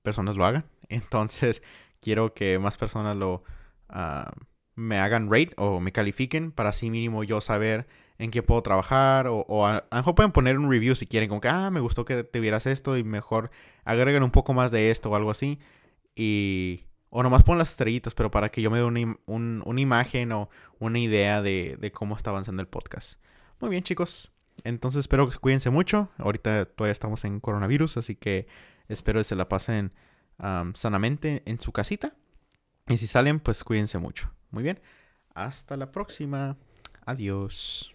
personas 0.03 0.37
lo 0.37 0.45
hagan. 0.45 0.65
Entonces, 0.89 1.63
quiero 2.01 2.35
que 2.35 2.59
más 2.59 2.77
personas 2.77 3.17
lo 3.17 3.43
ah, 3.89 4.31
me 4.75 4.99
hagan 4.99 5.31
rate 5.31 5.53
o 5.57 5.81
me 5.81 5.93
califiquen 5.93 6.53
para 6.53 6.71
así 6.71 6.89
mínimo 6.89 7.25
yo 7.25 7.41
saber 7.41 7.89
en 8.19 8.31
qué 8.31 8.43
puedo 8.43 8.63
trabajar 8.63 9.27
o, 9.29 9.67
a, 9.67 9.85
lo 9.91 9.97
mejor 9.97 10.15
pueden 10.15 10.33
poner 10.33 10.59
un 10.59 10.71
review 10.71 10.95
si 10.95 11.07
quieren 11.07 11.29
como 11.29 11.41
que 11.41 11.49
ah 11.49 11.71
me 11.71 11.81
gustó 11.81 12.05
que 12.05 12.23
te 12.25 12.41
vieras 12.41 12.67
esto 12.67 12.97
y 12.97 13.05
mejor 13.05 13.51
agreguen 13.85 14.23
un 14.23 14.31
poco 14.31 14.55
más 14.55 14.71
de 14.71 14.91
esto 14.91 15.11
o 15.11 15.17
algo 15.17 15.31
así 15.31 15.59
y 16.15 16.85
o 17.11 17.23
nomás 17.23 17.43
pon 17.43 17.59
las 17.59 17.71
estrellitas 17.71 18.15
pero 18.15 18.31
para 18.31 18.51
que 18.51 18.63
yo 18.63 18.71
me 18.71 18.79
dé 18.79 18.85
una, 18.85 19.81
imagen 19.81 20.33
o 20.33 20.49
una 20.79 20.99
idea 20.99 21.43
de, 21.43 21.77
de, 21.81 21.91
cómo 21.91 22.17
está 22.17 22.31
avanzando 22.31 22.63
el 22.63 22.69
podcast. 22.69 23.21
Muy 23.61 23.71
bien 23.71 23.83
chicos 23.83 24.31
entonces 24.65 25.01
espero 25.01 25.29
que 25.29 25.39
cuídense 25.39 25.71
mucho. 25.71 26.11
Ahorita 26.19 26.65
todavía 26.67 26.93
estamos 26.93 27.25
en 27.25 27.41
coronavirus 27.41 27.97
así 27.97 28.15
que 28.15 28.47
espero 28.89 29.21
que 29.21 29.25
se 29.25 29.37
la 29.37 29.49
pasen 29.49 29.93
sanamente 30.75 31.43
en 31.47 31.59
su 31.59 31.73
casita. 31.73 32.15
Y 32.89 32.97
si 32.97 33.07
salen 33.07 33.41
pues 33.41 33.65
cuídense 33.65 33.99
mucho. 33.99 34.31
Muy 34.51 34.63
bien. 34.63 34.81
Hasta 35.35 35.77
la 35.77 35.93
próxima. 35.93 36.57
Adiós 37.05 37.95